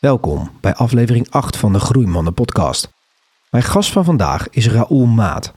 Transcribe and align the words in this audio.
Welkom 0.00 0.50
bij 0.60 0.74
aflevering 0.74 1.30
8 1.30 1.56
van 1.56 1.72
de 1.72 1.78
Groeimannen 1.78 2.34
podcast. 2.34 2.88
Mijn 3.50 3.64
gast 3.64 3.92
van 3.92 4.04
vandaag 4.04 4.50
is 4.50 4.68
Raoul 4.68 5.06
Maat. 5.06 5.52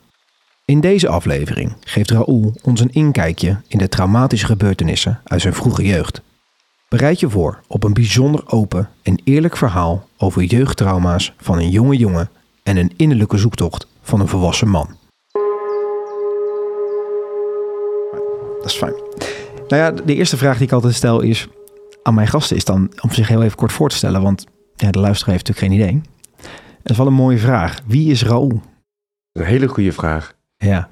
In 0.64 0.80
deze 0.80 1.08
aflevering 1.08 1.76
geeft 1.80 2.10
Raoul 2.10 2.52
ons 2.62 2.80
een 2.80 2.92
inkijkje 2.92 3.60
in 3.68 3.78
de 3.78 3.88
traumatische 3.88 4.46
gebeurtenissen 4.46 5.20
uit 5.24 5.40
zijn 5.40 5.54
vroege 5.54 5.86
jeugd. 5.86 6.20
Bereid 6.88 7.20
je 7.20 7.30
voor 7.30 7.60
op 7.66 7.84
een 7.84 7.92
bijzonder 7.92 8.50
open 8.50 8.90
en 9.02 9.20
eerlijk 9.24 9.56
verhaal 9.56 10.08
over 10.16 10.42
jeugdtrauma's 10.42 11.34
van 11.36 11.58
een 11.58 11.70
jonge 11.70 11.96
jongen 11.96 12.30
en 12.62 12.76
een 12.76 12.92
innerlijke 12.96 13.38
zoektocht 13.38 13.86
van 14.02 14.20
een 14.20 14.28
volwassen 14.28 14.68
man. 14.68 14.96
Dat 18.56 18.70
is 18.70 18.76
fijn. 18.76 18.94
Nou 19.68 19.82
ja, 19.82 19.90
de 19.90 20.14
eerste 20.14 20.36
vraag 20.36 20.56
die 20.56 20.66
ik 20.66 20.72
altijd 20.72 20.94
stel 20.94 21.20
is 21.20 21.48
aan 22.04 22.14
mijn 22.14 22.28
gasten 22.28 22.56
is 22.56 22.64
dan 22.64 22.92
om 23.00 23.10
zich 23.10 23.28
heel 23.28 23.42
even 23.42 23.56
kort 23.56 23.72
voor 23.72 23.88
te 23.88 23.96
stellen, 23.96 24.22
want 24.22 24.46
ja, 24.76 24.90
de 24.90 24.98
luisteraar 24.98 25.34
heeft 25.34 25.48
natuurlijk 25.48 25.74
geen 25.74 25.88
idee. 25.88 26.02
Dat 26.82 26.90
is 26.92 26.96
wel 26.96 27.06
een 27.06 27.12
mooie 27.12 27.38
vraag. 27.38 27.80
Wie 27.86 28.10
is 28.10 28.24
Raoul? 28.24 28.62
Een 29.32 29.44
hele 29.44 29.68
goede 29.68 29.92
vraag. 29.92 30.34
Ja. 30.56 30.88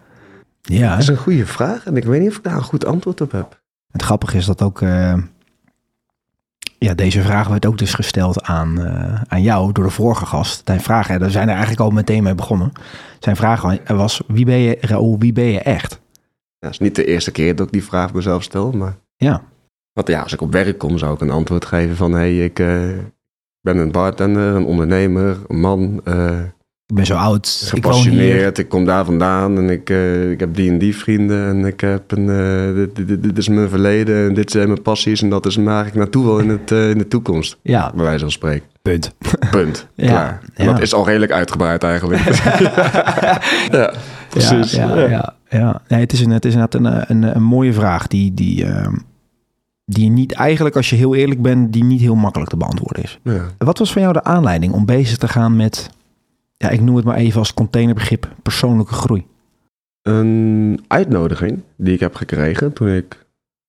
Ja. 0.63 0.91
Dat 0.91 0.99
is 0.99 1.09
een 1.09 1.17
goede 1.17 1.47
vraag 1.47 1.87
en 1.87 1.97
ik 1.97 2.05
weet 2.05 2.21
niet 2.21 2.31
of 2.31 2.37
ik 2.37 2.43
daar 2.43 2.57
een 2.57 2.63
goed 2.63 2.85
antwoord 2.85 3.21
op 3.21 3.33
heb. 3.33 3.63
Het 3.91 4.03
grappige 4.03 4.37
is 4.37 4.47
dat 4.47 4.63
ook. 4.63 4.81
uh, 4.81 5.15
ja, 6.79 6.95
deze 6.95 7.23
vraag 7.23 7.49
werd 7.49 7.67
ook 7.67 7.79
dus 7.79 7.95
gesteld 7.95 8.43
aan, 8.43 8.81
uh, 8.81 9.23
aan 9.29 9.43
jou 9.43 9.73
door 9.73 9.85
de 9.85 9.91
vorige 9.91 10.27
gast. 10.27 10.63
Zijn 10.65 10.81
vraag, 10.81 11.07
daar 11.07 11.31
zijn 11.31 11.47
er 11.49 11.55
eigenlijk 11.55 11.81
al 11.81 11.91
meteen 11.91 12.23
mee 12.23 12.35
begonnen. 12.35 12.73
Zijn 13.19 13.37
vraag 13.37 13.63
was: 13.87 14.23
wie 14.27 14.45
ben 14.45 14.59
je, 14.59 14.79
Raoul, 14.81 15.19
wie 15.19 15.33
ben 15.33 15.45
je 15.45 15.61
echt? 15.61 16.01
Ja, 16.59 16.69
het 16.69 16.71
is 16.71 16.79
niet 16.79 16.95
de 16.95 17.05
eerste 17.05 17.31
keer 17.31 17.57
dat 17.57 17.67
ik 17.67 17.73
die 17.73 17.85
vraag 17.85 18.13
mezelf 18.13 18.43
stel, 18.43 18.73
maar. 18.73 18.97
Ja. 19.17 19.43
Want 19.93 20.09
ja, 20.09 20.23
als 20.23 20.33
ik 20.33 20.41
op 20.41 20.53
werk 20.53 20.79
kom, 20.79 20.99
zou 20.99 21.15
ik 21.15 21.21
een 21.21 21.31
antwoord 21.31 21.65
geven 21.65 21.97
van: 21.97 22.13
hé, 22.13 22.19
hey, 22.19 22.45
ik 22.45 22.59
uh, 22.59 22.99
ben 23.61 23.77
een 23.77 23.93
bartender, 23.93 24.55
een 24.55 24.65
ondernemer, 24.65 25.37
een 25.49 25.61
man. 25.61 26.01
Uh, 26.05 26.41
ik 26.87 26.95
ben 26.95 27.07
zo 27.07 27.17
oud. 27.17 27.63
Gepassioneerd. 27.69 28.59
Ik, 28.59 28.65
ik, 28.65 28.71
kom 28.71 28.85
daar 28.85 29.05
vandaan 29.05 29.57
en 29.57 29.71
ik, 29.71 29.91
uh, 29.91 30.31
ik 30.31 30.41
heb 30.41 30.55
die 30.55 30.71
en 30.71 30.79
die 30.79 30.97
vrienden. 30.97 31.47
En 31.49 31.65
ik 31.65 31.81
heb 31.81 32.13
een. 32.13 32.27
Dit, 32.75 33.09
dit, 33.09 33.23
dit, 33.23 33.39
is 33.39 33.49
mijn 33.49 33.69
verleden 33.69 34.29
en 34.29 34.35
dit 34.35 34.51
zijn 34.51 34.69
mijn 34.69 34.83
passies. 34.83 35.23
En 35.23 35.31
dat 35.31 35.47
is 35.47 35.57
waar 35.57 35.87
ik 35.87 35.95
naartoe 35.95 36.25
wil 36.25 36.39
in, 36.39 36.49
het, 36.49 36.71
in 36.71 36.99
de 36.99 37.09
toekomst. 37.09 37.59
Ja. 37.63 37.93
Bij 37.95 38.05
wijze 38.05 38.21
van 38.21 38.31
spreken. 38.31 38.67
Punt. 38.83 39.15
Punt. 39.51 39.87
ja. 39.95 40.07
Klaar. 40.07 40.41
En 40.55 40.65
Ja. 40.65 40.73
dat 40.73 40.83
is 40.83 40.95
al 40.95 41.07
redelijk 41.07 41.33
uitgebreid 41.33 41.83
eigenlijk. 41.83 42.23
ja, 43.71 43.93
precies. 44.29 44.73
Ja, 44.73 44.97
ja, 44.97 45.09
ja, 45.09 45.35
ja. 45.49 45.81
Nee, 45.89 46.01
het 46.01 46.13
is, 46.13 46.21
een, 46.21 46.31
het 46.31 46.45
is 46.45 46.55
inderdaad 46.55 46.81
een, 46.81 47.11
een, 47.11 47.37
een 47.37 47.43
mooie 47.43 47.73
vraag 47.73 48.07
die, 48.07 48.35
die, 48.35 48.65
uh, 48.65 48.87
die 49.85 50.11
niet 50.11 50.33
eigenlijk, 50.33 50.77
als 50.77 50.91
je 50.91 50.97
heel 50.97 51.15
eerlijk 51.15 51.43
bent, 51.43 51.73
die 51.73 51.85
niet 51.85 52.01
heel 52.01 52.15
makkelijk 52.15 52.51
te 52.51 52.57
beantwoorden 52.57 53.03
is. 53.03 53.19
Ja. 53.23 53.47
Wat 53.59 53.79
was 53.79 53.93
van 53.93 54.03
jou 54.03 54.15
de 54.15 54.25
aanleiding 54.25 54.73
om 54.73 54.87
bezig 54.87 55.17
te 55.17 55.29
gaan 55.29 55.57
met, 55.57 55.91
ja, 56.57 56.69
ik 56.69 56.81
noem 56.81 56.97
het 56.97 57.05
maar 57.05 57.17
even 57.17 57.39
als 57.39 57.55
containerbegrip, 57.55 58.35
persoonlijke 58.43 58.95
groei? 58.95 59.27
Een 60.03 60.85
uitnodiging 60.87 61.63
die 61.77 61.95
ik 61.95 62.01
heb 62.01 62.15
gekregen 62.15 62.73
toen 62.73 62.89
ik, 62.89 63.27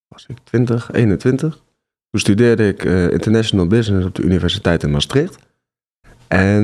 was 0.08 0.25
ik 0.28 0.38
20, 0.44 0.91
21. 0.91 1.61
Toen 2.09 2.19
studeerde 2.19 2.67
ik 2.67 2.84
uh, 2.84 3.11
International 3.11 3.67
Business 3.67 4.06
op 4.06 4.16
de 4.16 4.23
Universiteit 4.23 4.84
in 4.84 4.91
Maastricht. 4.91 5.38
En 6.28 6.64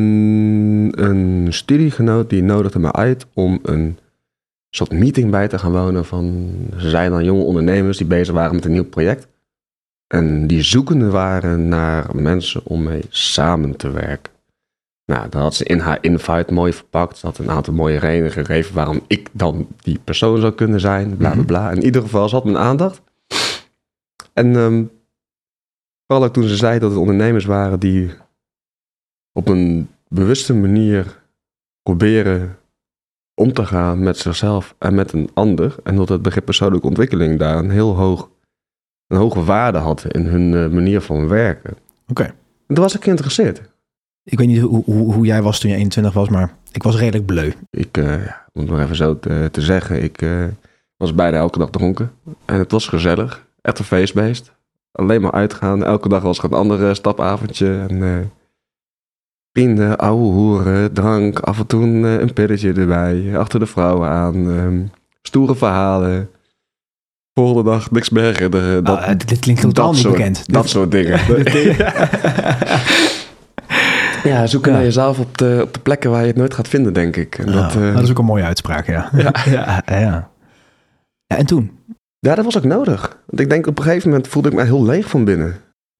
een 0.92 1.48
studiegenoot 1.50 2.30
die 2.30 2.44
nodigde 2.44 2.80
me 2.80 2.92
uit 2.92 3.26
om 3.34 3.60
een 3.64 3.98
soort 4.70 4.92
meeting 4.92 5.32
bij 5.32 5.48
te 5.48 5.60
gaan 5.60 5.72
wonen 5.72 6.06
van, 6.06 6.52
ze 6.78 6.90
zijn 6.90 7.12
dan 7.12 7.24
jonge 7.24 7.44
ondernemers 7.44 7.98
die 7.98 8.08
bezig 8.08 8.34
waren 8.34 8.56
met 8.56 8.66
een 8.66 8.72
nieuw 8.72 8.90
project. 8.90 9.28
En 10.14 10.48
die 10.48 10.62
zoekende 10.62 11.10
waren 11.10 11.68
naar 11.68 12.16
mensen 12.16 12.62
om 12.66 12.84
mee 12.84 13.04
samen 13.10 13.76
te 13.76 13.92
werken. 13.92 14.34
Nou, 15.06 15.30
dat 15.30 15.42
had 15.42 15.56
ze 15.56 15.64
in 15.64 15.80
haar 15.80 15.98
invite 16.02 16.54
mooi 16.54 16.74
verpakt. 16.74 17.18
Ze 17.18 17.26
had 17.26 17.38
een 17.38 17.50
aantal 17.50 17.74
mooie 17.74 18.00
redenen 18.00 18.32
gegeven 18.32 18.76
waarom 18.76 19.02
ik 19.08 19.30
dan 19.32 19.68
die 19.78 20.00
persoon 20.04 20.40
zou 20.40 20.54
kunnen 20.54 20.80
zijn. 20.80 21.18
Bla 21.18 21.32
bla 21.32 21.44
bla. 21.44 21.72
In 21.72 21.84
ieder 21.84 22.02
geval, 22.02 22.30
ze 22.30 22.36
had 22.36 22.44
mijn 22.44 22.58
aandacht. 22.58 23.02
En 24.34 24.56
um, 24.56 24.92
vooral 26.08 26.26
ook 26.26 26.34
toen 26.34 26.48
ze 26.48 26.56
zei 26.56 26.80
dat 26.80 26.90
het 26.90 27.00
ondernemers 27.00 27.46
waren 27.46 27.80
die 27.80 28.12
op 29.34 29.48
een 29.48 29.90
bewuste 30.08 30.54
manier 30.54 31.22
proberen 31.84 32.58
om 33.34 33.54
te 33.54 33.66
gaan 33.66 34.04
met 34.04 34.18
zichzelf 34.18 34.76
en 34.78 34.96
met 34.96 35.14
een 35.14 35.30
ander. 35.34 35.76
En 35.84 35.96
dat 35.96 36.10
het 36.10 36.22
begrip 36.22 36.46
persoonlijke 36.46 36.88
ontwikkeling 36.88 37.40
daar 37.40 37.58
een 37.58 37.70
heel 37.70 37.96
hoog, 37.96 38.30
een 39.10 39.18
hoge 39.18 39.44
waarde 39.44 39.78
had 39.78 40.06
in 40.08 40.26
hun 40.26 40.52
uh, 40.52 40.68
manier 40.68 41.02
van 41.02 41.28
werken. 41.28 41.72
Oké. 41.72 42.22
Okay. 42.22 42.28
En 42.68 42.76
toen 42.76 42.84
was 42.84 42.96
ik 42.96 43.04
geïnteresseerd. 43.04 43.62
Ik 44.24 44.38
weet 44.38 44.48
niet 44.48 44.60
hoe, 44.60 44.84
hoe, 44.86 45.14
hoe, 45.14 45.26
jij 45.26 45.42
was 45.42 45.60
toen 45.60 45.70
je 45.70 45.76
21 45.76 46.14
was, 46.14 46.30
maar 46.30 46.54
ik 46.72 46.84
was 46.84 46.98
redelijk 46.98 47.26
bleu. 47.26 47.54
Ik 47.70 47.98
uh, 47.98 48.26
ja, 48.26 48.46
moet 48.54 48.70
nog 48.70 48.80
even 48.80 48.96
zo 48.96 49.20
te, 49.20 49.50
te 49.52 49.62
zeggen. 49.62 50.04
Ik 50.04 50.22
uh, 50.22 50.46
was 50.98 51.16
bijna 51.16 51.38
elke 51.38 51.60
dag 51.60 51.70
dronken. 51.70 52.12
En 52.46 52.60
het 52.60 52.72
was 52.72 52.88
gezellig. 52.88 53.48
Echt 53.62 53.80
een 53.80 53.86
feestbeest. 53.86 54.52
Alleen 54.92 55.22
maar 55.22 55.32
uitgaan. 55.32 55.84
Elke 55.84 56.10
dag 56.10 56.22
was 56.22 56.38
er 56.38 56.44
een 56.44 56.54
ander 56.54 56.96
stapavondje. 56.96 57.86
En 57.90 57.96
uh, 57.96 58.18
vrienden, 59.52 59.98
ouwe 59.98 60.32
hoeren, 60.32 60.94
drank. 60.94 61.40
Af 61.40 61.60
en 61.60 61.66
toe 61.66 61.84
een 61.84 62.34
pilletje 62.34 62.74
erbij. 62.74 63.38
Achter 63.38 63.60
de 63.60 63.66
vrouwen 63.66 64.10
aan. 64.10 64.36
Um, 64.36 64.92
stoere 65.22 65.56
verhalen. 65.56 66.30
Volgende 67.40 67.72
dag 67.72 67.92
niks 67.92 68.10
meer 68.10 68.24
herinneren. 68.24 68.84
Dat, 68.84 68.98
oh, 68.98 69.10
dit 69.26 69.40
klinkt 69.40 69.62
totaal 69.62 69.92
niet 69.92 70.02
soort, 70.02 70.16
bekend. 70.16 70.44
Dat 70.52 70.70
soort 70.70 70.92
dingen. 70.92 71.20
Ja, 74.24 74.48
zoeken 74.48 74.72
ja. 74.72 74.78
naar 74.78 74.86
jezelf 74.86 75.20
op 75.20 75.38
de, 75.38 75.60
op 75.64 75.74
de 75.74 75.80
plekken 75.80 76.12
waar 76.12 76.22
je 76.22 76.28
het 76.28 76.36
nooit 76.36 76.54
gaat 76.54 76.68
vinden, 76.68 76.94
denk 76.94 77.16
ik. 77.16 77.38
En 77.38 77.46
dat, 77.46 77.76
oh, 77.76 77.82
uh... 77.82 77.94
dat, 77.94 78.04
is 78.04 78.10
ook 78.10 78.18
een 78.18 78.26
mooie 78.26 78.44
uitspraak, 78.44 78.88
ja. 78.88 79.10
Ja. 79.18 79.34
ja, 79.46 79.84
ja. 79.86 80.30
ja. 81.28 81.38
En 81.38 81.46
toen? 81.46 81.72
Ja, 82.20 82.36
dat 82.36 82.46
was 82.46 82.58
ook 82.58 82.64
nodig. 82.64 83.18
Want 83.26 83.42
ik 83.42 83.50
denk 83.50 83.68
op 83.68 83.78
een 83.78 83.84
gegeven 83.84 84.10
moment 84.10 84.28
voelde 84.28 84.50
ik 84.50 84.56
me 84.56 84.64
heel 84.64 84.84
leeg 84.84 85.10
van 85.10 85.26
binnen. 85.26 85.56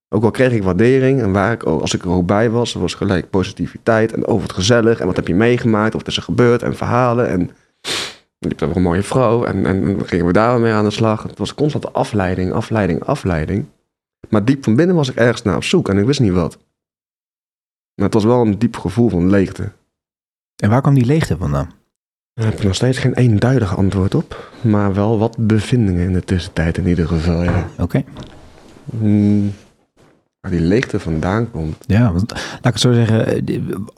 Ook 0.10 0.24
al 0.24 0.32
kreeg 0.32 0.52
ik 0.52 0.64
waardering 0.64 1.22
en 1.22 1.32
waar 1.32 1.52
ik, 1.52 1.64
als 1.64 1.94
ik 1.94 2.04
er 2.04 2.10
ook 2.10 2.26
bij 2.26 2.50
was, 2.50 2.74
er 2.74 2.80
was 2.80 2.94
gelijk 2.94 3.30
positiviteit 3.30 4.14
en 4.14 4.26
over 4.28 4.44
het 4.44 4.56
gezellig 4.56 5.00
en 5.00 5.06
wat 5.06 5.16
heb 5.16 5.28
je 5.28 5.36
meegemaakt, 5.36 5.96
of 5.96 6.00
wat 6.00 6.10
is 6.10 6.18
er 6.18 6.24
gebeurd 6.24 6.64
en 6.64 6.76
verhalen 6.76 7.30
en 7.30 7.52
je 8.40 8.48
hebt 8.56 8.76
een 8.76 8.82
mooie 8.82 9.04
vrouw 9.04 9.44
en, 9.44 9.66
en 9.66 10.08
gingen 10.08 10.26
we 10.26 10.34
daar 10.34 10.60
mee 10.60 10.74
aan 10.74 10.84
de 10.84 10.92
slag. 10.92 11.24
Het 11.24 11.38
was 11.38 11.54
constante 11.54 11.92
afleiding, 11.92 12.52
afleiding, 12.52 13.04
afleiding. 13.04 13.66
Maar 14.30 14.46
diep 14.46 14.64
van 14.64 14.76
binnen 14.76 14.96
was 14.96 15.10
ik 15.10 15.16
ergens 15.16 15.42
naar 15.42 15.56
op 15.56 15.64
zoek 15.64 15.90
en 15.90 15.98
ik 15.98 16.06
wist 16.06 16.20
niet 16.20 16.32
wat. 16.32 16.58
Maar 17.96 18.06
het 18.06 18.14
was 18.14 18.24
wel 18.24 18.42
een 18.42 18.60
diep 18.60 18.78
gevoel 18.78 19.10
van 19.10 19.30
leegte. 19.30 19.72
En 20.56 20.70
waar 20.70 20.82
kwam 20.82 20.94
die 20.94 21.06
leegte 21.06 21.38
vandaan? 21.38 21.72
Daar 22.34 22.46
heb 22.46 22.58
ik 22.58 22.64
nog 22.64 22.76
steeds 22.76 22.98
geen 22.98 23.14
eenduidig 23.14 23.78
antwoord 23.78 24.16
op. 24.16 24.52
Maar 24.62 24.94
wel 24.94 25.20
wat 25.20 25.38
bevindingen 25.38 26.06
in 26.06 26.14
de 26.14 26.24
tussentijd 26.24 26.78
in 26.78 26.88
ieder 26.88 27.08
geval, 27.08 27.44
ja. 27.44 27.70
Oké. 27.72 27.82
Okay. 27.82 28.06
Hmm, 29.00 29.54
waar 30.40 30.52
die 30.52 30.60
leegte 30.60 31.00
vandaan 31.00 31.52
komt. 31.52 31.76
Ja, 31.88 32.14
want, 32.14 32.32
laat 32.32 32.66
ik 32.66 32.74
het 32.74 32.80
zo 32.80 32.94
zeggen. 32.94 33.46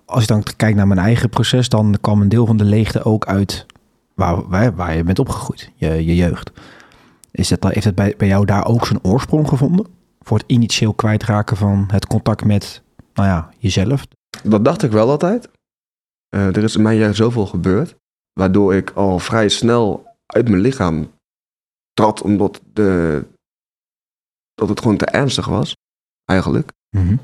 Als 0.06 0.22
je 0.22 0.28
dan 0.28 0.44
kijkt 0.56 0.78
naar 0.78 0.88
mijn 0.88 1.00
eigen 1.00 1.30
proces, 1.30 1.70
dan 1.70 1.98
kwam 2.02 2.22
een 2.22 2.30
deel 2.30 2.46
van 2.46 2.58
de 2.58 2.64
leegte 2.64 3.04
ook 3.04 3.26
uit 3.26 3.66
waar, 4.22 4.48
waar, 4.48 4.76
waar 4.76 4.96
je 4.96 5.04
bent 5.04 5.20
opgegroeid, 5.20 5.72
je, 5.76 6.06
je 6.06 6.16
jeugd. 6.16 6.52
Is 7.32 7.50
het, 7.50 7.64
heeft 7.64 7.86
het 7.86 7.96
bij, 7.96 8.14
bij 8.18 8.28
jou 8.28 8.46
daar 8.46 8.66
ook 8.66 8.86
zijn 8.86 9.04
oorsprong 9.04 9.48
gevonden? 9.48 9.86
Voor 10.20 10.38
het 10.38 10.48
initieel 10.48 10.94
kwijtraken 10.94 11.58
van 11.58 11.88
het 11.92 12.08
contact 12.08 12.46
met 12.46 12.82
nou 13.14 13.28
ja, 13.28 13.50
jezelf? 13.58 14.08
Dat 14.44 14.66
dacht 14.66 14.84
ik 14.84 14.92
wel 14.92 15.10
altijd. 15.10 15.50
Uh, 16.36 16.56
er 16.56 16.64
is 16.64 16.76
in 16.76 16.82
mijn 16.82 16.98
jaar 16.98 17.16
zoveel 17.16 17.46
gebeurd, 17.46 17.96
waardoor 18.34 18.76
ik 18.76 18.90
al 18.90 19.20
vrij 19.20 19.50
snel 19.50 20.06
uit 20.26 20.50
mijn 20.50 20.62
lichaam 20.62 21.12
trad, 21.94 22.22
omdat 22.22 22.62
de, 22.74 23.24
dat 24.54 24.70
het 24.70 24.80
gewoon 24.80 24.98
te 24.98 25.06
ernstig 25.06 25.46
was, 25.46 25.76
eigenlijk. 26.26 26.72
Mm 26.90 27.08
-hmm. 27.08 27.20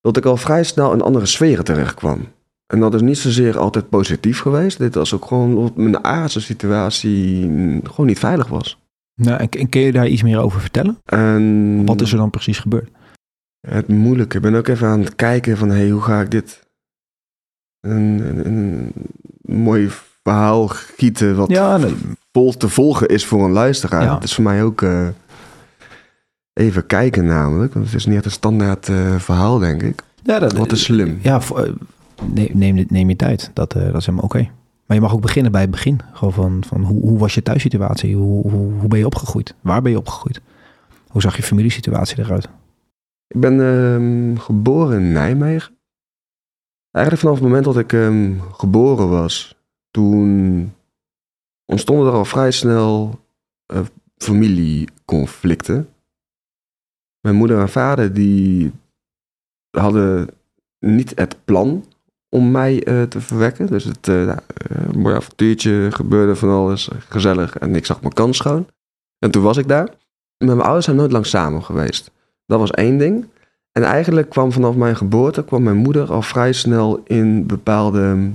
Dat 0.00 0.16
ik 0.16 0.24
al 0.24 0.36
vrij 0.36 0.64
snel 0.64 0.92
in 0.92 1.02
andere 1.02 1.26
sferen 1.26 1.64
terecht 1.64 1.94
kwam. 1.94 2.28
En 2.72 2.80
dat 2.80 2.94
is 2.94 3.00
niet 3.00 3.18
zozeer 3.18 3.58
altijd 3.58 3.88
positief 3.88 4.40
geweest. 4.40 4.78
Dit 4.78 4.94
was 4.94 5.14
ook 5.14 5.24
gewoon 5.24 5.56
omdat 5.56 5.76
mijn 5.76 6.04
aardse 6.04 6.40
situatie 6.40 7.40
gewoon 7.84 8.06
niet 8.06 8.18
veilig 8.18 8.48
was. 8.48 8.78
Nou, 9.14 9.40
en, 9.40 9.48
en 9.48 9.68
kun 9.68 9.80
je 9.80 9.92
daar 9.92 10.06
iets 10.06 10.22
meer 10.22 10.38
over 10.38 10.60
vertellen? 10.60 10.98
En... 11.04 11.86
Wat 11.86 12.00
is 12.00 12.12
er 12.12 12.18
dan 12.18 12.30
precies 12.30 12.58
gebeurd? 12.58 12.90
Het 13.68 13.88
moeilijke. 13.88 14.36
Ik 14.36 14.42
ben 14.42 14.54
ook 14.54 14.68
even 14.68 14.88
aan 14.88 15.00
het 15.00 15.16
kijken 15.16 15.56
van, 15.56 15.68
hey, 15.68 15.88
hoe 15.90 16.00
ga 16.00 16.20
ik 16.20 16.30
dit 16.30 16.66
een, 17.80 18.20
een, 18.20 18.46
een 18.46 18.92
mooi 19.42 19.90
verhaal 20.22 20.68
gieten 20.68 21.36
wat 21.36 21.50
ja, 21.50 21.76
nee. 21.76 21.96
vol 22.32 22.56
te 22.56 22.68
volgen 22.68 23.08
is 23.08 23.26
voor 23.26 23.44
een 23.44 23.52
luisteraar. 23.52 24.02
Ja. 24.02 24.14
Het 24.14 24.24
is 24.24 24.34
voor 24.34 24.44
mij 24.44 24.62
ook 24.62 24.80
uh, 24.80 25.08
even 26.52 26.86
kijken 26.86 27.24
namelijk, 27.24 27.74
want 27.74 27.86
het 27.86 27.94
is 27.94 28.06
niet 28.06 28.16
echt 28.16 28.24
een 28.24 28.30
standaard 28.30 28.88
uh, 28.88 29.18
verhaal, 29.18 29.58
denk 29.58 29.82
ik. 29.82 30.02
Ja, 30.22 30.38
dat, 30.38 30.52
wat 30.52 30.72
is 30.72 30.82
slim. 30.82 31.18
Ja, 31.22 31.40
voor, 31.40 31.74
neem, 32.32 32.50
neem, 32.52 32.86
neem 32.88 33.08
je 33.08 33.16
tijd. 33.16 33.50
Dat, 33.54 33.76
uh, 33.76 33.82
dat 33.82 33.96
is 33.96 34.06
helemaal 34.06 34.24
oké. 34.24 34.50
Maar 34.86 34.96
je 34.96 35.02
mag 35.02 35.12
ook 35.12 35.20
beginnen 35.20 35.52
bij 35.52 35.60
het 35.60 35.70
begin. 35.70 36.00
Gewoon 36.12 36.32
van, 36.32 36.64
van 36.66 36.82
hoe, 36.82 37.00
hoe 37.00 37.18
was 37.18 37.34
je 37.34 37.42
thuissituatie? 37.42 38.16
Hoe, 38.16 38.50
hoe, 38.50 38.72
hoe 38.72 38.88
ben 38.88 38.98
je 38.98 39.06
opgegroeid? 39.06 39.54
Waar 39.60 39.82
ben 39.82 39.92
je 39.92 39.98
opgegroeid? 39.98 40.40
Hoe 41.08 41.20
zag 41.20 41.36
je 41.36 41.42
familiesituatie 41.42 42.18
eruit? 42.18 42.48
Ik 43.26 43.40
ben 43.40 43.60
ehm, 43.60 44.36
geboren 44.36 45.00
in 45.00 45.12
Nijmegen. 45.12 45.76
Eigenlijk 46.90 47.24
vanaf 47.24 47.38
het 47.38 47.48
moment 47.48 47.64
dat 47.64 47.78
ik 47.78 47.92
ehm, 47.92 48.38
geboren 48.38 49.08
was, 49.08 49.56
toen 49.90 50.72
ontstonden 51.64 52.06
er 52.06 52.12
al 52.12 52.24
vrij 52.24 52.50
snel 52.50 53.20
eh, 53.66 53.80
familieconflicten. 54.16 55.88
Mijn 57.20 57.36
moeder 57.36 57.60
en 57.60 57.68
vader 57.68 58.12
die 58.12 58.72
hadden 59.70 60.28
niet 60.78 61.12
het 61.14 61.44
plan 61.44 61.84
om 62.34 62.50
mij 62.50 62.84
eh, 62.84 63.02
te 63.02 63.20
verwekken. 63.20 63.66
Dus 63.66 63.84
het 63.84 64.06
uh, 64.06 64.24
nou, 64.24 64.38
uh, 64.70 64.92
mooi 64.94 65.14
avontuurtje 65.14 65.88
gebeurde 65.90 66.36
van 66.36 66.48
alles, 66.48 66.90
gezellig. 67.08 67.58
En 67.58 67.74
ik 67.74 67.86
zag 67.86 68.00
mijn 68.00 68.12
kans 68.12 68.36
schoon. 68.36 68.66
En 69.18 69.30
toen 69.30 69.42
was 69.42 69.56
ik 69.56 69.68
daar. 69.68 69.88
Met 70.38 70.48
mijn 70.48 70.60
ouders 70.60 70.84
zijn 70.84 70.96
nooit 70.96 71.12
lang 71.12 71.26
samen 71.26 71.62
geweest. 71.62 72.10
Dat 72.46 72.58
was 72.58 72.70
één 72.70 72.98
ding. 72.98 73.26
En 73.72 73.82
eigenlijk 73.82 74.28
kwam 74.28 74.52
vanaf 74.52 74.74
mijn 74.74 74.96
geboorte, 74.96 75.44
kwam 75.44 75.62
mijn 75.62 75.76
moeder 75.76 76.12
al 76.12 76.22
vrij 76.22 76.52
snel 76.52 77.02
in 77.04 77.46
bepaalde, 77.46 78.30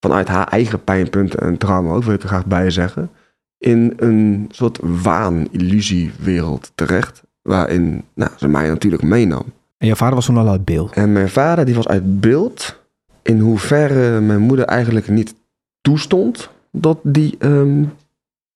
vanuit 0.00 0.28
haar 0.28 0.48
eigen 0.48 0.84
pijnpunten 0.84 1.40
en 1.40 1.58
trauma 1.58 1.94
ook, 1.94 2.04
wil 2.04 2.14
ik 2.14 2.22
er 2.22 2.28
graag 2.28 2.46
bij 2.46 2.70
zeggen, 2.70 3.10
in 3.58 3.92
een 3.96 4.48
soort 4.50 4.78
waan-illusiewereld 4.82 6.72
terecht. 6.74 7.22
Waarin 7.42 8.04
nou, 8.14 8.30
ze 8.36 8.48
mij 8.48 8.68
natuurlijk 8.68 9.02
meenam. 9.02 9.44
En 9.78 9.86
jouw 9.86 9.96
vader 9.96 10.14
was 10.14 10.26
toen 10.26 10.36
al 10.36 10.48
uit 10.48 10.64
beeld? 10.64 10.92
En 10.92 11.12
mijn 11.12 11.28
vader 11.28 11.64
die 11.64 11.74
was 11.74 11.88
uit 11.88 12.20
beeld 12.20 12.82
in 13.24 13.38
hoeverre 13.38 14.20
mijn 14.20 14.40
moeder 14.40 14.64
eigenlijk 14.64 15.08
niet 15.08 15.34
toestond 15.80 16.50
dat 16.70 16.98
die 17.02 17.36
um, 17.38 17.92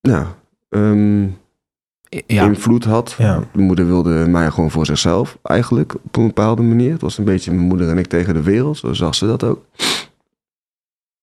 nou, 0.01 0.27
um, 0.69 1.37
ja. 2.27 2.45
invloed 2.45 2.85
had. 2.85 3.15
Ja. 3.19 3.43
Mijn 3.53 3.67
moeder 3.67 3.87
wilde 3.87 4.11
mij 4.11 4.51
gewoon 4.51 4.71
voor 4.71 4.87
zichzelf 4.87 5.39
eigenlijk 5.43 5.95
op 5.95 6.17
een 6.17 6.27
bepaalde 6.27 6.63
manier. 6.63 6.93
Het 6.93 7.01
was 7.01 7.19
een 7.19 7.25
beetje 7.25 7.53
mijn 7.53 7.67
moeder 7.67 7.89
en 7.89 7.99
ik 7.99 8.07
tegen 8.07 8.35
de 8.35 8.43
wereld, 8.43 8.77
zo 8.77 8.93
zag 8.93 9.15
ze 9.15 9.27
dat 9.27 9.43
ook. 9.43 9.65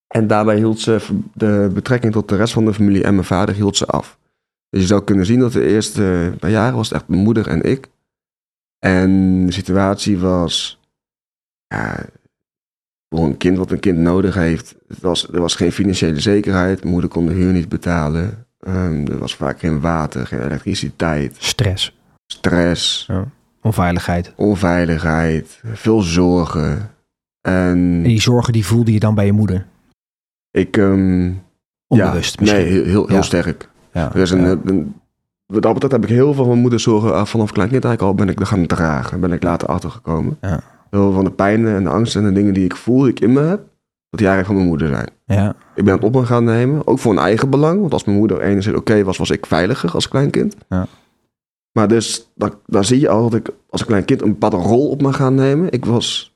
En 0.08 0.28
daarbij 0.28 0.56
hield 0.56 0.80
ze 0.80 1.20
de 1.34 1.70
betrekking 1.74 2.14
tot 2.14 2.30
de 2.30 2.36
rest 2.36 2.54
van 2.54 2.66
de 2.66 2.74
familie 2.74 3.04
en 3.04 3.14
mijn 3.14 3.26
vader 3.26 3.56
hield 3.56 3.78
ze 3.78 3.86
af. 3.86 4.18
Dus 4.70 4.82
je 4.82 4.88
zou 4.88 5.04
kunnen 5.04 5.26
zien 5.26 5.40
dat 5.40 5.52
de 5.52 5.68
eerste 5.68 6.34
paar 6.40 6.50
jaren 6.50 6.76
was 6.76 6.90
het 6.90 6.98
echt 6.98 7.08
mijn 7.08 7.22
moeder 7.22 7.48
en 7.48 7.62
ik. 7.62 7.90
En 8.80 9.46
de 9.46 9.52
situatie 9.52 10.18
was, 10.18 10.80
ja, 11.68 12.06
voor 13.16 13.26
een 13.26 13.38
kind 13.38 13.58
wat 13.58 13.72
een 13.72 13.80
kind 13.80 13.98
nodig 13.98 14.36
heeft, 14.36 14.76
het 14.88 15.00
was, 15.02 15.28
er 15.34 15.42
was 15.42 15.56
geen 15.56 15.72
financiële 15.72 16.20
zekerheid. 16.20 16.80
Mijn 16.80 16.92
moeder 16.92 17.10
kon 17.10 17.26
de 17.26 17.34
huur 17.34 17.52
niet 17.52 17.70
betalen. 17.70 18.46
Um, 18.68 19.08
er 19.08 19.18
was 19.18 19.36
vaak 19.36 19.60
geen 19.60 19.80
water, 19.80 20.28
geen 20.28 20.42
elektriciteit. 20.44 21.36
Stress. 21.40 21.98
Stress. 22.26 23.06
Ja. 23.08 23.26
Onveiligheid. 23.62 24.34
Onveiligheid. 24.36 25.62
Veel 25.74 26.02
zorgen. 26.02 26.90
En, 27.42 27.54
en 27.54 28.04
die 28.04 28.22
zorgen 28.22 28.54
die 28.54 28.66
voelde 28.66 28.94
je 28.94 29.00
dan 29.00 29.16
bij 29.16 29.26
je 29.26 29.32
moeder? 29.32 29.66
Ik... 30.52 30.78
Um, 30.78 31.44
Onbewust 31.88 32.34
ja, 32.34 32.40
misschien? 32.40 32.62
Nee, 32.64 32.72
heel, 32.74 32.86
heel, 33.08 33.12
Ja. 33.12 33.22
sterk. 33.22 33.70
Ja. 33.94 34.14
Er 34.14 34.22
is 34.22 34.32
een, 34.32 34.42
ja. 34.42 34.58
een- 34.66 34.96
wat 35.46 35.62
dat 35.62 35.74
betreft 35.74 35.94
heb 35.94 36.04
ik 36.04 36.10
heel 36.10 36.26
veel 36.26 36.34
van 36.34 36.48
mijn 36.48 36.60
moeder 36.60 36.80
zorgen 36.80 37.16
af 37.16 37.30
vanaf 37.30 37.52
klein 37.52 37.70
kind 37.70 37.84
eigenlijk 37.86 38.20
al 38.20 38.26
ben 38.26 38.34
ik 38.34 38.40
er 38.40 38.46
gaan 38.46 38.66
dragen. 38.66 39.20
Ben 39.20 39.32
ik 39.32 39.44
later 39.44 39.68
achtergekomen. 39.68 40.38
Ja. 40.42 40.64
Heel 40.96 41.04
veel 41.04 41.14
van 41.14 41.24
de 41.24 41.32
pijnen 41.32 41.76
en 41.76 41.84
de 41.84 41.90
angsten 41.90 42.22
en 42.22 42.28
de 42.28 42.34
dingen 42.34 42.54
die 42.54 42.66
ik 42.66 42.76
voel, 42.76 43.02
die 43.02 43.10
ik 43.10 43.20
in 43.20 43.34
me 43.34 43.42
heb, 43.42 43.60
dat 44.10 44.20
die 44.20 44.28
eigenlijk 44.28 44.46
van 44.46 44.56
mijn 44.56 44.68
moeder 44.68 44.88
zijn. 44.88 45.10
ja. 45.26 45.56
Ik 45.76 45.84
ben 45.84 45.94
het 45.94 46.04
op 46.04 46.14
me 46.14 46.26
gaan 46.26 46.44
nemen, 46.44 46.88
ook 46.88 47.00
voor 47.00 47.12
een 47.12 47.18
eigen 47.18 47.50
belang. 47.50 47.80
Want 47.80 47.94
als 47.94 48.04
mijn 48.04 48.18
moeder 48.18 48.42
enigszins 48.42 48.76
oké 48.78 49.04
was, 49.04 49.18
was 49.18 49.30
ik 49.30 49.46
veiliger 49.46 49.92
als 49.92 50.08
klein 50.08 50.30
kind. 50.30 50.56
Ja. 50.70 50.88
Maar 51.72 51.88
dus, 51.88 52.32
dan 52.66 52.84
zie 52.86 53.00
je 53.00 53.10
al 53.10 53.30
dat 53.30 53.40
ik 53.40 53.54
als 53.70 53.82
een 53.82 53.88
klein 53.88 54.06
kind 54.06 54.22
een 54.22 54.38
bepaalde 54.38 54.68
rol 54.68 54.90
op 54.90 55.02
me 55.02 55.14
gaan 55.14 55.36
nemen. 55.36 55.72
Ik 55.72 55.86
was 55.86 56.36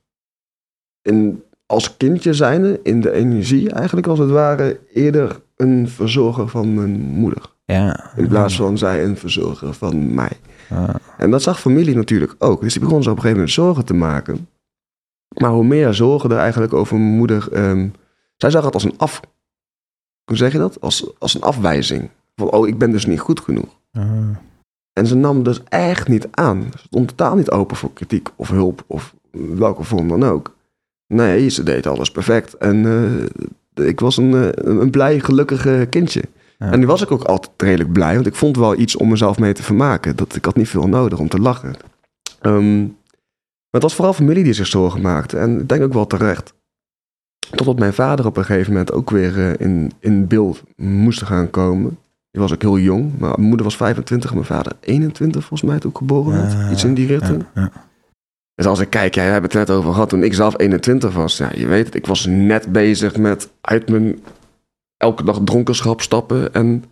in, 1.02 1.44
als 1.66 1.98
kindje 1.98 2.34
zijnde 2.34 2.80
in 2.84 3.02
de 3.02 3.12
energie 3.12 3.72
eigenlijk 3.72 4.08
als 4.08 4.20
het 4.20 4.30
ware 4.30 4.80
eerder 4.94 5.42
een 5.56 5.90
verzorger 5.90 6.48
van 6.48 6.74
mijn 6.74 7.00
moeder. 7.00 7.42
ja. 7.66 8.12
In 8.16 8.28
plaats 8.28 8.56
van 8.56 8.78
zij 8.78 9.04
een 9.04 9.18
verzorger 9.18 9.74
van 9.74 10.14
mij. 10.14 10.32
En 11.18 11.32
dat 11.32 11.42
zag 11.42 11.60
familie 11.60 11.96
natuurlijk 11.96 12.36
ook. 12.38 12.62
Dus 12.62 12.74
die 12.74 12.82
begon 12.82 13.04
zo 13.04 13.10
op 13.10 13.16
een 13.16 13.22
gegeven 13.22 13.42
moment 13.42 13.56
zorgen 13.56 13.86
te 13.86 13.94
maken. 13.94 14.48
Maar 15.38 15.52
hoe 15.52 15.64
meer 15.64 15.94
zorgen 15.94 16.32
er 16.32 16.38
eigenlijk 16.38 16.74
over 16.74 16.98
mijn 16.98 17.18
moeder. 17.18 17.48
ehm, 17.52 17.90
zij 18.36 18.50
zag 18.50 18.66
het 18.66 18.74
als 18.74 18.84
een 18.84 18.98
af. 18.98 19.20
Hoe 20.26 20.38
zeg 20.38 20.52
je 20.52 20.58
dat? 20.58 20.82
Als, 20.82 21.12
als 21.20 21.34
een 21.34 21.42
afwijzing. 21.42 22.10
Van, 22.36 22.52
oh, 22.52 22.68
ik 22.68 22.78
ben 22.78 22.92
dus 22.92 23.06
niet 23.06 23.20
goed 23.20 23.40
genoeg. 23.40 23.78
Ah. 23.92 24.04
En 24.94 25.08
ze 25.08 25.16
nam 25.16 25.44
dus 25.44 25.64
echt 25.64 26.08
niet 26.08 26.28
aan. 26.32 26.68
Ze 26.72 26.78
stond 26.78 27.08
totaal 27.08 27.36
niet 27.36 27.52
open 27.52 27.78
voor 27.78 27.94
kritiek 27.94 28.30
of 28.36 28.50
hulp 28.50 28.84
of 28.88 29.16
welke 29.32 29.84
vorm 29.84 30.08
dan 30.08 30.24
ook. 30.24 30.56
Nee, 31.08 31.50
ze 31.50 31.64
deed 31.64 31.88
alles 31.88 32.12
perfect. 32.12 32.54
En 32.54 32.86
eh, 33.74 33.88
ik 33.88 34.00
was 34.00 34.18
een, 34.18 34.34
eh, 34.34 34.50
een 34.80 34.90
blij, 34.90 35.20
gelukkig 35.20 35.90
kindje. 35.90 36.24
Ja. 36.60 36.72
En 36.72 36.80
nu 36.80 36.86
was 36.86 37.02
ik 37.02 37.12
ook 37.12 37.24
altijd 37.24 37.62
redelijk 37.62 37.92
blij, 37.92 38.14
want 38.14 38.26
ik 38.26 38.36
vond 38.36 38.58
wel 38.58 38.80
iets 38.80 38.96
om 38.96 39.10
mezelf 39.10 39.40
mee 39.40 39.54
te 39.54 39.64
vermaken. 39.64 40.16
Dat, 40.16 40.36
ik 40.36 40.46
had 40.46 40.56
niet 40.56 40.70
veel 40.70 40.88
nodig 40.88 41.20
om 41.20 41.30
te 41.30 41.40
lachen. 41.40 41.76
Ehm, 42.42 42.80
maar 42.82 43.82
het 43.82 43.82
was 43.82 43.96
vooral 43.96 44.14
familie 44.14 44.44
die 44.44 44.54
zich 44.54 44.68
zorgen 44.68 45.02
maakte. 45.02 45.38
En 45.38 45.60
ik 45.60 45.70
denk 45.70 45.84
ook 45.84 45.94
wel 45.94 46.08
terecht. 46.08 46.54
Totdat 47.56 47.80
mijn 47.80 47.94
vader 47.94 48.26
op 48.26 48.38
een 48.38 48.46
gegeven 48.46 48.72
moment 48.72 48.92
ook 48.92 49.10
weer 49.10 49.40
eh, 49.40 49.68
in, 49.68 49.92
in 50.00 50.28
beeld 50.28 50.64
moest 50.76 51.24
gaan 51.24 51.50
komen. 51.50 51.98
Die 52.32 52.42
was 52.42 52.54
ook 52.54 52.62
heel 52.62 52.80
jong. 52.80 53.12
Maar 53.18 53.30
mijn 53.30 53.48
moeder 53.48 53.66
was 53.66 53.76
25 53.76 54.30
en 54.30 54.36
mijn 54.36 54.48
vader 54.48 54.72
21 54.80 55.46
volgens 55.46 55.70
mij 55.70 55.80
toen 55.80 55.92
ik 55.92 55.98
geboren 55.98 56.34
werd. 56.34 56.52
Ja, 56.52 56.72
Iets 56.72 56.84
in 56.84 56.94
die 56.94 57.08
richting. 57.08 57.44
Ja. 57.54 57.62
Ja. 57.62 57.72
Dus 58.56 58.66
als 58.66 58.80
ik 58.80 58.90
kijk, 58.90 59.16
jij 59.16 59.26
hebt 59.26 59.44
het 59.44 59.54
net 59.54 59.70
over 59.70 59.94
gehad 59.94 60.10
toen 60.10 60.24
ik 60.24 60.34
zelf 60.34 60.60
21 60.60 61.14
was. 61.14 61.38
Ja, 61.38 61.52
je 61.56 61.68
weet 61.68 61.86
het, 61.86 61.96
ik 61.96 62.06
was 62.06 62.26
net 62.26 62.72
bezig 62.72 63.18
met 63.18 63.50
uit 63.62 63.90
mijn 63.90 64.20
elke 65.00 65.24
dag 65.24 65.40
dronkenschap 65.44 66.02
stappen 66.02 66.54
en 66.54 66.84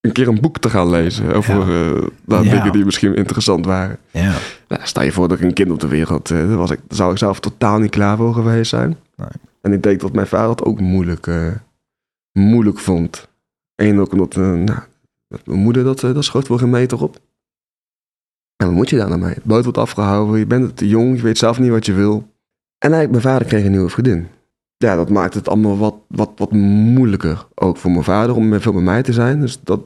een 0.00 0.12
keer 0.12 0.28
een 0.28 0.40
boek 0.40 0.58
te 0.58 0.70
gaan 0.70 0.90
lezen 0.90 1.34
over 1.34 1.60
eh, 1.60 2.06
nou, 2.24 2.44
Ja. 2.44 2.50
dingen 2.50 2.72
die 2.72 2.84
misschien 2.84 3.14
interessant 3.14 3.66
waren. 3.66 3.98
Ja. 4.10 4.34
Nou, 4.68 4.80
stel 4.84 5.02
je 5.02 5.12
voor 5.12 5.28
dat 5.28 5.38
ik 5.38 5.44
een 5.44 5.52
kind 5.52 5.70
op 5.70 5.80
de 5.80 5.88
wereld, 5.88 6.28
daar 6.28 6.56
was 6.56 6.70
ik, 6.70 6.80
zou 6.88 7.12
ik 7.12 7.18
zelf 7.18 7.40
totaal 7.40 7.78
niet 7.78 7.90
klaar 7.90 8.16
voor 8.16 8.34
geweest 8.34 8.70
zijn. 8.70 8.96
Nee. 9.16 9.28
En 9.60 9.72
ik 9.72 9.82
denk 9.82 10.00
dat 10.00 10.12
mijn 10.12 10.26
vader 10.26 10.50
het 10.50 10.64
ook 10.64 10.80
moeilijk, 10.80 11.26
eh, 11.26 11.46
moeilijk 12.32 12.78
vond. 12.78 13.28
Eén 13.74 14.00
ook 14.00 14.12
omdat, 14.12 14.36
nou, 14.36 14.64
mijn 15.44 15.58
moeder, 15.58 15.84
dat, 15.84 16.00
dat 16.00 16.24
schoot 16.24 16.46
voor 16.46 16.58
geen 16.58 16.70
meter 16.70 17.02
op. 17.02 17.18
En 18.56 18.66
wat 18.66 18.76
moet 18.76 18.90
je 18.90 18.96
daar 18.96 19.08
nou 19.08 19.20
mee? 19.20 19.34
Het 19.34 19.44
boot 19.44 19.62
wordt 19.62 19.78
afgehouden, 19.78 20.38
je 20.38 20.46
bent 20.46 20.76
te 20.76 20.88
jong, 20.88 21.16
je 21.16 21.22
weet 21.22 21.38
zelf 21.38 21.58
niet 21.58 21.70
wat 21.70 21.86
je 21.86 21.92
wil. 21.92 22.14
En 22.78 22.92
eigenlijk, 22.92 23.10
mijn 23.10 23.34
vader 23.34 23.46
kreeg 23.46 23.64
een 23.64 23.70
nieuwe 23.70 23.88
vriendin. 23.88 24.28
Ja, 24.82 24.96
dat 24.96 25.08
maakt 25.08 25.34
het 25.34 25.48
allemaal 25.48 25.78
wat, 25.78 25.94
wat, 26.08 26.30
wat 26.36 26.52
moeilijker. 26.52 27.46
Ook 27.54 27.76
voor 27.76 27.90
mijn 27.90 28.04
vader 28.04 28.36
om 28.36 28.60
veel 28.60 28.72
bij 28.72 28.82
mij 28.82 29.02
te 29.02 29.12
zijn. 29.12 29.40
Dus 29.40 29.60
dat 29.62 29.80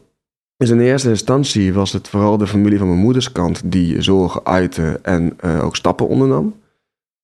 is 0.57 0.71
in 0.71 0.81
eerste 0.81 1.09
instantie 1.09 1.75
was 1.75 1.93
het 1.93 2.09
vooral 2.09 2.39
de 2.39 2.47
familie 2.47 2.79
van 2.79 2.87
mijn 2.89 3.01
moeders 3.01 3.33
kant 3.33 3.63
die 3.65 4.03
zorgen 4.03 4.45
uitte 4.45 4.99
en 5.03 5.41
eh, 5.41 5.65
ook 5.65 5.77
stappen 5.77 6.09
ondernam. 6.09 6.45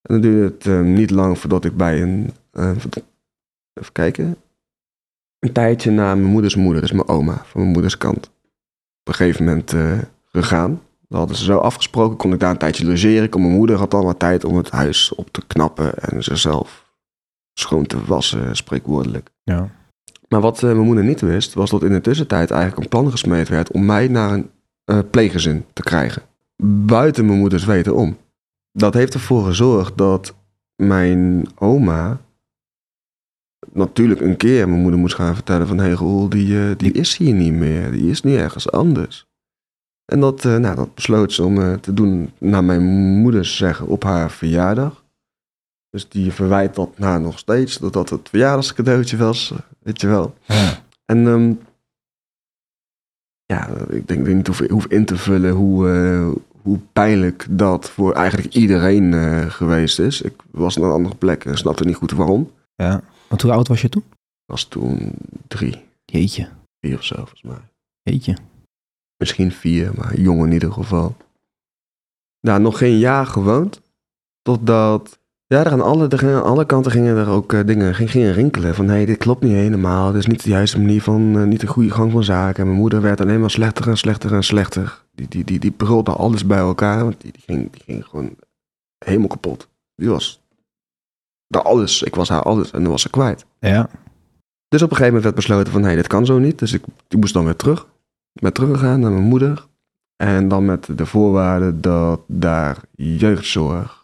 En 0.03 0.15
dan 0.15 0.21
duurde 0.21 0.55
het 0.55 0.67
eh, 0.67 0.81
niet 0.81 1.11
lang 1.11 1.39
voordat 1.39 1.65
ik 1.65 1.77
bij 1.77 2.03
een, 2.03 2.31
eh, 2.51 2.71
even 3.75 3.93
kijken, 3.93 4.37
een 5.39 5.53
tijdje 5.53 5.91
na 5.91 6.15
mijn 6.15 6.31
moeders 6.31 6.57
moeder, 6.57 6.81
dus 6.81 6.93
mijn 6.93 7.09
oma 7.09 7.43
van 7.45 7.61
mijn 7.61 7.73
moeders 7.73 7.99
kant, 7.99 8.27
op 9.01 9.09
een 9.09 9.15
gegeven 9.15 9.45
moment 9.45 9.75
gegaan. 10.33 10.81
Dat 11.09 11.19
hadden 11.19 11.37
ze 11.37 11.45
zo 11.45 11.59
afgesproken, 11.59 12.17
kon 12.17 12.33
ik 12.33 12.41
daar 12.41 12.51
een 12.51 12.59
tijdje 12.59 12.87
logeren. 12.87 13.29
Kon 13.29 13.41
mijn 13.41 13.55
moeder 13.55 13.77
had 13.77 13.91
dan 13.91 14.05
wat 14.05 14.19
tijd 14.19 14.45
om 14.45 14.57
het 14.57 14.71
huis 14.71 15.15
op 15.15 15.31
te 15.31 15.47
knappen 15.47 15.99
en 15.99 16.23
zichzelf 16.23 16.82
schoon 17.55 17.87
te 17.87 18.05
wassen, 18.05 18.57
spreekwoordelijk. 18.57 19.31
Ja. 19.43 19.71
Maar 20.33 20.41
wat 20.41 20.63
eh, 20.63 20.63
mijn 20.63 20.87
moeder 20.87 21.05
niet 21.05 21.21
wist, 21.21 21.55
was 21.55 21.71
dat 21.71 21.83
in 21.83 21.93
de 21.93 22.01
tussentijd 22.01 22.51
eigenlijk 22.51 22.83
een 22.83 22.89
plan 22.89 23.11
gesmeed 23.11 23.49
werd 23.49 23.73
om 23.73 23.85
mij 23.85 24.09
naar 24.09 24.33
een 24.33 24.51
eh, 24.85 24.99
pleeggezin 25.11 25.65
te 25.73 25.83
krijgen. 25.83 26.23
Buiten 26.87 27.27
mijn 27.27 27.39
moeders 27.39 27.65
weten 27.65 27.95
om. 27.95 28.17
Dat 28.73 28.95
heeft 28.95 29.15
ervoor 29.15 29.45
gezorgd 29.45 29.99
dat 29.99 30.35
mijn 30.77 31.49
oma 31.55 32.21
natuurlijk 33.73 34.21
een 34.21 34.37
keer 34.37 34.69
mijn 34.69 34.81
moeder 34.81 35.01
moest 35.01 35.15
gaan 35.15 35.35
vertellen 35.35 35.67
van... 35.67 35.79
hé 35.79 35.85
hey, 35.85 35.93
Roel, 35.93 36.29
die, 36.29 36.59
eh, 36.59 36.77
die 36.77 36.93
is 36.93 37.17
hier 37.17 37.35
niet 37.35 37.53
meer, 37.53 37.91
die 37.91 38.11
is 38.11 38.23
nu 38.23 38.35
ergens 38.35 38.71
anders. 38.71 39.27
En 40.05 40.21
dat, 40.21 40.43
nou, 40.45 40.75
dat 40.75 40.95
besloot 40.95 41.33
ze 41.33 41.45
om 41.45 41.81
te 41.81 41.95
doen 41.95 42.31
naar 42.39 42.65
mijn 42.65 42.83
moeders 43.21 43.57
zeggen 43.57 43.87
op 43.87 44.03
haar 44.03 44.31
verjaardag. 44.31 45.02
Dus 45.93 46.09
die 46.09 46.33
verwijt 46.33 46.75
dat 46.75 46.99
nou 46.99 47.21
nog 47.21 47.39
steeds, 47.39 47.79
dat 47.79 47.93
dat 47.93 48.11
het 48.11 48.29
verjaardagscadeautje 48.29 49.17
was, 49.17 49.51
eh, 49.51 49.59
weet 49.79 50.01
je 50.01 50.07
wel. 50.07 50.35
Ja. 50.47 50.83
En 51.05 51.27
ehm, 51.27 51.55
ja, 53.45 53.69
ik 53.91 54.09
denk 54.09 54.27
ik 54.27 54.35
niet 54.35 54.47
hoef, 54.47 54.69
hoef 54.69 54.87
in 54.87 55.05
te 55.05 55.17
vullen 55.17 55.53
hoe, 55.53 55.91
eh, 55.91 56.41
hoe 56.63 56.79
pijnlijk 56.93 57.47
dat 57.51 57.91
voor 57.91 58.13
eigenlijk 58.13 58.55
iedereen 58.55 59.15
eh, 59.15 59.51
geweest 59.51 59.99
is. 59.99 60.23
Ik 60.23 60.35
was 60.51 60.77
naar 60.77 60.87
een 60.89 60.95
andere 60.95 61.15
plek 61.17 61.45
en 61.45 61.57
snapte 61.59 61.85
niet 61.85 61.97
goed 61.97 62.11
waarom. 62.13 62.51
ja. 62.75 63.03
Want 63.29 63.43
hoe 63.45 63.53
oud 63.53 63.69
was 63.69 63.81
je 63.83 63.89
toen? 63.89 64.05
Ik 64.09 64.47
was 64.53 64.65
toen 64.65 65.13
drie, 65.49 65.85
Jeetje. 66.05 66.49
vier 66.81 66.97
of 66.99 67.05
zo 67.05 67.15
volgens 67.17 67.43
mij. 67.43 67.61
Jeetje. 68.03 68.37
Misschien 69.17 69.53
vier, 69.53 69.93
maar 69.95 70.21
jong 70.21 70.45
in 70.45 70.53
ieder 70.53 70.73
geval. 70.73 71.17
daar 72.41 72.61
nog 72.61 72.79
geen 72.79 72.99
jaar 72.99 73.27
gewoond. 73.27 73.81
Totdat, 74.43 75.19
ja, 75.53 75.65
er 75.65 75.73
aan 75.73 75.81
alle, 75.81 76.09
er 76.09 76.19
gingen, 76.19 76.45
alle 76.45 76.67
kanten 76.67 76.93
gingen 76.93 77.17
er 77.17 77.29
ook 77.29 77.53
eh, 77.53 77.67
dingen 77.67 77.95
ging, 77.95 78.11
gingen 78.11 78.33
rinkelen. 78.33 78.75
Van, 78.75 78.87
nee, 78.87 79.07
dit 79.07 79.17
klopt 79.17 79.43
niet 79.43 79.53
helemaal. 79.53 80.13
Dit 80.13 80.21
is 80.21 80.27
niet 80.27 80.43
de 80.43 80.51
juiste 80.51 80.79
manier 80.79 81.03
van, 81.03 81.39
eh, 81.39 81.45
niet 81.45 81.61
de 81.61 81.67
goede 81.67 81.91
gang 81.91 82.13
van 82.13 82.25
zaken. 82.25 82.61
En 82.61 82.67
mijn 82.67 82.79
moeder 82.79 83.01
werd 83.01 83.21
alleen 83.21 83.41
maar 83.41 83.51
slechter 83.51 83.89
en 83.89 83.97
slechter 83.97 84.35
en 84.35 84.43
slechter. 84.43 85.03
Die, 85.15 85.29
die, 85.29 85.45
die, 85.45 85.59
die 85.59 85.71
brulde 85.71 86.13
alles 86.13 86.47
bij 86.47 86.59
elkaar. 86.59 87.05
Want 87.05 87.21
die, 87.21 87.33
die, 87.33 87.43
ging, 87.47 87.73
die 87.73 87.83
ging 87.85 88.05
gewoon 88.05 88.37
helemaal 88.99 89.29
kapot. 89.29 89.69
Die 89.95 90.09
was 90.09 90.41
daar 91.47 91.63
alles. 91.63 92.03
Ik 92.03 92.15
was 92.15 92.29
haar 92.29 92.43
alles 92.43 92.71
en 92.71 92.83
dan 92.83 92.91
was 92.91 93.03
ze 93.03 93.11
kwijt. 93.11 93.47
Ja. 93.59 93.89
Dus 94.69 94.83
op 94.83 94.91
een 94.91 94.97
gegeven 94.97 95.15
moment 95.15 95.23
werd 95.23 95.35
besloten 95.35 95.73
van, 95.73 95.81
nee, 95.81 95.97
dit 95.97 96.07
kan 96.07 96.27
zo 96.27 96.39
niet. 96.39 96.59
Dus 96.59 96.73
ik, 96.73 96.85
ik 97.09 97.19
moest 97.19 97.35
dan 97.35 97.45
weer 97.45 97.57
terug. 97.57 97.87
Ik 98.33 98.43
ben 98.43 98.53
teruggegaan 98.53 99.01
naar 99.01 99.13
mijn 99.13 99.25
moeder. 99.25 99.67
En 100.17 100.49
dan 100.49 100.65
met 100.65 100.89
de 100.97 101.07
voorwaarde 101.07 101.81
dat 101.81 102.21
daar 102.27 102.79
jeugdzorg... 102.97 104.02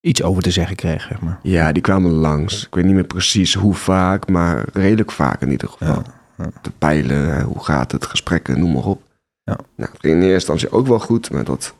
Iets 0.00 0.22
over 0.22 0.42
te 0.42 0.50
zeggen 0.50 0.76
kreeg, 0.76 1.02
zeg 1.02 1.20
maar. 1.20 1.38
Ja, 1.42 1.72
die 1.72 1.82
kwamen 1.82 2.10
langs. 2.10 2.66
Ik 2.66 2.74
weet 2.74 2.84
niet 2.84 2.94
meer 2.94 3.04
precies 3.04 3.54
hoe 3.54 3.74
vaak, 3.74 4.28
maar 4.28 4.64
redelijk 4.72 5.12
vaak 5.12 5.40
in 5.42 5.50
ieder 5.50 5.68
geval. 5.68 5.88
Ja, 5.88 6.02
ja. 6.36 6.50
Te 6.62 6.70
peilen, 6.70 7.42
hoe 7.42 7.64
gaat 7.64 7.92
het, 7.92 8.06
gesprekken, 8.06 8.60
noem 8.60 8.72
maar 8.72 8.84
op. 8.84 9.02
Ja. 9.44 9.56
Nou, 9.76 9.90
het 9.90 10.00
ging 10.00 10.14
in 10.14 10.20
eerste 10.20 10.34
instantie 10.34 10.70
ook 10.70 10.86
wel 10.86 10.98
goed, 10.98 11.30
maar 11.30 11.44
dat 11.44 11.74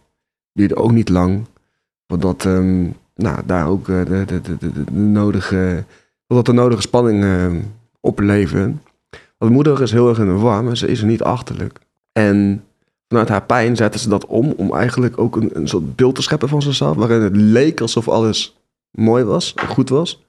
duurde 0.52 0.76
ook 0.76 0.92
niet 0.92 1.08
lang. 1.08 1.46
Voordat 2.06 2.44
ehm, 2.44 2.82
nou, 3.14 3.40
daar 3.46 3.66
ook 3.66 3.88
eh, 3.88 4.04
de, 4.04 4.24
de, 4.26 4.40
de, 4.40 4.58
de, 4.58 4.84
de 4.84 4.92
nodige, 4.92 5.84
voordat 6.26 6.46
de 6.46 6.52
nodige 6.52 6.82
spanning 6.82 7.24
ehm, 7.24 7.60
opleven. 8.00 8.82
Want 9.38 9.52
moeder 9.52 9.82
is 9.82 9.92
heel 9.92 10.08
erg 10.08 10.18
in 10.18 10.26
de 10.26 10.32
war, 10.32 10.64
maar 10.64 10.76
ze 10.76 10.86
is 10.86 11.00
er 11.00 11.06
niet 11.06 11.22
achterlijk. 11.22 11.78
En 12.12 12.64
vanuit 13.10 13.28
haar 13.28 13.42
pijn 13.44 13.76
zette 13.76 13.98
ze 13.98 14.08
dat 14.08 14.26
om, 14.26 14.52
om 14.56 14.74
eigenlijk 14.74 15.18
ook 15.18 15.36
een, 15.36 15.50
een 15.52 15.68
soort 15.68 15.96
beeld 15.96 16.14
te 16.14 16.22
scheppen 16.22 16.48
van 16.48 16.62
zichzelf, 16.62 16.96
waarin 16.96 17.20
het 17.22 17.36
leek 17.36 17.80
alsof 17.80 18.08
alles 18.08 18.56
mooi 18.90 19.24
was, 19.24 19.54
en 19.54 19.66
goed 19.66 19.88
was. 19.88 20.24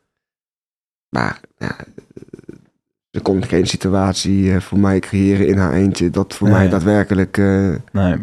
Maar 1.10 1.40
ja, 1.58 1.76
ze 3.12 3.20
kon 3.22 3.44
geen 3.44 3.68
situatie 3.68 4.54
eh, 4.54 4.60
voor 4.62 4.80
mij 4.80 5.00
creëren 5.00 5.48
in 5.48 5.58
haar 5.58 5.74
eentje 5.74 6.10
dat 6.10 6.34
voor 6.34 6.48
Nee. 6.48 6.58
mij 6.58 6.70
daadwerkelijk 6.70 7.38
eh, 7.38 7.76
Nee. 7.92 8.16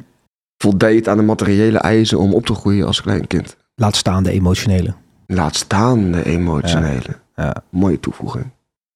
voldeed 0.56 1.08
aan 1.08 1.16
de 1.16 1.22
materiële 1.22 1.78
eisen 1.78 2.18
om 2.18 2.34
op 2.34 2.46
te 2.46 2.54
groeien 2.54 2.86
als 2.86 3.00
klein 3.02 3.26
kind. 3.26 3.56
Laat 3.74 3.96
staan 3.96 4.22
de 4.22 4.30
emotionele. 4.30 4.94
Laat 5.26 5.56
staan 5.56 6.10
de 6.12 6.24
emotionele. 6.24 7.18
Ja. 7.36 7.62
Mooie 7.70 8.00
toevoeging. 8.00 8.50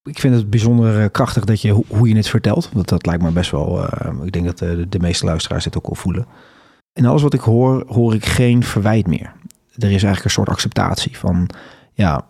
Ik 0.04 0.18
vind 0.18 0.34
het 0.34 0.50
bijzonder 0.50 1.00
eh, 1.02 1.08
krachtig 1.12 1.44
dat 1.44 1.60
je, 1.60 1.70
hoe- 1.88 2.08
je 2.08 2.16
het 2.16 2.28
vertelt. 2.28 2.70
Dat, 2.74 2.88
dat 2.88 3.06
lijkt 3.06 3.22
me 3.22 3.30
best 3.30 3.50
wel, 3.50 3.84
eh, 3.88 4.10
ik 4.24 4.32
denk 4.32 4.44
dat 4.44 4.60
eh, 4.60 4.68
de, 4.70 4.88
de 4.88 4.98
meeste 4.98 5.24
luisteraars 5.24 5.64
dit 5.64 5.76
ook 5.76 5.86
al 5.86 5.94
voelen. 5.94 6.26
In 6.92 7.06
alles 7.06 7.22
wat 7.22 7.34
ik 7.34 7.40
hoor, 7.40 7.84
hoor 7.86 8.14
ik 8.14 8.26
geen 8.26 8.62
verwijt 8.62 9.06
meer. 9.06 9.32
Er 9.72 9.82
is 9.84 9.88
eigenlijk 9.90 10.24
een 10.24 10.30
soort 10.30 10.48
acceptatie 10.48 11.18
van, 11.18 11.48
ja, 11.92 12.26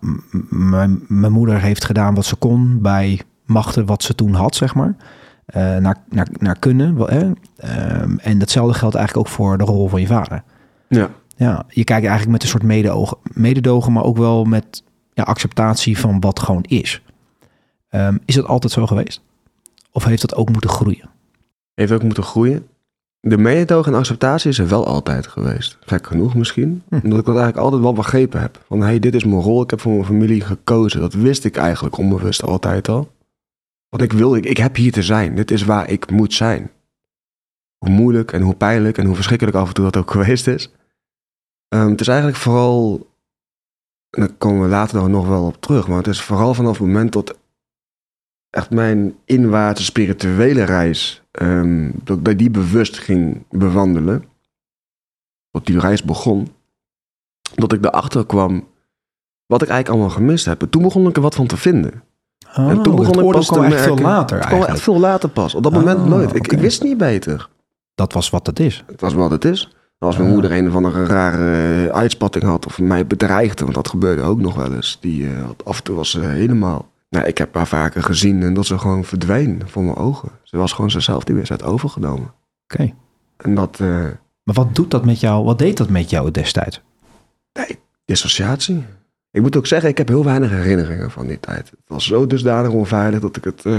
mijn- 0.49 1.05
moeder 1.31 1.61
heeft 1.61 1.85
gedaan 1.85 2.15
wat 2.15 2.25
ze 2.25 2.35
kon 2.35 2.81
bij 2.81 3.21
machten 3.45 3.85
wat 3.85 4.03
ze 4.03 4.15
toen 4.15 4.33
had, 4.33 4.55
zeg 4.55 4.75
maar. 4.75 4.95
Naar, 5.53 5.97
naar, 6.09 6.27
naar 6.39 6.59
kunnen. 6.59 6.95
wel, 6.97 7.07
Hè? 7.07 7.31
Ehm, 7.57 8.17
en 8.17 8.39
datzelfde 8.39 8.73
geldt 8.77 8.95
eigenlijk 8.95 9.27
ook 9.27 9.33
voor 9.33 9.57
de 9.57 9.63
rol 9.63 9.87
van 9.89 10.01
je 10.01 10.07
vader. 10.07 10.43
Ja. 10.89 11.09
Ja, 11.35 11.65
je 11.67 11.83
kijkt 11.83 12.01
eigenlijk 12.05 12.31
met 12.31 12.43
een 12.43 12.49
soort 12.49 12.63
medeogen, 12.63 13.17
mededogen, 13.33 13.93
maar 13.93 14.03
ook 14.03 14.17
wel 14.17 14.43
met 14.43 14.83
ja, 15.13 15.23
acceptatie 15.23 15.97
van 15.99 16.19
wat 16.19 16.39
gewoon 16.39 16.63
is. 16.63 17.01
Ehm, 17.93 18.17
is 18.25 18.35
dat 18.35 18.45
altijd 18.45 18.73
zo 18.73 18.85
geweest? 18.85 19.21
Of 19.91 20.03
heeft 20.03 20.21
dat 20.21 20.35
ook 20.35 20.49
moeten 20.49 20.69
groeien? 20.69 21.09
Heeft 21.73 21.91
ook 21.91 22.03
moeten 22.03 22.23
groeien. 22.23 22.67
De 23.19 23.37
mededogen 23.37 23.91
en 23.91 23.97
acceptatie 23.97 24.49
is 24.49 24.57
er 24.57 24.67
wel 24.67 24.85
altijd 24.85 25.27
geweest. 25.27 25.77
Gek 25.79 26.07
genoeg 26.07 26.35
misschien. 26.35 26.83
Hm. 26.89 26.95
Omdat 26.95 27.19
ik 27.19 27.25
dat 27.25 27.35
eigenlijk 27.35 27.57
altijd 27.57 27.81
wel 27.81 27.93
begrepen 27.93 28.41
heb. 28.41 28.63
Van 28.67 28.81
hey, 28.81 28.99
dit 28.99 29.15
is 29.15 29.23
mijn 29.23 29.41
rol. 29.41 29.61
Ik 29.61 29.69
heb 29.69 29.79
voor 29.79 29.91
mijn 29.91 30.05
familie 30.05 30.41
gekozen. 30.41 30.99
Dat 30.99 31.13
wist 31.13 31.45
ik 31.45 31.57
eigenlijk 31.57 31.97
onbewust 31.97 32.43
altijd 32.43 32.89
al. 32.89 33.11
Want 33.89 34.03
ik 34.03 34.13
wil, 34.13 34.35
ik, 34.35 34.45
ik 34.45 34.57
heb 34.57 34.75
hier 34.75 34.91
te 34.91 35.03
zijn. 35.03 35.35
Dit 35.35 35.51
is 35.51 35.63
waar 35.63 35.89
ik 35.89 36.11
moet 36.11 36.33
zijn. 36.33 36.71
Hoe 37.77 37.89
moeilijk 37.89 38.31
en 38.31 38.41
hoe 38.41 38.55
pijnlijk 38.55 38.97
en 38.97 39.05
hoe 39.05 39.15
verschrikkelijk 39.15 39.57
af 39.57 39.67
en 39.67 39.73
toe 39.73 39.83
dat 39.83 39.97
ook 39.97 40.11
geweest 40.17 40.47
is. 40.47 40.71
Ehm, 41.67 41.89
het 41.89 42.01
is 42.01 42.07
eigenlijk 42.07 42.37
vooral, 42.37 43.07
en 44.09 44.21
daar 44.21 44.33
komen 44.33 44.61
we 44.61 44.67
later 44.67 45.09
nog 45.09 45.27
wel 45.27 45.45
op 45.45 45.61
terug, 45.61 45.87
maar 45.87 45.97
het 45.97 46.07
is 46.07 46.21
vooral 46.21 46.53
vanaf 46.53 46.77
het 46.77 46.87
moment 46.87 47.13
dat 47.13 47.41
echt 48.53 48.69
mijn 48.69 49.15
inwaartse 49.25 49.83
spirituele 49.83 50.63
reis, 50.63 51.21
ehm, 51.31 51.91
dat 52.03 52.27
ik 52.27 52.37
die 52.37 52.49
bewust 52.49 52.97
ging 52.97 53.43
bewandelen, 53.49 54.23
dat 55.51 55.65
die 55.65 55.79
reis 55.79 56.03
begon, 56.03 56.47
dat 57.55 57.73
ik 57.73 57.85
erachter 57.85 58.25
kwam 58.25 58.67
wat 59.45 59.61
ik 59.61 59.67
eigenlijk 59.67 59.89
allemaal 59.89 60.17
gemist 60.17 60.45
heb. 60.45 60.61
En 60.61 60.69
toen 60.69 60.81
begon 60.81 61.07
ik 61.07 61.15
er 61.15 61.21
wat 61.21 61.35
van 61.35 61.47
te 61.47 61.57
vinden. 61.57 62.03
Oh, 62.57 62.69
en 62.69 62.81
toen 62.81 62.95
begon 62.95 63.17
het 63.17 63.25
ik 63.25 63.31
pas 63.31 63.47
te 63.47 63.59
merken. 63.59 63.79
veel 63.79 63.97
later 63.97 64.37
Het 64.37 64.45
kwam 64.47 64.63
echt 64.63 64.79
veel 64.81 64.99
later 64.99 65.29
pas. 65.29 65.55
Op 65.55 65.63
dat 65.63 65.73
Ah, 65.73 65.79
moment 65.79 66.05
nooit. 66.05 66.35
Ik, 66.35 66.51
wist 66.51 66.83
niet 66.83 66.97
beter. 66.97 67.49
Dat 67.95 68.13
was 68.13 68.29
wat 68.29 68.45
het 68.47 68.59
is. 68.59 68.83
Het 68.87 69.01
was 69.01 69.13
wat 69.13 69.31
het 69.31 69.45
is. 69.45 69.75
Als 69.97 70.15
mijn 70.17 70.27
Ah. 70.27 70.33
moeder 70.33 70.51
een 70.51 70.67
of 70.67 70.75
andere 70.75 71.05
rare 71.05 71.85
eh, 71.87 71.95
uitspatting 71.95 72.43
had 72.43 72.65
of 72.65 72.79
mij 72.79 73.07
bedreigde, 73.07 73.63
want 73.63 73.75
dat 73.75 73.87
gebeurde 73.87 74.21
ook 74.21 74.39
nog 74.39 74.55
wel 74.55 74.73
eens. 74.73 74.97
Die, 75.01 75.27
eh, 75.27 75.49
af 75.65 75.77
en 75.77 75.83
toe 75.83 75.95
was 75.95 76.09
ze 76.09 76.19
helemaal... 76.19 76.91
Nou, 77.13 77.25
ik 77.25 77.37
heb 77.37 77.55
haar 77.55 77.67
vaker 77.67 78.03
gezien 78.03 78.43
en 78.43 78.53
dat 78.53 78.65
ze 78.65 78.77
gewoon 78.77 79.03
verdween 79.03 79.61
voor 79.65 79.83
mijn 79.83 79.95
ogen. 79.95 80.29
Ze 80.43 80.57
was 80.57 80.73
gewoon 80.73 80.91
zichzelf, 80.91 81.23
die 81.23 81.51
uit 81.51 81.63
overgenomen. 81.63 82.33
Oké. 82.63 82.93
En 83.37 83.55
dat, 83.55 83.79
eh, 83.79 83.87
Maar 84.43 84.55
wat 84.55 84.75
doet 84.75 84.91
dat 84.91 85.05
met 85.05 85.19
jou? 85.19 85.43
Wat 85.43 85.57
deed 85.57 85.77
dat 85.77 85.89
met 85.89 86.09
jou 86.09 86.31
destijds? 86.31 86.81
dissociatie. 88.05 88.85
Ik 89.31 89.41
moet 89.41 89.57
ook 89.57 89.67
zeggen, 89.67 89.89
ik 89.89 89.97
heb 89.97 90.07
heel 90.07 90.23
weinig 90.23 90.49
herinneringen 90.49 91.11
van 91.11 91.27
die 91.27 91.39
tijd. 91.39 91.69
Het 91.69 91.79
was 91.87 92.05
zo 92.05 92.27
dusdanig 92.27 92.71
onveilig 92.71 93.19
dat 93.19 93.37
ik 93.37 93.43
het 93.43 93.65
eh, 93.65 93.77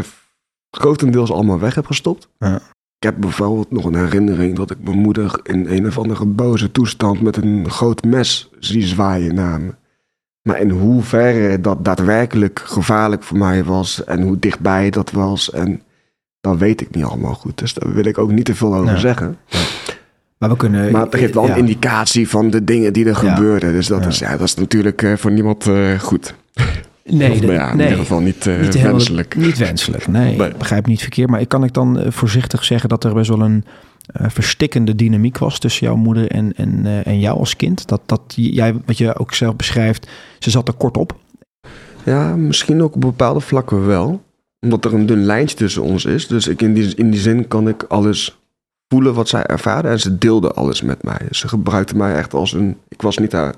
grotendeels 0.71 1.33
allemaal 1.33 1.59
weg 1.59 1.75
heb 1.75 1.87
gestopt. 1.87 2.29
Ja. 2.39 2.57
Ik 2.99 3.11
heb 3.11 3.17
bijvoorbeeld 3.19 3.71
nog 3.71 3.85
een 3.85 3.95
herinnering 3.95 4.57
dat 4.57 4.71
ik 4.71 4.79
mijn 4.81 4.99
moeder 4.99 5.41
in 5.43 5.67
een 5.67 5.87
of 5.87 5.99
andere 5.99 6.27
boze 6.27 6.71
toestand 6.71 7.21
met 7.21 7.37
een 7.37 7.71
groot 7.71 8.05
mes 8.05 8.51
zie 8.59 8.87
zwaaien 8.87 9.35
naar 9.35 9.61
me. 9.61 9.75
Maar 10.45 10.61
in 10.61 10.71
hoeverre 10.71 11.61
dat 11.61 11.85
daadwerkelijk 11.85 12.63
gevaarlijk 12.65 13.23
voor 13.23 13.39
mij 13.39 13.65
was 13.65 14.05
en 14.05 14.23
hoe 14.23 14.39
dichtbij 14.39 14.91
dat 14.91 15.11
was, 15.11 15.51
en 15.51 15.83
dat 16.41 16.59
weet 16.59 16.81
ik 16.81 16.95
niet 16.95 17.05
allemaal 17.05 17.35
goed. 17.35 17.59
Dus 17.59 17.75
daar 17.75 17.93
wil 17.95 18.05
ik 18.05 18.19
ook 18.19 18.31
niet 18.33 18.45
te 18.45 18.55
veel 18.55 18.75
over 18.75 18.99
zeggen. 18.99 19.37
Maar 20.39 20.49
we 20.49 20.57
kunnen... 20.57 20.93
Maar 20.93 21.03
het 21.03 21.15
geeft 21.15 21.35
wel 21.35 21.47
ja. 21.47 21.53
een 21.53 21.59
indicatie 21.59 22.29
van 22.29 22.51
de 22.51 22.65
dingen 22.65 22.93
die 22.93 23.05
er 23.09 23.25
Ja. 23.25 23.35
gebeurden. 23.35 23.73
Dus 23.73 23.87
dat. 23.87 24.07
Is, 24.07 24.19
ja, 24.19 24.31
dat 24.31 24.41
is 24.47 24.55
natuurlijk 24.55 25.03
eh, 25.03 25.17
voor 25.17 25.31
niemand 25.33 25.67
eh, 25.67 25.99
goed. 26.01 26.35
Nee, 27.05 27.31
Of, 27.33 27.39
de- 27.39 27.53
ja, 27.53 27.71
in 27.71 27.77
nee. 27.77 27.87
ieder 27.87 28.01
geval 28.03 28.21
niet, 28.21 28.47
eh, 28.47 28.61
niet 28.61 28.75
heel- 28.75 28.91
wenselijk. 28.91 29.37
Niet 29.37 29.59
wenselijk, 29.59 30.07
nee. 30.07 30.37
Nee. 30.37 30.49
Ik 30.49 30.57
begrijp 30.59 30.87
niet 30.87 31.01
verkeerd. 31.01 31.31
Maar 31.31 31.41
ik 31.41 31.49
kan 31.49 31.65
ik 31.65 31.73
dan 31.73 32.05
voorzichtig 32.09 32.65
zeggen 32.65 32.89
dat 32.89 33.05
er 33.05 33.15
best 33.15 33.29
wel 33.29 33.41
een 33.41 33.65
eh, 34.07 34.29
verstikkende 34.29 34.95
dynamiek 34.95 35.39
was 35.39 35.59
tussen 35.59 35.87
jouw 35.87 35.97
moeder 35.97 36.31
en, 36.31 36.53
en, 36.57 36.87
eh, 36.87 37.07
en 37.07 37.21
jou 37.21 37.39
als 37.39 37.57
kind. 37.57 37.89
Dat, 37.89 38.01
dat 38.07 38.23
jij, 38.35 38.75
wat 38.87 38.99
je 38.99 39.19
ook 39.19 39.35
zelf 39.35 39.57
beschrijft, 39.57 40.09
ze 40.39 40.51
zat 40.51 40.69
er 40.69 40.75
kort 40.75 40.97
op. 40.97 41.17
Ja, 42.05 42.37
misschien 42.37 42.83
ook 42.83 42.95
op 42.95 43.01
bepaalde 43.01 43.41
vlakken 43.41 43.87
wel. 43.87 44.23
Omdat 44.61 44.85
er 44.85 44.95
een 44.95 45.07
dun 45.07 45.25
lijntje 45.25 45.57
tussen 45.57 45.83
ons 45.83 46.05
is. 46.05 46.27
Dus 46.27 46.47
ik 46.47 46.63
in, 46.63 46.75
die, 46.75 46.95
in 46.95 47.11
die 47.11 47.21
zin 47.21 47.49
kan 47.49 47.69
ik 47.69 47.83
alles 47.83 48.39
voelen 48.89 49.15
wat 49.15 49.29
zij 49.29 49.45
ervaarde. 49.47 49.89
En 49.89 50.01
ze 50.01 50.19
deelde 50.19 50.53
alles 50.53 50.83
met 50.83 51.03
mij. 51.03 51.21
Ze 51.31 51.49
gebruikte 51.49 51.97
mij 51.97 52.15
echt 52.15 52.35
als 52.35 52.53
een... 52.53 52.79
Ik 52.89 53.03
was 53.03 53.19
niet 53.19 53.33
haar 53.33 53.55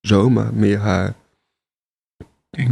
zoon, 0.00 0.32
maar 0.32 0.54
meer 0.54 0.78
haar 0.78 1.14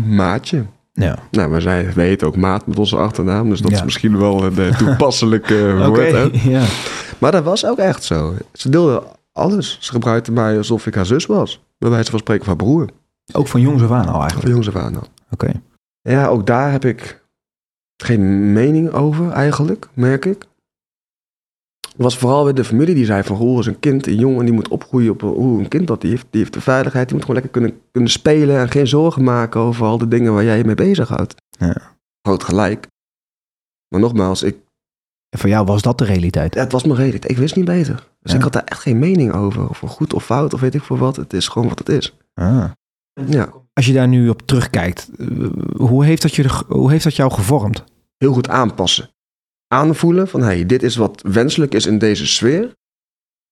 maatje. 0.06 0.64
Ja. 0.98 1.18
Nou, 1.30 1.50
maar 1.50 1.60
zij 1.60 1.92
weet 1.94 2.22
ook 2.22 2.36
maat 2.36 2.66
met 2.66 2.78
onze 2.78 2.96
achternaam. 2.96 3.48
Dus 3.48 3.60
dat 3.60 3.70
Ja. 3.70 3.76
is 3.76 3.82
misschien 3.84 4.18
wel 4.18 4.44
een 4.44 4.74
toepasselijke 4.84 5.74
Oké, 5.78 5.86
woord. 5.86 6.12
hè? 6.12 6.28
ja. 6.50 6.64
Maar 7.18 7.32
dat 7.32 7.44
was 7.44 7.66
ook 7.66 7.78
echt 7.78 8.04
zo. 8.04 8.34
Ze 8.52 8.68
deelde 8.68 9.02
alles. 9.32 9.76
Ze 9.80 9.90
gebruikte 9.92 10.32
mij 10.32 10.56
alsof 10.56 10.86
ik 10.86 10.94
haar 10.94 11.06
zus 11.06 11.26
was. 11.26 11.60
Bij 11.78 11.90
wijze 11.90 12.10
van 12.10 12.18
spreken 12.18 12.44
van 12.44 12.54
haar 12.56 12.64
broer. 12.66 12.88
Ook 13.32 13.48
van 13.48 13.60
jongs 13.60 13.82
af 13.82 13.90
aan 13.90 14.06
al 14.06 14.12
Van 14.12 14.20
eigenlijk. 14.20 14.48
jongs 14.48 14.68
af 14.68 14.76
aan 14.76 14.96
al. 14.96 15.06
Oké. 15.30 15.52
Ja, 16.00 16.26
ook 16.26 16.46
daar 16.46 16.72
heb 16.72 16.84
ik 16.84 17.22
geen 17.96 18.52
mening 18.52 18.90
over 18.92 19.30
eigenlijk, 19.30 19.88
merk 19.94 20.24
ik. 20.24 20.44
Het 21.98 22.06
was 22.06 22.18
vooral 22.18 22.44
weer 22.44 22.54
de 22.54 22.64
familie 22.64 22.94
die 22.94 23.04
zei 23.04 23.22
van... 23.22 23.36
Roel 23.36 23.58
is 23.58 23.66
een 23.66 23.78
kind, 23.78 24.06
een 24.06 24.18
jongen, 24.18 24.44
die 24.44 24.54
moet 24.54 24.68
opgroeien 24.68 25.10
op... 25.10 25.20
Hoe 25.20 25.58
een 25.60 25.68
kind 25.68 25.86
dat, 25.86 26.00
die 26.00 26.10
heeft, 26.10 26.26
die 26.30 26.40
heeft 26.40 26.52
de 26.52 26.60
veiligheid. 26.60 27.06
Die 27.08 27.16
moet 27.16 27.24
gewoon 27.26 27.40
lekker 27.42 27.60
kunnen, 27.60 27.80
kunnen 27.92 28.10
spelen 28.10 28.58
en 28.58 28.70
geen 28.70 28.86
zorgen 28.86 29.24
maken... 29.24 29.60
over 29.60 29.86
al 29.86 29.98
de 29.98 30.08
dingen 30.08 30.32
waar 30.34 30.44
jij 30.44 30.56
je 30.56 30.64
mee 30.64 30.74
bezighoudt. 30.74 31.34
Ja. 31.58 31.76
Groot 32.22 32.44
gelijk. 32.44 32.86
Maar 33.88 34.00
nogmaals, 34.00 34.42
ik, 34.42 34.56
En 35.28 35.38
voor 35.38 35.48
jou 35.48 35.64
was 35.66 35.82
dat 35.82 35.98
de 35.98 36.04
realiteit. 36.04 36.54
het 36.54 36.72
was 36.72 36.84
mijn 36.84 36.98
reden. 36.98 37.30
Ik 37.30 37.36
wist 37.36 37.56
niet 37.56 37.64
beter. 37.64 37.94
Dus 38.20 38.32
Ja. 38.32 38.36
ik 38.38 38.42
had 38.44 38.52
daar 38.52 38.64
echt 38.64 38.80
geen 38.80 38.98
mening 38.98 39.32
over. 39.32 39.68
Of 39.68 39.78
goed 39.78 40.14
of 40.14 40.24
fout 40.24 40.54
of 40.54 40.60
weet 40.60 40.74
ik 40.74 40.82
voor 40.82 40.98
wat. 40.98 41.16
Het 41.16 41.32
is 41.32 41.48
gewoon 41.48 41.68
wat 41.68 41.78
het 41.78 41.88
is. 41.88 42.16
Ah. 42.34 42.64
Ja, 43.26 43.48
Als 43.72 43.86
je 43.86 43.92
daar 43.92 44.08
nu 44.08 44.28
op 44.28 44.42
terugkijkt, 44.42 45.10
eh, 45.18 45.26
hoe 45.76 46.04
heeft 46.04 46.22
dat, 46.22 46.34
je, 46.34 46.48
hoe 46.68 46.90
heeft 46.90 47.04
dat 47.04 47.16
jou 47.16 47.32
gevormd? 47.32 47.84
heel 48.16 48.32
goed 48.32 48.48
aanpassen. 48.48 49.10
Aanvoelen 49.68 50.28
van, 50.28 50.42
hey, 50.42 50.66
dit 50.66 50.82
is 50.82 50.96
wat 50.96 51.22
wenselijk 51.22 51.74
is 51.74 51.86
in 51.86 51.98
deze 51.98 52.26
sfeer. 52.26 52.62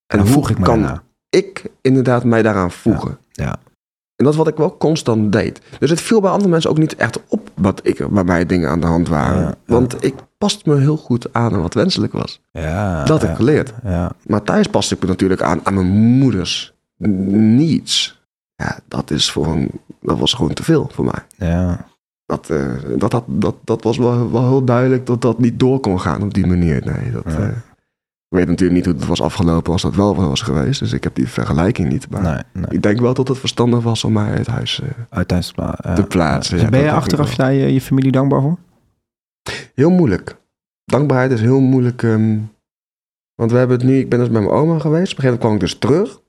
En 0.07 0.19
En 0.19 0.19
hoe 0.19 0.29
voeg 0.29 0.51
ik 0.51 0.57
kan, 0.57 0.65
daarna. 0.65 1.03
ik 1.29 1.65
inderdaad 1.81 2.25
mij 2.25 2.43
daaraan 2.43 2.71
voegen. 2.71 3.19
Ja. 3.33 3.59
En 4.17 4.25
dat 4.25 4.33
is 4.33 4.39
wat 4.39 4.49
ik 4.49 4.57
wel 4.57 4.77
constant 4.77 5.33
deed. 5.33 5.61
Dus 5.79 5.91
het 5.91 6.01
viel 6.01 6.21
bij 6.21 6.31
andere 6.31 6.51
mensen 6.51 6.71
ook 6.71 6.79
niet 6.79 6.97
echt 6.97 7.21
op 7.29 7.51
wat 7.55 7.81
ik, 7.83 7.99
waar 8.11 8.25
mij 8.25 8.47
dingen 8.47 8.71
aan 8.71 8.81
de 8.81 8.87
hand 8.87 9.09
waren. 9.09 9.41
Ja. 9.41 9.55
Want 9.67 10.05
ik 10.05 10.15
paste 10.39 10.71
me 10.71 10.81
heel 10.81 10.97
goed 10.97 11.33
aan 11.33 11.55
aan 11.55 11.61
wat 11.61 11.75
wenselijk 11.75 12.13
was. 12.13 12.41
Ja. 12.51 13.05
dat 13.05 13.21
heb 13.21 13.31
ik 13.31 13.37
geleerd. 13.37 13.73
Ja. 13.85 14.13
Maar 14.27 14.43
thuis 14.43 14.67
paste 14.67 14.95
ik 14.95 15.01
me 15.01 15.07
natuurlijk 15.07 15.43
aan 15.43 15.61
aan 15.63 15.75
mijn 15.75 15.87
moeders 15.87 16.75
niets. 16.97 18.21
Ja, 18.55 18.79
dat, 18.89 19.11
is 19.11 19.31
voor 19.31 19.47
een, 19.47 19.71
dat 20.01 20.19
was 20.19 20.33
gewoon 20.33 20.53
te 20.55 20.63
veel 20.63 20.91
voor 20.93 21.05
mij. 21.05 21.49
Ja. 21.49 21.87
Dat, 22.27 22.51
eh, 22.51 22.73
dat, 22.97 23.11
dat, 23.11 23.25
dat, 23.27 23.57
dat 23.65 23.83
was 23.83 23.99
wel, 23.99 24.31
wel 24.33 24.49
heel 24.49 24.65
duidelijk 24.65 25.07
dat 25.07 25.21
dat 25.23 25.39
niet 25.39 25.59
door 25.59 25.81
kon 25.81 26.01
gaan 26.01 26.23
op 26.23 26.35
die 26.35 26.47
manier. 26.47 26.83
Nee, 26.85 27.11
dat, 27.11 27.25
Ja. 27.27 27.39
eh, 27.39 27.49
ik 28.29 28.37
weet 28.37 28.47
natuurlijk 28.47 28.77
niet 28.79 28.85
hoe 28.87 28.95
het 28.95 29.07
was 29.07 29.23
afgelopen 29.23 29.73
als 29.73 29.83
dat 29.83 29.95
wel 29.95 30.15
was 30.15 30.43
geweest. 30.43 30.81
Dus 30.81 30.93
ik 30.93 31.05
heb 31.05 31.15
die 31.15 31.29
vergelijking 31.29 31.89
niet. 31.89 32.11
Maar 32.11 32.23
Nee, 32.23 32.43
nee. 32.53 32.65
ik 32.71 32.83
denk 32.83 33.01
wel 33.01 33.15
dat 33.15 33.29
het 33.29 33.39
verstandig 33.39 33.83
was 33.83 34.05
om 34.05 34.13
mij 34.13 34.31
uit 34.37 34.47
huis 34.47 34.83
Uiteindelijk. 35.09 35.79
ja. 35.83 35.95
te 35.95 36.03
plaatsen. 36.03 36.59
Dus 36.59 36.69
ben 36.69 36.81
je 36.81 36.91
achteraf 36.93 37.35
daar 37.35 37.53
je, 37.53 37.73
je 37.73 37.81
familie 37.81 38.13
dankbaar 38.13 38.41
voor? 38.41 38.59
Heel 39.75 39.91
moeilijk. 39.91 40.37
Dankbaarheid 40.85 41.31
is 41.33 41.41
heel 41.41 41.61
moeilijk. 41.61 42.03
ehm, 42.03 42.39
want 43.35 43.51
we 43.51 43.57
hebben 43.59 43.77
het 43.77 43.87
nu, 43.87 43.99
ik 43.99 44.09
ben 44.09 44.19
dus 44.19 44.31
bij 44.31 44.41
mijn 44.41 44.53
oma 44.55 44.79
geweest. 44.79 45.13
Op 45.13 45.19
een 45.19 45.25
gegeven 45.25 45.25
moment 45.25 45.41
kwam 45.41 45.55
ik 45.55 45.61
dus 45.61 45.79
terug 45.79 46.21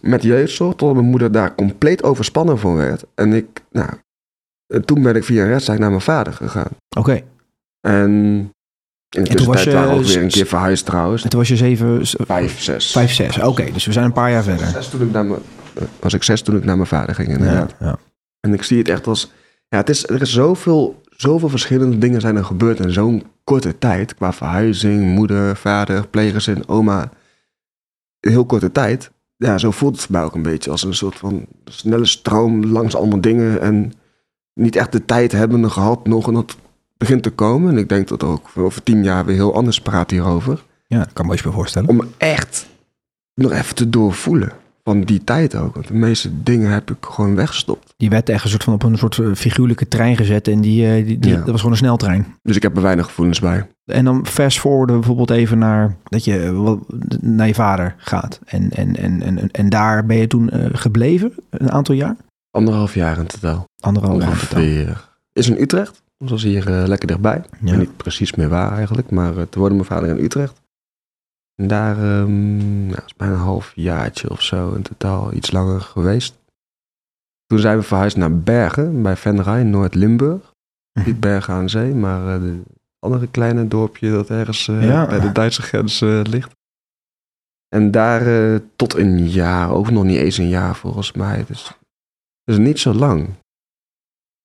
met 0.00 0.22
jeugdzorg. 0.22 0.74
Totdat 0.74 0.96
mijn 0.96 1.10
moeder 1.10 1.32
daar 1.32 1.54
compleet 1.54 2.02
overspannen 2.02 2.58
voor 2.58 2.76
werd. 2.76 3.04
En 3.14 3.32
ik, 3.32 3.62
nou, 3.70 3.88
toen 4.84 5.02
ben 5.02 5.16
ik 5.16 5.24
via 5.24 5.42
een 5.42 5.48
rechtszaak 5.48 5.78
naar 5.78 5.90
mijn 5.90 6.00
vader 6.00 6.32
gegaan. 6.32 6.70
Oké. 6.96 7.22
En 7.80 8.10
in 9.16 9.24
de 9.24 9.34
tussentijd 9.34 9.72
waren 9.72 9.88
we 9.90 9.94
ook 9.94 10.04
weer 10.04 10.22
een 10.22 10.28
keer 10.28 10.46
verhuisd 10.46 10.86
trouwens. 10.86 11.22
En 11.22 11.28
toen 11.28 11.38
was 11.38 11.48
je 11.48 11.56
zeven, 11.56 12.06
Vijf, 12.06 12.60
zes. 12.60 12.90
vijf, 12.90 13.12
zes. 13.12 13.38
Oké, 13.38 13.72
dus 13.72 13.86
we 13.86 13.92
zijn 13.92 14.04
een 14.04 14.12
paar 14.12 14.30
jaar 14.30 14.42
verder. 14.42 14.66
Zes 14.66 14.88
toen 14.88 15.02
ik 15.02 15.12
naar 15.12 15.24
mijn, 15.24 15.40
eh, 15.74 15.82
was 16.00 16.14
ik 16.14 16.22
zes 16.22 16.42
toen 16.42 16.56
ik 16.56 16.64
naar 16.64 16.76
mijn 16.76 16.88
vader 16.88 17.14
ging 17.14 17.28
inderdaad. 17.28 17.74
Ja, 17.80 17.86
ja. 17.86 17.98
En 18.40 18.52
ik 18.52 18.62
zie 18.62 18.78
het 18.78 18.88
echt 18.88 19.06
als... 19.06 19.32
Ja, 19.68 19.76
het 19.76 19.88
is, 19.88 20.08
er 20.08 20.20
is 20.22 20.32
zoveel, 20.32 21.02
zoveel 21.16 21.48
verschillende 21.48 21.98
dingen 21.98 22.20
zijn 22.20 22.36
er 22.36 22.44
gebeurd 22.44 22.80
in 22.80 22.92
zo'n 22.92 23.26
korte 23.44 23.78
tijd. 23.78 24.14
Qua 24.14 24.32
verhuizing, 24.32 25.04
moeder, 25.04 25.56
vader, 25.56 26.08
pleeggezin, 26.08 26.68
oma. 26.68 27.10
In 28.20 28.30
heel 28.30 28.46
korte 28.46 28.72
tijd. 28.72 29.10
Ja, 29.36 29.58
zo 29.58 29.70
voelt 29.70 29.94
het 29.94 30.04
voor 30.04 30.12
mij 30.12 30.22
ook 30.22 30.34
een 30.34 30.42
beetje 30.42 30.70
als 30.70 30.82
een 30.82 30.94
soort 30.94 31.16
van 31.16 31.46
snelle 31.64 32.06
stroom 32.06 32.64
langs 32.64 32.96
allemaal 32.96 33.20
dingen. 33.20 33.60
En 33.60 33.92
niet 34.58 34.76
echt 34.76 34.92
de 34.92 35.04
tijd 35.04 35.32
hebben 35.32 35.70
gehad 35.70 36.06
nog. 36.06 36.26
En 36.28 36.34
dat 36.34 36.56
begint 36.96 37.22
te 37.22 37.30
komen. 37.30 37.70
En 37.70 37.78
ik 37.78 37.88
denk 37.88 38.08
dat 38.08 38.22
ook 38.22 38.48
over 38.56 38.82
tien 38.82 39.04
jaar 39.04 39.24
weer 39.24 39.34
heel 39.34 39.54
anders 39.54 39.80
praat 39.80 40.10
hierover. 40.10 40.64
ja, 40.86 40.98
dat 40.98 41.12
kan 41.12 41.26
me 41.26 41.32
iets 41.32 41.42
bij 41.42 41.52
voorstellen. 41.52 41.88
Om 41.88 42.00
echt 42.16 42.66
nog 43.34 43.52
even 43.52 43.74
te 43.74 43.90
doorvoelen. 43.90 44.52
Van 44.84 45.00
die 45.00 45.24
tijd 45.24 45.54
ook. 45.54 45.74
Want 45.74 45.88
de 45.88 45.94
meeste 45.94 46.42
dingen 46.42 46.70
heb 46.70 46.90
ik 46.90 46.96
gewoon 47.00 47.34
weggestopt. 47.34 47.94
Die 47.96 48.10
werd 48.10 48.28
echt 48.28 48.44
een 48.44 48.50
soort 48.50 48.64
van 48.64 48.74
op 48.74 48.82
een 48.82 48.98
soort 48.98 49.18
eh, 49.18 49.26
figuurlijke 49.34 49.88
trein 49.88 50.16
gezet. 50.16 50.48
En 50.48 50.60
die, 50.60 50.86
eh, 50.86 51.04
die, 51.06 51.18
die- 51.18 51.30
Ja. 51.30 51.36
dat 51.36 51.46
was 51.46 51.56
gewoon 51.56 51.72
een 51.72 51.78
sneltrein. 51.78 52.26
Dus 52.42 52.56
ik 52.56 52.62
heb 52.62 52.76
er 52.76 52.82
weinig 52.82 53.06
gevoelens 53.06 53.40
bij. 53.40 53.66
En 53.84 54.04
dan 54.04 54.26
fast 54.26 54.60
forwarden 54.60 54.96
bijvoorbeeld 54.96 55.30
even 55.30 55.58
naar 55.58 55.96
dat 56.04 56.24
je 56.24 56.38
eh, 56.40 56.72
naar 57.20 57.46
je 57.46 57.54
vader 57.54 57.94
gaat. 57.98 58.40
En, 58.44 58.70
en, 58.70 58.96
en, 58.96 59.22
en, 59.22 59.50
en 59.50 59.68
daar 59.68 60.06
ben 60.06 60.16
je 60.16 60.26
toen 60.26 60.50
gebleven, 60.72 61.32
een 61.50 61.70
aantal 61.72 61.94
jaar? 61.94 62.16
Anderhalf 62.58 62.94
jaar 62.94 63.18
in 63.18 63.26
totaal. 63.26 63.64
Anderhalf 63.80 64.20
jaar 64.22 64.32
in 64.32 64.38
totaal. 64.38 64.60
Ongeveer. 64.62 65.08
Is 65.32 65.48
in 65.48 65.60
Utrecht. 65.60 66.02
Dat 66.18 66.30
was 66.30 66.42
hier 66.42 66.80
eh, 66.80 66.86
lekker 66.88 67.08
dichtbij. 67.08 67.36
Ik 67.36 67.44
Ja. 67.60 67.70
weet 67.70 67.78
niet 67.78 67.96
precies 67.96 68.34
meer 68.34 68.48
waar 68.48 68.72
eigenlijk. 68.72 69.10
Maar 69.10 69.30
uh, 69.36 69.42
toen 69.42 69.60
woonde 69.60 69.74
mijn 69.74 69.86
vader 69.86 70.08
in 70.08 70.24
Utrecht. 70.24 70.60
En 71.54 71.66
daar 71.66 71.96
nou, 72.28 73.02
is 73.06 73.14
bijna 73.16 73.34
een 73.34 73.40
half 73.40 73.72
jaartje 73.74 74.30
of 74.30 74.42
zo 74.42 74.72
in 74.74 74.82
totaal. 74.82 75.32
Iets 75.32 75.50
langer 75.50 75.80
geweest. 75.80 76.34
Toen 77.46 77.58
zijn 77.58 77.78
we 77.78 77.82
verhuisd 77.84 78.16
naar 78.16 78.38
Bergen. 78.38 79.02
Bij 79.02 79.16
Venray, 79.16 79.62
Noord-Limburg. 79.62 80.52
Mhm. 80.92 81.06
Niet 81.06 81.20
Bergen 81.20 81.54
aan 81.54 81.68
Zee, 81.68 81.94
maar 81.94 82.34
eh, 82.34 82.40
de 82.40 82.62
andere 82.98 83.26
kleine 83.26 83.68
dorpje 83.68 84.10
dat 84.10 84.30
ergens 84.30 84.68
eh, 84.68 84.84
Ja. 84.84 85.06
bij 85.06 85.20
de 85.20 85.32
Duitse 85.32 85.62
grens 85.62 86.00
eh, 86.00 86.20
ligt. 86.22 86.50
En 87.68 87.90
daar 87.90 88.26
eh, 88.26 88.60
tot 88.76 88.94
een 88.94 89.28
jaar, 89.28 89.70
ook 89.70 89.90
nog 89.90 90.04
niet 90.04 90.18
eens 90.18 90.38
een 90.38 90.48
jaar 90.48 90.76
volgens 90.76 91.12
mij. 91.12 91.44
Dus, 91.46 91.72
dus 92.48 92.58
niet 92.58 92.78
zo 92.78 92.94
lang. 92.94 93.28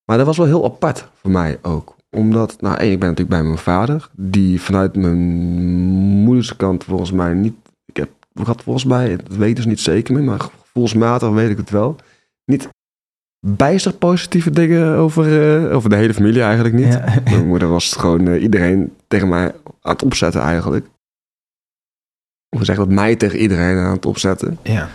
Maar 0.06 0.18
dat 0.18 0.26
was 0.26 0.38
wel 0.38 0.46
heel 0.46 0.66
apart 0.66 1.08
voor 1.14 1.32
mij 1.32 1.60
ook. 1.62 1.96
Omdat, 2.10 2.62
nou 2.62 2.78
één, 2.78 2.92
ik 2.92 3.00
ben 3.00 3.10
natuurlijk 3.10 3.38
bij 3.38 3.44
mijn 3.44 3.58
vader. 3.58 4.10
Die 4.12 4.62
vanuit 4.62 4.96
mijn 4.96 5.20
moeders 6.24 6.56
kant 6.56 6.84
volgens 6.84 7.12
mij 7.12 7.34
niet... 7.34 7.56
Ik 7.86 7.98
heb, 7.98 8.10
ik 8.34 8.46
had 8.46 8.64
volgens 8.64 8.86
mij, 8.86 9.16
dat 9.16 9.36
weten 9.36 9.64
ze 9.64 9.70
niet 9.70 9.80
zeker 9.80 10.14
meer, 10.14 10.24
maar 10.24 10.40
gevoelsmatig 10.40 11.30
weet 11.30 11.50
ik 11.50 11.58
het 11.58 11.70
wel. 11.70 11.96
Niet 12.46 12.70
bijster 13.46 13.94
positieve 13.94 14.52
dingen 14.52 14.96
over, 14.96 15.26
eh, 15.66 15.76
over 15.76 15.90
de 15.90 15.96
hele 15.96 16.14
familie 16.14 16.42
eigenlijk 16.42 16.76
niet. 16.76 16.94
Ja. 16.94 17.20
Mijn 17.24 17.48
moeder 17.48 17.68
was 17.68 17.94
gewoon 17.94 18.28
eh, 18.28 18.42
iedereen 18.42 18.94
tegen 19.08 19.30
mij 19.30 19.56
aan 19.82 19.94
het 19.94 20.04
opzetten 20.04 20.42
eigenlijk. 20.42 20.88
Of 22.50 22.66
zeggen 22.66 22.86
dat 22.86 22.96
mij 22.96 23.16
tegen 23.16 23.40
iedereen 23.40 23.78
aan 23.78 23.94
het 23.94 24.06
opzetten. 24.06 24.58
ja. 24.64 24.90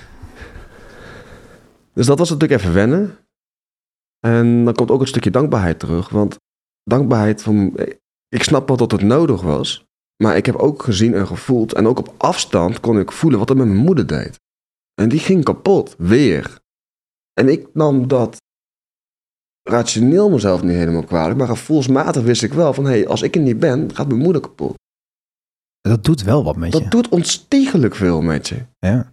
Dus 1.98 2.06
dat 2.06 2.18
was 2.18 2.30
natuurlijk 2.30 2.60
even 2.60 2.74
wennen. 2.74 3.18
En 4.18 4.64
dan 4.64 4.74
komt 4.74 4.90
ook 4.90 5.00
een 5.00 5.06
stukje 5.06 5.30
dankbaarheid 5.30 5.78
terug. 5.78 6.08
Want 6.08 6.36
dankbaarheid 6.82 7.42
van... 7.42 7.76
Ik 8.28 8.42
snap 8.42 8.68
wel 8.68 8.76
dat 8.76 8.90
het 8.90 9.02
nodig 9.02 9.42
was. 9.42 9.84
Maar 10.22 10.36
ik 10.36 10.46
heb 10.46 10.54
ook 10.54 10.82
gezien 10.82 11.14
en 11.14 11.26
gevoeld. 11.26 11.72
En 11.74 11.86
ook 11.86 11.98
op 11.98 12.14
afstand 12.16 12.80
kon 12.80 12.98
ik 12.98 13.12
voelen 13.12 13.38
wat 13.38 13.48
het 13.48 13.58
met 13.58 13.66
mijn 13.66 13.78
moeder 13.78 14.06
deed. 14.06 14.40
En 14.94 15.08
die 15.08 15.18
ging 15.18 15.44
kapot. 15.44 15.94
Weer. 15.98 16.60
En 17.32 17.48
ik 17.48 17.74
nam 17.74 18.08
dat 18.08 18.36
rationeel 19.62 20.30
mezelf 20.30 20.62
niet 20.62 20.76
helemaal 20.76 21.04
kwalijk. 21.04 21.38
Maar 21.38 21.48
gevoelsmatig 21.48 22.22
wist 22.22 22.42
ik 22.42 22.52
wel 22.52 22.74
van... 22.74 22.84
Hé, 22.84 22.90
hey, 22.90 23.08
als 23.08 23.22
ik 23.22 23.34
er 23.34 23.40
niet 23.40 23.58
ben, 23.58 23.94
gaat 23.94 24.08
mijn 24.08 24.20
moeder 24.20 24.42
kapot. 24.42 24.74
Dat 25.80 26.04
doet 26.04 26.22
wel 26.22 26.44
wat 26.44 26.56
met 26.56 26.72
je. 26.72 26.80
Dat 26.80 26.90
doet 26.90 27.08
onstiegelijk 27.08 27.94
veel 27.94 28.20
met 28.20 28.48
je. 28.48 28.66
Ja. 28.78 29.12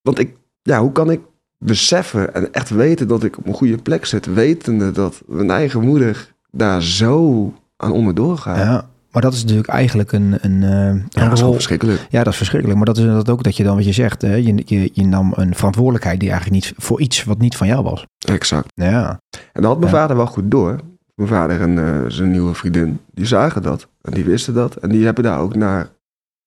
Want 0.00 0.18
ik, 0.18 0.36
ja, 0.62 0.80
hoe 0.80 0.92
kan 0.92 1.10
ik 1.10 1.20
beseffen 1.58 2.34
en 2.34 2.52
echt 2.52 2.70
weten 2.70 3.08
dat 3.08 3.24
ik 3.24 3.38
op 3.38 3.46
een 3.46 3.54
goede 3.54 3.76
plek 3.78 4.04
zit, 4.06 4.26
wetende 4.34 4.90
dat 4.92 5.22
mijn 5.26 5.50
eigen 5.50 5.80
moeder 5.80 6.34
daar 6.50 6.82
zo 6.82 7.52
aan 7.76 8.04
me 8.04 8.12
doorgaat. 8.12 8.56
ja. 8.58 8.88
Maar 9.10 9.24
dat 9.24 9.34
is 9.34 9.42
natuurlijk 9.42 9.68
eigenlijk 9.68 10.12
een, 10.12 10.38
een, 10.40 10.62
eh, 10.62 10.70
Ja, 11.08 11.22
een 11.22 11.28
dat 11.28 11.32
is 11.32 11.40
verschrikkelijk. 11.40 12.06
Ja, 12.10 12.22
dat 12.22 12.32
is 12.32 12.36
verschrikkelijk. 12.38 12.78
Maar 12.78 12.94
dat 12.94 12.98
is 13.04 13.28
ook 13.30 13.42
dat 13.42 13.56
je 13.56 13.64
dan 13.64 13.76
wat 13.76 13.84
je 13.84 13.92
zegt. 13.92 14.22
Hè? 14.22 14.34
Je, 14.34 14.62
je, 14.64 14.90
je 14.92 15.04
nam 15.06 15.32
een 15.34 15.54
verantwoordelijkheid 15.54 16.20
die 16.20 16.30
eigenlijk 16.30 16.64
niet 16.64 16.74
voor 16.84 17.00
iets 17.00 17.24
wat 17.24 17.38
niet 17.38 17.56
van 17.56 17.66
jou 17.66 17.82
was. 17.82 18.06
Exact. 18.18 18.72
Ja. 18.74 19.20
En 19.30 19.62
dat 19.62 19.64
had 19.64 19.78
mijn 19.78 19.92
Ja. 19.92 19.98
vader 19.98 20.16
wel 20.16 20.26
goed 20.26 20.50
door. 20.50 20.80
Mijn 21.14 21.28
vader 21.28 21.60
en 21.60 21.78
eh, 21.78 22.10
zijn 22.10 22.30
nieuwe 22.30 22.54
vriendin, 22.54 23.00
die 23.14 23.26
zagen 23.26 23.62
dat. 23.62 23.88
En 24.02 24.12
die 24.12 24.24
wisten 24.24 24.54
dat. 24.54 24.76
En 24.76 24.88
die 24.88 25.04
hebben 25.04 25.24
daar 25.24 25.38
ook 25.40 25.54
naar 25.56 25.88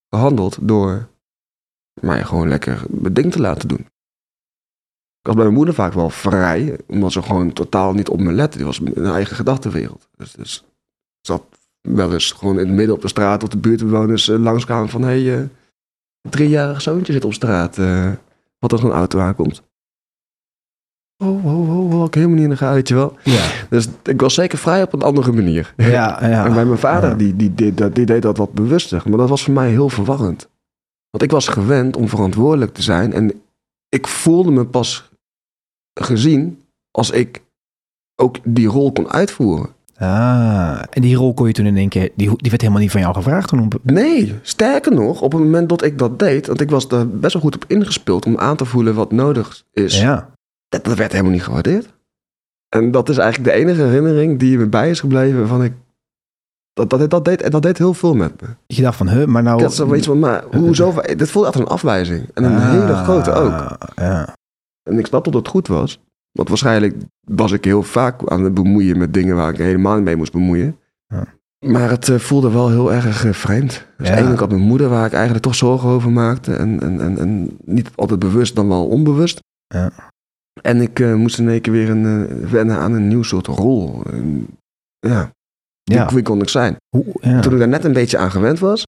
gehandeld 0.09 0.57
door 0.61 1.07
mij 2.01 2.23
gewoon 2.23 2.47
lekker 2.47 2.81
mijn 2.89 3.13
ding 3.13 3.31
te 3.31 3.39
laten 3.41 3.67
doen. 3.67 3.85
Was 5.29 5.37
bij 5.37 5.47
mijn 5.47 5.57
moeder 5.57 5.75
vaak 5.75 5.93
wel 5.93 6.09
vrij, 6.09 6.77
omdat 6.87 7.11
ze 7.11 7.21
gewoon 7.21 7.53
totaal 7.53 7.93
niet 7.93 8.09
op 8.09 8.19
me 8.19 8.31
lette. 8.31 8.57
Die 8.57 8.65
was 8.65 8.79
in 8.79 9.05
haar 9.05 9.13
eigen 9.13 9.35
gedachtenwereld. 9.35 10.07
Dus, 10.17 10.31
dus 10.31 10.63
zat 11.21 11.43
wel 11.81 12.13
eens 12.13 12.31
gewoon 12.31 12.59
in 12.59 12.67
het 12.67 12.75
midden 12.75 12.95
op 12.95 13.01
de 13.01 13.07
straat 13.07 13.43
of 13.43 13.49
de 13.49 13.57
buurtbewoners 13.57 14.27
uh, 14.29 14.39
langskwamen 14.39 14.89
van... 14.89 15.01
hé, 15.01 15.07
hey, 15.07 15.39
uh, 15.39 15.45
driejarig 16.29 16.81
zoontje 16.81 17.13
zit 17.13 17.25
op 17.25 17.33
straat, 17.33 17.77
uh, 17.77 18.11
wat 18.59 18.71
er 18.71 18.85
een 18.85 18.91
auto 18.91 19.19
aankomt. 19.19 19.61
Oh, 21.17 21.45
oh, 21.45 21.69
oh, 21.69 21.93
oh, 21.93 22.05
ik 22.05 22.13
helemaal 22.13 22.35
niet 22.35 22.43
in 22.43 22.49
de 22.49 22.57
gaten, 22.57 22.75
weet 22.75 22.87
je 22.87 22.95
wel. 22.95 23.17
Ja. 23.23 23.45
Dus 23.69 23.87
ik 24.03 24.21
was 24.21 24.33
zeker 24.33 24.57
vrij 24.57 24.81
op 24.81 24.93
een 24.93 25.01
andere 25.01 25.31
manier. 25.31 25.73
Ja, 25.77 26.27
ja. 26.27 26.45
En 26.45 26.53
bij 26.53 26.65
mijn 26.65 26.79
vader, 26.79 27.09
Ja. 27.09 27.15
die, 27.15 27.35
die, 27.35 27.53
die, 27.53 27.73
die, 27.73 27.89
die 27.89 28.05
deed 28.05 28.21
dat 28.21 28.37
wat 28.37 28.53
bewuster. 28.53 29.01
Maar 29.05 29.17
dat 29.17 29.29
was 29.29 29.43
voor 29.43 29.53
mij 29.53 29.69
heel 29.69 29.89
verwarrend. 29.89 30.49
Want 31.09 31.23
ik 31.23 31.31
was 31.31 31.47
gewend 31.47 31.95
om 31.95 32.07
verantwoordelijk 32.07 32.73
te 32.73 32.81
zijn. 32.81 33.13
En 33.13 33.41
ik 33.89 34.07
voelde 34.07 34.51
me 34.51 34.65
pas 34.65 35.08
gezien 35.93 36.61
als 36.91 37.09
ik 37.11 37.41
ook 38.15 38.37
die 38.43 38.67
rol 38.67 38.91
kon 38.91 39.11
uitvoeren. 39.11 39.69
Ah, 39.97 40.81
en 40.89 41.01
die 41.01 41.15
rol 41.15 41.33
kon 41.33 41.47
je 41.47 41.53
toen 41.53 41.65
in 41.65 41.77
één 41.77 41.89
keer, 41.89 42.11
die, 42.15 42.29
die 42.35 42.49
werd 42.49 42.61
helemaal 42.61 42.81
niet 42.81 42.91
van 42.91 43.01
jou 43.01 43.13
gevraagd 43.13 43.47
toen. 43.47 43.71
Nee, 43.83 44.35
sterker 44.41 44.93
nog, 44.93 45.21
op 45.21 45.31
het 45.31 45.41
moment 45.41 45.69
dat 45.69 45.83
ik 45.83 45.97
dat 45.97 46.19
deed, 46.19 46.47
want 46.47 46.61
ik 46.61 46.69
was 46.69 46.87
daar 46.87 47.07
best 47.07 47.33
wel 47.33 47.41
goed 47.41 47.55
op 47.55 47.65
ingespeeld 47.67 48.25
om 48.25 48.37
aan 48.37 48.55
te 48.55 48.65
voelen 48.65 48.95
wat 48.95 49.11
nodig 49.11 49.63
is, 49.73 49.99
ja. 50.01 50.29
dat, 50.69 50.83
dat 50.83 50.97
werd 50.97 51.11
helemaal 51.11 51.31
niet 51.31 51.43
gewaardeerd. 51.43 51.93
En 52.69 52.91
dat 52.91 53.09
is 53.09 53.17
eigenlijk 53.17 53.53
de 53.53 53.59
enige 53.59 53.81
herinnering 53.81 54.39
die 54.39 54.57
me 54.57 54.67
bij 54.67 54.89
is 54.89 54.99
gebleven 54.99 55.47
van 55.47 55.63
ik. 55.63 55.73
Dat, 56.73 56.89
dat, 56.89 57.09
dat, 57.09 57.25
deed, 57.25 57.51
dat 57.51 57.61
deed 57.61 57.77
heel 57.77 57.93
veel 57.93 58.13
met 58.13 58.41
me. 58.41 58.47
Je 58.67 58.81
dacht 58.81 58.97
van, 58.97 59.09
huh, 59.09 59.25
maar 59.25 59.43
nou... 59.43 59.57
Ik 59.57 59.63
had 59.63 59.73
zoiets 59.73 60.07
van, 60.07 60.19
maar 60.19 60.43
hoezo? 60.55 61.01
Dit 61.15 61.31
voelde 61.31 61.47
echt 61.47 61.59
een 61.59 61.67
afwijzing. 61.67 62.29
En 62.33 62.43
een 62.43 62.55
Ah, 62.55 62.71
hele 62.71 62.95
grote 62.95 63.31
ook. 63.31 63.77
Ja. 63.95 64.37
En 64.83 64.99
ik 64.99 65.05
snap 65.05 65.23
dat 65.25 65.33
het 65.33 65.47
goed 65.47 65.67
was. 65.67 65.99
Want 66.31 66.47
waarschijnlijk 66.49 66.95
was 67.21 67.51
ik 67.51 67.63
heel 67.65 67.83
vaak 67.83 68.29
aan 68.29 68.43
het 68.43 68.53
bemoeien 68.53 68.97
met 68.97 69.13
dingen 69.13 69.35
waar 69.35 69.49
ik 69.53 69.57
helemaal 69.57 69.95
niet 69.95 70.03
mee 70.03 70.15
moest 70.15 70.31
bemoeien. 70.31 70.77
Ja. 71.07 71.25
Maar 71.65 71.89
het 71.89 72.09
eh, 72.09 72.19
voelde 72.19 72.51
wel 72.51 72.69
heel 72.69 72.93
erg 72.93 73.25
eh, 73.25 73.33
vreemd. 73.33 73.85
Dus 73.97 74.07
Ja. 74.07 74.11
eigenlijk 74.11 74.39
had 74.39 74.49
mijn 74.49 74.61
moeder, 74.61 74.89
waar 74.89 75.05
ik 75.05 75.13
eigenlijk 75.13 75.43
toch 75.43 75.55
zorgen 75.55 75.89
over 75.89 76.11
maakte. 76.11 76.55
En, 76.55 76.79
en, 76.79 77.01
en, 77.01 77.17
en 77.17 77.57
niet 77.65 77.89
altijd 77.95 78.19
bewust, 78.19 78.55
dan 78.55 78.67
wel 78.67 78.87
onbewust. 78.87 79.39
Ja. 79.67 79.91
En 80.61 80.81
ik 80.81 80.99
eh, 80.99 81.13
moest 81.15 81.39
in 81.39 81.49
één 81.49 81.61
keer 81.61 81.73
weer 81.73 81.89
een, 81.89 82.27
wennen 82.49 82.77
aan 82.77 82.93
een 82.93 83.07
nieuw 83.07 83.23
soort 83.23 83.47
rol. 83.47 84.03
En, 84.05 84.47
ja, 84.99 85.31
Ja. 85.83 86.05
wie, 86.05 86.15
wie 86.15 86.23
kon 86.23 86.41
ik 86.41 86.49
zijn? 86.49 86.75
Hoe, 86.89 87.05
ja. 87.21 87.39
Toen 87.39 87.53
ik 87.53 87.59
daar 87.59 87.67
net 87.67 87.83
een 87.83 87.93
beetje 87.93 88.17
aan 88.17 88.31
gewend 88.31 88.59
was, 88.59 88.83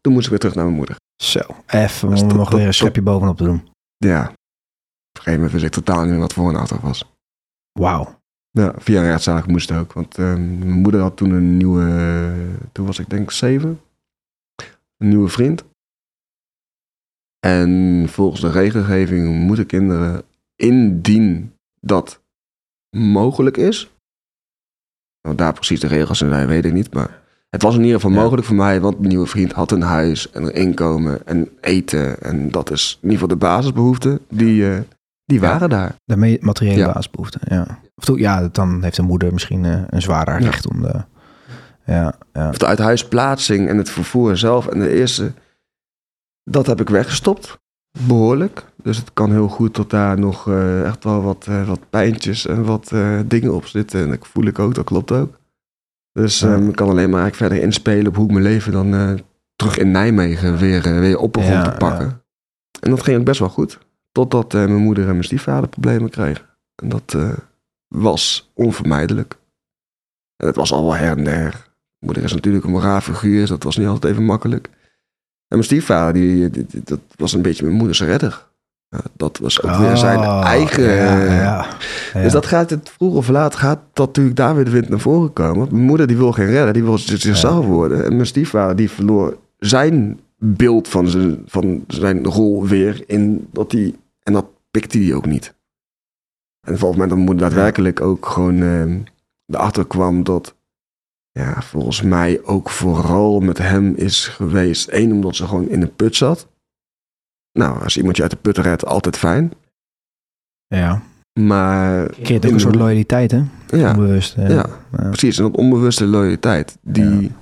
toen 0.00 0.12
moest 0.12 0.24
ik 0.24 0.30
weer 0.30 0.38
terug 0.38 0.54
naar 0.54 0.64
mijn 0.64 0.76
moeder. 0.76 0.96
Zo, 1.22 1.40
even 1.66 2.10
Dus 2.10 2.22
om 2.22 2.36
nog 2.36 2.50
weer 2.50 2.66
een 2.66 2.74
schepje 2.74 3.02
bovenop 3.02 3.36
te 3.36 3.44
doen. 3.44 3.68
Ja. 3.96 4.32
Op 5.12 5.18
een 5.18 5.22
gegeven 5.22 5.32
moment 5.32 5.52
wist 5.52 5.64
ik 5.64 5.84
totaal 5.84 6.00
niet 6.02 6.10
meer 6.10 6.18
wat 6.20 6.32
voor 6.32 6.48
en 6.48 6.56
achter 6.56 6.80
was. 6.80 7.12
Wauw. 7.72 8.20
Ja, 8.50 8.74
via 8.76 9.00
een 9.00 9.06
rechtszaak 9.06 9.46
moest 9.46 9.70
ook. 9.72 9.92
Want 9.92 10.18
eh, 10.18 10.24
mijn 10.34 10.70
moeder 10.80 11.00
had 11.00 11.16
toen 11.16 11.30
een 11.30 11.56
nieuwe, 11.56 12.34
toen 12.72 12.86
was 12.86 12.98
ik 12.98 13.10
denk 13.10 13.30
zeven, 13.30 13.80
een 14.96 15.08
nieuwe 15.08 15.28
vriend. 15.28 15.64
En 17.46 18.04
volgens 18.08 18.40
de 18.40 18.50
regelgeving 18.50 19.40
moeten 19.40 19.66
kinderen, 19.66 20.22
indien 20.56 21.52
dat 21.80 22.22
mogelijk 22.96 23.56
is, 23.56 23.90
nou, 25.22 25.36
daar 25.36 25.52
precies 25.52 25.80
de 25.80 25.86
regels 25.86 26.18
zijn, 26.18 26.46
weet 26.46 26.64
ik 26.64 26.72
niet, 26.72 26.94
maar 26.94 27.22
het 27.50 27.62
was 27.62 27.74
in 27.74 27.80
ieder 27.80 28.00
geval 28.00 28.16
Ja. 28.16 28.22
mogelijk 28.22 28.46
voor 28.46 28.56
mij, 28.56 28.80
want 28.80 28.96
mijn 28.96 29.08
nieuwe 29.08 29.26
vriend 29.26 29.52
had 29.52 29.70
een 29.70 29.82
huis 29.82 30.30
en 30.30 30.42
een 30.42 30.54
inkomen 30.54 31.26
en 31.26 31.48
eten. 31.60 32.20
En 32.20 32.50
dat 32.50 32.70
is 32.70 32.92
in 33.02 33.10
ieder 33.10 33.12
geval 33.12 33.38
de 33.38 33.44
basisbehoeften, 33.46 34.20
die, 34.28 34.70
eh, 34.70 34.80
die 35.24 35.40
Ja. 35.40 35.46
waren 35.48 35.68
daar. 35.68 35.94
De 36.04 36.16
me- 36.16 36.38
materiële 36.40 36.78
Ja. 36.78 36.92
basisbehoeften, 36.92 37.40
ja. 37.44 37.78
Of 37.94 38.18
ja, 38.18 38.48
dan 38.52 38.82
heeft 38.82 38.96
de 38.96 39.02
moeder 39.02 39.32
misschien 39.32 39.64
eh, 39.64 39.82
een 39.88 40.02
zwaarder 40.02 40.40
recht 40.40 40.68
om 40.68 40.82
de... 40.82 41.04
Ja, 41.86 42.14
ja. 42.32 42.48
Of 42.48 42.58
de 42.58 42.66
uithuisplaatsing 42.66 43.68
en 43.68 43.76
het 43.76 43.90
vervoer 43.90 44.36
zelf. 44.36 44.66
En 44.66 44.78
de 44.78 44.88
eerste, 44.94 45.32
dat 46.44 46.66
heb 46.66 46.80
ik 46.80 46.88
weggestopt. 46.88 47.60
Behoorlijk. 48.06 48.64
Dus 48.82 48.96
het 48.96 49.12
kan 49.12 49.30
heel 49.30 49.48
goed 49.48 49.74
tot 49.74 49.90
daar 49.90 50.18
nog 50.18 50.48
eh, 50.48 50.84
echt 50.84 51.04
wel 51.04 51.22
wat, 51.22 51.46
eh, 51.48 51.66
wat 51.68 51.90
pijntjes 51.90 52.46
en 52.46 52.64
wat 52.64 52.92
dingen 53.26 53.54
op 53.54 53.66
zitten. 53.66 54.00
En 54.02 54.08
dat 54.08 54.26
voel 54.26 54.44
ik 54.44 54.58
ook, 54.58 54.74
dat 54.74 54.84
klopt 54.84 55.12
ook. 55.12 55.38
Dus 56.12 56.38
Ja. 56.40 56.54
ehm, 56.54 56.68
ik 56.68 56.76
kan 56.76 56.88
alleen 56.88 57.10
maar 57.10 57.20
eigenlijk 57.20 57.34
verder 57.36 57.62
inspelen 57.66 58.06
op 58.06 58.16
hoe 58.16 58.24
ik 58.24 58.30
mijn 58.30 58.44
leven 58.44 58.72
dan 58.72 59.20
terug 59.56 59.78
in 59.78 59.90
Nijmegen 59.90 60.56
weer, 60.56 60.82
weer 60.82 61.18
op 61.18 61.32
begon 61.32 61.50
Ja, 61.50 61.62
te 61.62 61.76
pakken. 61.76 62.22
En 62.80 62.90
dat 62.90 63.02
ging 63.02 63.18
ook 63.18 63.24
best 63.24 63.38
wel 63.40 63.48
goed. 63.48 63.78
Totdat 64.12 64.54
eh, 64.54 64.60
mijn 64.60 64.76
moeder 64.82 65.04
en 65.04 65.10
mijn 65.10 65.24
stiefvader 65.24 65.68
problemen 65.68 66.10
kregen. 66.10 66.44
En 66.82 66.88
dat 66.88 67.14
eh, 67.16 67.30
was 67.88 68.50
onvermijdelijk. 68.54 69.36
En 70.36 70.46
het 70.46 70.56
was 70.56 70.72
al 70.72 70.82
wel 70.82 70.94
her 70.96 71.16
en 71.18 71.24
der. 71.24 71.42
Mijn 71.50 71.60
moeder 71.98 72.22
is 72.22 72.32
natuurlijk 72.32 72.64
een 72.64 72.80
raar 72.80 73.00
figuur, 73.02 73.40
dus 73.40 73.48
dat 73.48 73.62
was 73.62 73.76
niet 73.76 73.86
altijd 73.86 74.12
even 74.12 74.24
makkelijk. 74.24 74.66
En 74.66 75.58
mijn 75.58 75.64
stiefvader, 75.64 76.12
die, 76.12 76.50
die- 76.50 76.66
die- 76.68 76.80
dat 76.84 77.00
was 77.16 77.32
een 77.32 77.42
beetje 77.42 77.64
mijn 77.64 77.76
moeders 77.76 78.00
redder. 78.02 78.50
Dat 79.16 79.38
was 79.38 79.62
ook 79.62 79.76
weer 79.76 79.96
zijn 79.96 80.18
Oh, 80.18 80.42
eigen... 80.44 80.82
Ja, 80.82 81.22
ja, 81.24 81.66
ja. 82.12 82.22
Dus 82.22 82.32
dat 82.32 82.46
gaat 82.46 82.70
het 82.70 82.90
vroeg 82.90 83.14
of 83.14 83.28
laat 83.28 83.54
gaat 83.54 83.78
dat 83.92 84.06
natuurlijk 84.06 84.36
daar 84.36 84.54
weer 84.54 84.64
de 84.64 84.70
wind 84.70 84.88
naar 84.88 84.98
voren 85.00 85.32
komen. 85.32 85.68
Mijn 85.70 85.84
moeder 85.84 86.06
die 86.06 86.16
wil 86.16 86.32
geen 86.32 86.46
redder, 86.46 86.72
die 86.72 86.82
wil 86.84 86.98
zichzelf 86.98 87.66
worden. 87.66 88.04
En 88.04 88.14
mijn 88.14 88.26
stiefvader 88.26 88.76
die 88.76 88.90
verloor 88.90 89.36
zijn 89.58 90.20
beeld 90.38 90.88
van 90.88 91.08
zijn, 91.08 91.42
van 91.46 91.84
zijn 91.86 92.24
rol 92.24 92.66
weer 92.66 93.04
in 93.06 93.48
dat 93.52 93.72
hij 93.72 93.94
en 94.22 94.32
dat 94.32 94.46
pikte 94.70 94.98
hij 94.98 95.14
ook 95.14 95.26
niet. 95.26 95.54
En 96.66 96.78
volgens 96.78 96.98
mij 97.00 97.08
dat 97.08 97.18
moeder 97.18 97.36
daadwerkelijk 97.38 98.00
ook 98.00 98.26
gewoon 98.26 98.62
eh, 98.62 98.96
erachter 99.56 99.86
kwam 99.86 100.22
dat 100.24 100.56
ja, 101.30 101.62
volgens 101.62 102.02
mij 102.02 102.42
ook 102.44 102.70
vooral 102.70 103.40
met 103.40 103.58
hem 103.58 103.94
is 103.94 104.26
geweest. 104.28 104.88
Eén, 104.92 105.12
omdat 105.12 105.36
ze 105.36 105.46
gewoon 105.46 105.68
in 105.68 105.82
een 105.82 105.94
put 105.94 106.16
zat. 106.16 106.48
Nou, 107.58 107.82
als 107.82 107.96
iemand 107.96 108.16
je 108.16 108.22
uit 108.22 108.30
de 108.30 108.36
put 108.36 108.58
redt, 108.58 108.84
altijd 108.86 109.16
fijn. 109.16 109.52
ja. 110.66 111.02
Maar 111.40 112.10
creëert 112.10 112.46
ook 112.46 112.52
een 112.52 112.60
soort 112.60 112.72
de- 112.72 112.78
loyaliteit, 112.78 113.30
hè? 113.30 113.42
ja, 113.66 113.90
Onbewust. 113.90 114.36
eh, 114.36 114.48
ja, 114.48 114.66
ja. 114.96 115.08
precies. 115.08 115.36
En 115.38 115.42
dat 115.44 115.56
onbewuste 115.56 116.06
loyaliteit. 116.06 116.78
Die, 116.82 117.32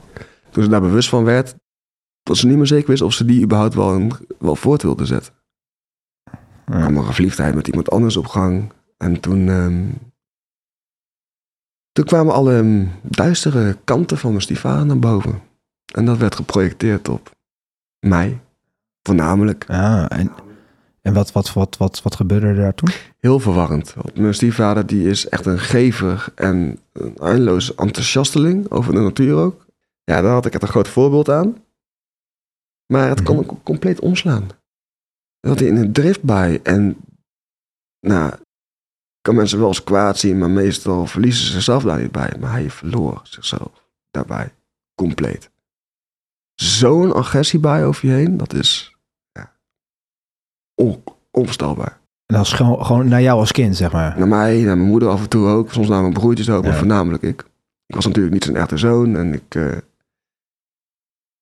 Toen 0.51 0.62
ze 0.62 0.69
daar 0.69 0.81
bewust 0.81 1.09
van 1.09 1.25
werd, 1.25 1.55
dat 2.23 2.37
ze 2.37 2.47
niet 2.47 2.57
meer 2.57 2.66
zeker 2.66 2.88
wist 2.90 3.03
of 3.03 3.12
ze 3.12 3.25
die 3.25 3.43
überhaupt 3.43 3.75
wel, 3.75 3.95
een, 3.95 4.12
wel 4.38 4.57
voort 4.57 4.83
wilde 4.83 5.07
zetten. 5.07 5.33
Ja. 6.71 6.79
kwam 6.79 6.97
een 6.97 7.13
verliefdheid 7.13 7.55
met 7.55 7.67
iemand 7.67 7.91
anders 7.91 8.17
op 8.17 8.27
gang. 8.27 8.73
En 8.97 9.21
toen, 9.21 9.49
ehm, 9.49 9.89
toen 11.93 12.05
kwamen 12.05 12.35
alle 12.35 12.59
ehm, 12.59 12.87
duistere 13.03 13.77
kanten 13.85 14.19
van 14.19 14.31
mijn 14.31 14.43
stiefvader 14.43 14.87
naar 14.87 14.99
boven. 14.99 15.41
En 15.95 16.05
dat 16.05 16.19
werd 16.19 16.35
geprojecteerd 16.35 17.09
op 17.09 17.31
mij, 17.99 18.41
voornamelijk. 19.03 19.65
Ja, 19.69 20.09
en, 20.09 20.33
en 21.03 21.15
wat, 21.15 21.33
wat, 21.33 21.53
wat, 21.53 21.77
wat, 21.77 22.03
wat 22.03 22.15
gebeurde 22.15 22.47
er 22.47 22.57
daar 22.57 22.75
toen? 22.75 22.91
Heel 23.19 23.41
verwarrend. 23.41 23.95
Want 23.95 24.19
mijn 24.19 24.35
stiefvader 24.35 24.87
die 24.87 25.09
is 25.09 25.29
echt 25.29 25.47
een 25.47 25.59
gever 25.59 26.33
en 26.35 26.79
een 26.93 27.17
eindeloos 27.17 27.75
enthousiasteling 27.75 28.71
over 28.71 28.93
de 28.93 29.01
natuur 29.01 29.37
ook. 29.37 29.67
Ja, 30.05 30.21
daar 30.21 30.33
had 30.33 30.47
ik 30.47 30.53
echt 30.53 30.63
een 30.63 30.69
groot 30.69 30.89
voorbeeld 30.89 31.29
aan. 31.29 31.57
Maar 32.87 33.09
het 33.09 33.23
kon 33.23 33.39
ook 33.39 33.55
compleet 33.63 34.01
omslaan. 34.01 34.49
Dat 35.40 35.59
hij 35.59 35.68
in 35.68 35.76
een 35.76 35.92
drift 35.92 36.22
bij 36.22 36.61
en 36.62 36.96
nou, 38.00 38.33
kan 39.20 39.35
mensen 39.35 39.59
wel 39.59 39.68
eens 39.68 39.85
kwaad 39.85 40.18
zien, 40.18 40.38
maar 40.38 40.50
meestal 40.50 41.07
verliezen 41.07 41.44
ze 41.46 41.53
zichzelf 41.53 41.83
daar 41.83 42.00
niet 42.00 42.12
bij. 42.12 42.37
Maar 42.40 42.50
hij 42.50 42.70
verloor 42.70 43.20
zichzelf 43.22 43.85
daarbij 44.11 44.55
compleet. 44.94 45.50
Zo'n 46.55 47.12
agressie 47.12 47.59
bij 47.61 47.87
over 47.87 48.09
je 48.09 48.14
heen, 48.14 48.37
dat 48.37 48.53
is 48.55 48.96
ja, 49.33 49.57
on, 50.74 51.03
onvoorstelbaar. 51.31 51.98
En 52.26 52.37
dat 52.37 52.46
is 52.46 52.53
gewoon, 52.53 52.85
gewoon 52.87 53.09
naar 53.09 53.22
jou 53.22 53.38
als 53.38 53.53
kind, 53.53 53.76
zeg 53.76 53.92
maar. 53.92 54.18
Naar 54.18 54.29
mij, 54.29 54.62
naar 54.62 54.76
mijn 54.76 54.88
moeder 54.88 55.09
af 55.09 55.22
en 55.22 55.29
toe 55.29 55.48
ook. 55.48 55.72
Soms 55.72 55.88
naar 55.88 56.00
mijn 56.00 56.12
broertjes 56.12 56.50
ook, 56.50 56.64
maar 56.64 56.76
voornamelijk 56.76 57.22
ik. 57.22 57.44
Ik 57.87 57.94
was 57.94 58.07
natuurlijk 58.07 58.35
niet 58.35 58.44
zijn 58.44 58.57
echte 58.57 58.76
zoon 58.76 59.16
en 59.16 59.33
ik... 59.35 59.55
eh, 59.55 59.76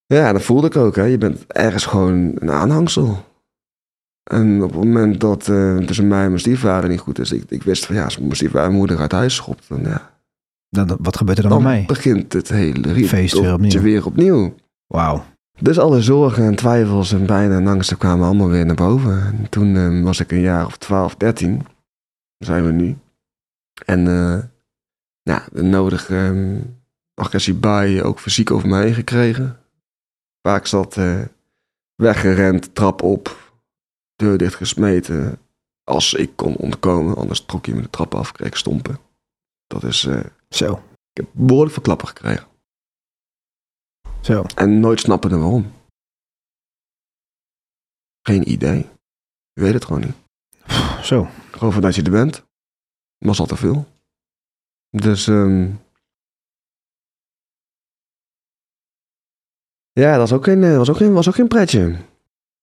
Ja, 0.06 0.32
dat 0.32 0.42
voelde 0.42 0.66
ik 0.66 0.76
ook. 0.76 0.96
Hè. 0.96 1.02
Je 1.02 1.18
bent 1.18 1.46
ergens 1.46 1.86
gewoon 1.86 2.32
een 2.34 2.50
aanhangsel. 2.50 3.24
En 4.28 4.62
op 4.62 4.70
het 4.70 4.84
moment 4.84 5.20
dat 5.20 5.48
eh, 5.48 5.76
tussen 5.76 6.08
mij 6.08 6.22
en 6.22 6.28
mijn 6.28 6.40
stiefvader 6.40 6.90
niet 6.90 7.00
goed 7.00 7.18
is... 7.18 7.32
Ik, 7.32 7.44
ik 7.48 7.62
wist 7.62 7.86
van 7.86 7.94
ja, 7.94 8.04
als 8.04 8.18
mijn 8.18 8.36
stiefvader 8.36 8.72
moeder 8.72 8.98
uit 8.98 9.12
huis 9.12 9.34
schopt... 9.34 9.68
dan, 9.68 9.82
ja, 9.82 10.10
Dan, 10.68 10.96
wat 11.00 11.16
gebeurt 11.16 11.38
er 11.38 11.48
dan, 11.48 11.52
dan 11.52 11.62
met 11.62 11.72
mij? 11.72 11.84
begint 11.86 12.32
het 12.32 12.48
hele 12.48 13.06
Feest 13.06 13.40
weer 13.40 13.52
opnieuw. 13.52 13.80
weer 13.80 14.06
opnieuw. 14.06 14.54
Wauw. 14.86 15.24
Dus 15.60 15.78
alle 15.78 16.02
zorgen 16.02 16.44
en 16.44 16.54
twijfels 16.54 17.12
en 17.12 17.26
pijn 17.26 17.52
en 17.52 17.66
angsten 17.66 17.96
kwamen 17.96 18.26
allemaal 18.26 18.48
weer 18.48 18.66
naar 18.66 18.74
boven. 18.74 19.22
En 19.22 19.48
toen 19.48 19.76
eh, 19.76 20.02
was 20.02 20.20
ik 20.20 20.32
een 20.32 20.40
jaar 20.40 20.66
of 20.66 20.76
12, 20.76 21.14
13. 21.14 21.56
Daar 21.56 21.66
zijn 22.38 22.64
we 22.64 22.72
nu. 22.72 22.96
En 23.84 24.08
eh 24.08 24.38
nou, 25.22 25.42
de 25.52 25.62
nodige 25.62 26.16
ehm, 26.16 26.60
agressie 27.14 27.54
bij, 27.54 28.02
ook 28.02 28.20
fysiek 28.20 28.50
over 28.50 28.68
mij 28.68 28.84
heen 28.84 28.94
gekregen. 28.94 29.58
Vaak 30.42 30.66
zat 30.66 30.96
weggerend, 31.94 32.74
trap 32.74 33.02
op, 33.02 33.47
deur 34.18 34.38
dicht 34.38 34.54
gesmeten. 34.54 35.38
Als 35.84 36.14
ik 36.14 36.36
kon 36.36 36.56
ontkomen, 36.56 37.16
anders 37.16 37.44
trok 37.44 37.66
je 37.66 37.74
me 37.74 37.82
de 37.82 37.90
trap 37.90 38.14
af, 38.14 38.32
kreeg 38.32 38.48
ik 38.48 38.54
stompen. 38.56 38.98
Dat 39.66 39.82
is, 39.84 40.04
eh, 40.04 40.24
Zo, 40.48 40.72
ik 41.12 41.16
heb 41.22 41.26
behoorlijk 41.32 41.72
veel 41.74 41.82
klappen 41.82 42.08
gekregen. 42.08 42.46
zo. 44.20 44.44
En 44.54 44.80
nooit 44.80 45.00
snappende 45.00 45.36
waarom. 45.38 45.72
Geen 48.22 48.50
idee. 48.50 48.86
Je 49.52 49.62
weet 49.62 49.74
het 49.74 49.84
gewoon 49.84 50.00
niet. 50.00 50.14
Zo. 51.04 51.28
Gewoon 51.50 51.72
vanuit 51.72 51.94
je 51.94 52.02
er 52.02 52.10
bent. 52.10 52.44
Was 53.18 53.40
al 53.40 53.46
te 53.46 53.56
veel. 53.56 53.86
Dus, 54.90 55.26
ehm 55.26 55.70
ja, 59.92 60.10
dat 60.10 60.18
was 60.18 60.32
ook 60.32 60.44
geen, 60.44 60.62
eh, 60.62 60.76
was 60.76 60.90
ook 60.90 60.96
geen, 60.96 61.12
was 61.12 61.28
ook 61.28 61.34
geen 61.34 61.48
pretje. 61.48 61.96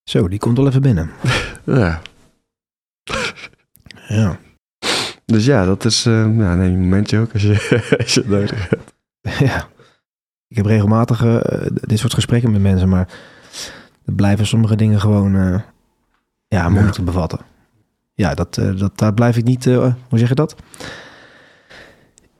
Zo, 0.09 0.27
die 0.27 0.39
komt 0.39 0.57
wel 0.57 0.67
even 0.67 0.81
binnen. 0.81 1.09
Ja. 1.65 2.01
Ja. 4.07 4.39
Dus 5.25 5.45
ja, 5.45 5.65
dat 5.65 5.85
is, 5.85 6.05
ehm 6.05 6.41
ja, 6.41 6.53
een 6.53 6.79
momentje 6.79 7.19
ook 7.19 7.33
als 7.33 7.41
je, 7.41 7.51
als 8.03 8.13
je 8.13 8.19
het 8.19 8.29
nodig 8.29 8.69
hebt. 8.69 8.93
ja. 9.49 9.67
Ik 10.47 10.55
heb 10.57 10.65
regelmatig 10.65 11.23
eh, 11.23 11.67
dit 11.71 11.99
soort 11.99 12.13
gesprekken 12.13 12.51
met 12.51 12.61
mensen, 12.61 12.89
maar 12.89 13.09
er 14.05 14.13
blijven 14.13 14.45
sommige 14.45 14.75
dingen 14.75 14.99
gewoon 14.99 15.35
eh, 15.35 15.61
ja, 16.47 16.69
moeilijk 16.69 16.95
te 16.95 17.01
bevatten. 17.01 17.39
Ja, 18.13 18.33
dat, 18.33 18.53
dat, 18.55 18.97
daar 18.97 19.13
blijf 19.13 19.37
ik 19.37 19.43
niet, 19.43 19.65
hoe 19.65 19.95
zeg 20.09 20.29
je 20.29 20.35
dat? 20.35 20.55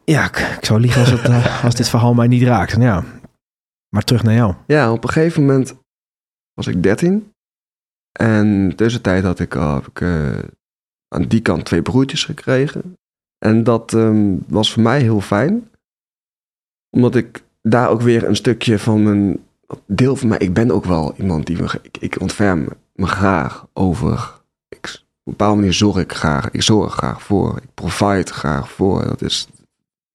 Ja, 0.04 0.23
ik, 0.23 0.38
ik 0.58 0.65
zou 0.65 0.80
liegen 0.80 1.01
als, 1.01 1.12
het, 1.12 1.63
als 1.63 1.75
dit 1.75 1.89
verhaal 1.89 2.13
mij 2.13 2.28
niet 2.28 2.43
raakt. 2.43 2.75
Ja. 2.75 3.04
Maar 3.89 4.04
terug 4.04 4.23
naar 4.23 4.34
jou. 4.34 4.54
Ja, 4.67 4.91
op 4.91 5.04
een 5.04 5.10
gegeven 5.10 5.45
moment 5.45 5.75
was 6.54 6.67
ik 6.67 6.84
13. 6.84 7.34
En 8.19 8.73
tussentijd 8.75 9.23
had 9.23 9.39
ik, 9.39 9.56
ik 9.56 10.01
eh, 10.01 10.39
aan 11.08 11.23
die 11.28 11.41
kant 11.41 11.65
twee 11.65 11.82
broertjes 11.82 12.23
gekregen. 12.23 12.97
En 13.38 13.63
dat 13.63 13.93
ehm, 13.93 14.36
was 14.47 14.73
voor 14.73 14.84
mij 14.84 15.01
heel 15.01 15.21
fijn. 15.21 15.69
Omdat 16.89 17.15
ik 17.15 17.43
daar 17.62 17.89
ook 17.89 18.01
weer 18.01 18.23
een 18.23 18.36
stukje 18.36 18.80
van 18.80 19.04
mijn 19.04 19.45
deel 19.86 20.15
van 20.15 20.28
mij. 20.28 20.38
Ik 20.38 20.54
ben 20.54 20.71
ook 20.71 20.86
wel 20.86 21.13
iemand 21.17 21.45
die 21.45 21.62
me, 21.62 21.80
ik, 21.82 21.97
ik 21.97 22.21
ontferm 22.21 22.67
me 22.93 23.08
graag 23.08 23.67
over. 23.73 24.34
Ik, 24.67 24.86
op 24.86 25.01
een 25.23 25.32
bepaalde 25.32 25.56
manier 25.56 25.73
zorg 25.73 25.97
ik 25.97 26.13
graag. 26.13 26.51
Ik 26.51 26.62
zorg 26.62 26.93
graag 26.93 27.23
voor. 27.23 27.58
Ik 27.58 27.73
provide 27.73 28.34
graag 28.34 28.71
voor. 28.71 29.06
Dat 29.06 29.21
is 29.21 29.47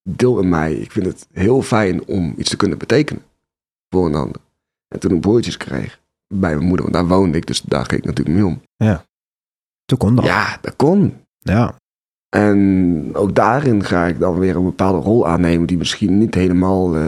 deel 0.03 0.39
in 0.39 0.49
mij. 0.49 0.73
Ik 0.73 0.91
vind 0.91 1.05
het 1.05 1.27
heel 1.31 1.61
fijn 1.61 2.05
om 2.05 2.33
iets 2.37 2.49
te 2.49 2.57
kunnen 2.57 2.77
betekenen 2.77 3.23
voor 3.89 4.05
een 4.05 4.15
ander. 4.15 4.41
En 4.87 4.99
toen 4.99 5.11
ik 5.11 5.21
broertjes 5.21 5.57
kreeg 5.57 6.00
bij 6.31 6.55
mijn 6.55 6.67
moeder, 6.67 6.81
want 6.91 6.93
daar 6.93 7.17
woonde 7.17 7.37
ik, 7.37 7.45
dus 7.47 7.61
daar 7.61 7.85
ging 7.85 8.01
ik 8.01 8.05
natuurlijk 8.05 8.37
mee 8.37 8.45
om. 8.45 8.61
Toen 9.85 9.97
kon 9.97 10.15
dat. 10.15 10.25
Ja, 10.25 10.57
dat 10.61 10.75
kon. 10.75 11.13
Ja. 11.39 11.73
En 12.29 13.09
ook 13.13 13.35
daarin 13.35 13.83
ga 13.83 14.05
ik 14.05 14.19
dan 14.19 14.39
weer 14.39 14.55
een 14.55 14.63
bepaalde 14.63 14.99
rol 14.99 15.27
aannemen 15.27 15.67
die 15.67 15.77
misschien 15.77 16.17
niet 16.17 16.35
helemaal 16.35 16.95
eh, 16.95 17.03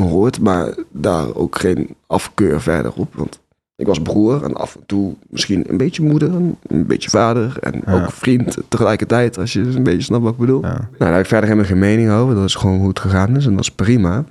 hoort, 0.00 0.40
maar 0.40 0.74
daar 0.90 1.34
ook 1.34 1.58
geen 1.58 1.96
afkeur 2.06 2.60
verder 2.60 2.92
op. 2.94 3.14
Want 3.14 3.40
ik 3.76 3.86
was 3.86 4.02
broer 4.02 4.44
en 4.44 4.54
af 4.54 4.74
en 4.74 4.82
toe 4.86 5.14
misschien 5.28 5.64
een 5.70 5.76
beetje 5.76 6.02
moeder, 6.02 6.34
en 6.34 6.56
een 6.66 6.86
beetje 6.86 7.10
vader 7.10 7.58
en 7.60 7.82
Ja. 7.86 7.92
ook 8.04 8.12
vriend 8.12 8.56
tegelijkertijd, 8.68 9.38
als 9.38 9.52
je 9.52 9.60
een 9.60 9.82
beetje 9.82 10.02
snapt 10.02 10.22
wat 10.22 10.32
ik 10.32 10.38
bedoel. 10.38 10.62
ja. 10.62 10.68
Nou, 10.72 10.86
daar 10.98 11.12
heb 11.12 11.20
ik 11.22 11.26
verder 11.28 11.48
helemaal 11.48 11.68
geen 11.70 11.78
mening 11.78 12.10
over. 12.10 12.34
Dat 12.34 12.44
is 12.44 12.54
gewoon 12.54 12.78
hoe 12.78 12.88
het 12.88 12.98
gegaan 13.00 13.36
is 13.36 13.46
en 13.46 13.52
dat 13.52 13.60
is 13.60 13.70
prima. 13.70 14.24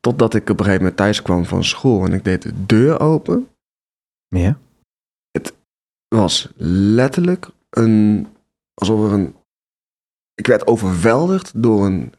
Totdat 0.00 0.34
ik 0.34 0.42
op 0.42 0.48
een 0.48 0.56
gegeven 0.56 0.80
moment 0.80 0.96
thuis 0.96 1.22
kwam 1.22 1.44
van 1.44 1.64
school 1.64 2.04
en 2.04 2.12
ik 2.12 2.24
deed 2.24 2.42
de 2.42 2.52
deur 2.66 3.00
open. 3.00 3.48
Ja. 4.28 4.58
was 6.08 6.52
letterlijk 6.56 7.48
een. 7.70 8.26
alsof 8.74 9.06
er 9.06 9.12
een. 9.12 9.34
Ik 10.34 10.46
werd 10.46 10.66
overweldigd 10.66 11.62
door 11.62 11.86
een 11.86 12.12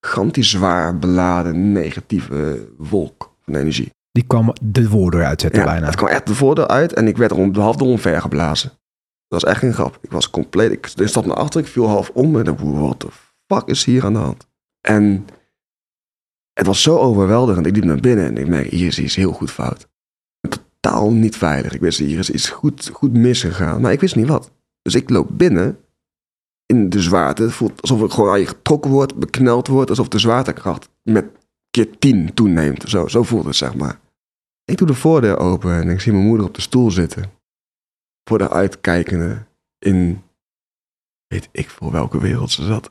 gigantisch 0.00 0.50
zwaar 0.50 0.98
beladen 0.98 1.72
negatieve 1.72 2.68
wolk 2.78 3.34
van 3.40 3.54
energie. 3.54 3.90
Die 4.12 4.26
kwam 4.26 4.52
de 4.62 4.88
woorden 4.88 5.26
uitzetten 5.26 5.60
Ja, 5.60 5.66
bijna. 5.66 5.86
het 5.86 5.96
kwam 5.96 6.08
echt 6.08 6.26
de 6.26 6.34
voordeur 6.34 6.66
uit 6.66 6.92
en 6.92 7.06
ik 7.06 7.16
werd 7.16 7.30
er 7.30 7.36
om, 7.36 7.54
half 7.54 7.76
door 7.76 7.88
omver 7.88 8.20
geblazen. 8.20 8.68
Dat 9.28 9.42
was 9.42 9.50
echt 9.50 9.58
geen 9.58 9.72
grap. 9.72 9.98
Ik 10.00 10.10
was 10.10 10.30
compleet. 10.30 10.72
Ik, 10.72 10.86
stapte 10.86 11.28
naar 11.28 11.36
achter, 11.36 11.60
ik 11.60 11.66
viel 11.66 11.86
half 11.88 12.10
om 12.10 12.38
en 12.38 12.44
dacht, 12.44 12.60
what 12.62 13.00
the 13.00 13.08
fuck 13.46 13.66
is 13.66 13.84
hier 13.84 14.04
aan 14.04 14.12
de 14.12 14.18
hand? 14.18 14.46
En 14.80 15.26
het 16.58 16.66
was 16.66 16.82
zo 16.82 16.96
overweldigend. 16.96 17.66
Ik 17.66 17.74
liep 17.74 17.84
naar 17.84 18.00
binnen 18.00 18.24
en 18.24 18.36
ik 18.36 18.48
merk, 18.48 18.70
hier 18.70 18.86
is 18.86 18.98
iets 18.98 19.14
heel 19.14 19.32
goed 19.32 19.50
fout. 19.50 19.88
Totaal 20.48 21.12
niet 21.12 21.36
veilig. 21.36 21.72
Ik 21.72 21.80
wist, 21.80 21.98
hier 21.98 22.18
is 22.18 22.30
iets 22.30 22.48
goed, 22.48 22.90
goed 22.92 23.12
misgegaan. 23.12 23.80
Maar 23.80 23.92
ik 23.92 24.00
wist 24.00 24.16
niet 24.16 24.28
wat. 24.28 24.50
Dus 24.82 24.94
ik 24.94 25.10
loop 25.10 25.28
binnen 25.32 25.78
in 26.66 26.88
de 26.88 27.02
zwaarte. 27.02 27.42
Het 27.42 27.52
voelt 27.52 27.80
alsof 27.80 28.02
ik 28.02 28.10
gewoon 28.10 28.30
aan 28.30 28.40
je 28.40 28.46
getrokken 28.46 28.90
word, 28.90 29.14
bekneld 29.14 29.66
word. 29.66 29.88
Alsof 29.88 30.08
de 30.08 30.18
zwaartekracht 30.18 30.88
met 31.02 31.24
keer 31.70 31.98
tien 31.98 32.34
toeneemt. 32.34 32.82
Zo, 32.88 33.08
zo 33.08 33.22
voelt 33.22 33.44
het, 33.44 33.56
zeg 33.56 33.74
maar. 33.74 34.00
Ik 34.64 34.78
doe 34.78 34.86
de 34.86 34.94
voordeur 34.94 35.38
open 35.38 35.72
en 35.72 35.88
ik 35.88 36.00
zie 36.00 36.12
mijn 36.12 36.24
moeder 36.24 36.46
op 36.46 36.54
de 36.54 36.60
stoel 36.60 36.90
zitten. 36.90 37.30
Voor 38.28 38.38
de 38.38 38.50
uitkijkende 38.50 39.44
in, 39.78 40.22
weet 41.26 41.48
ik 41.52 41.68
voor 41.68 41.92
welke 41.92 42.20
wereld 42.20 42.50
ze 42.50 42.64
zat. 42.64 42.90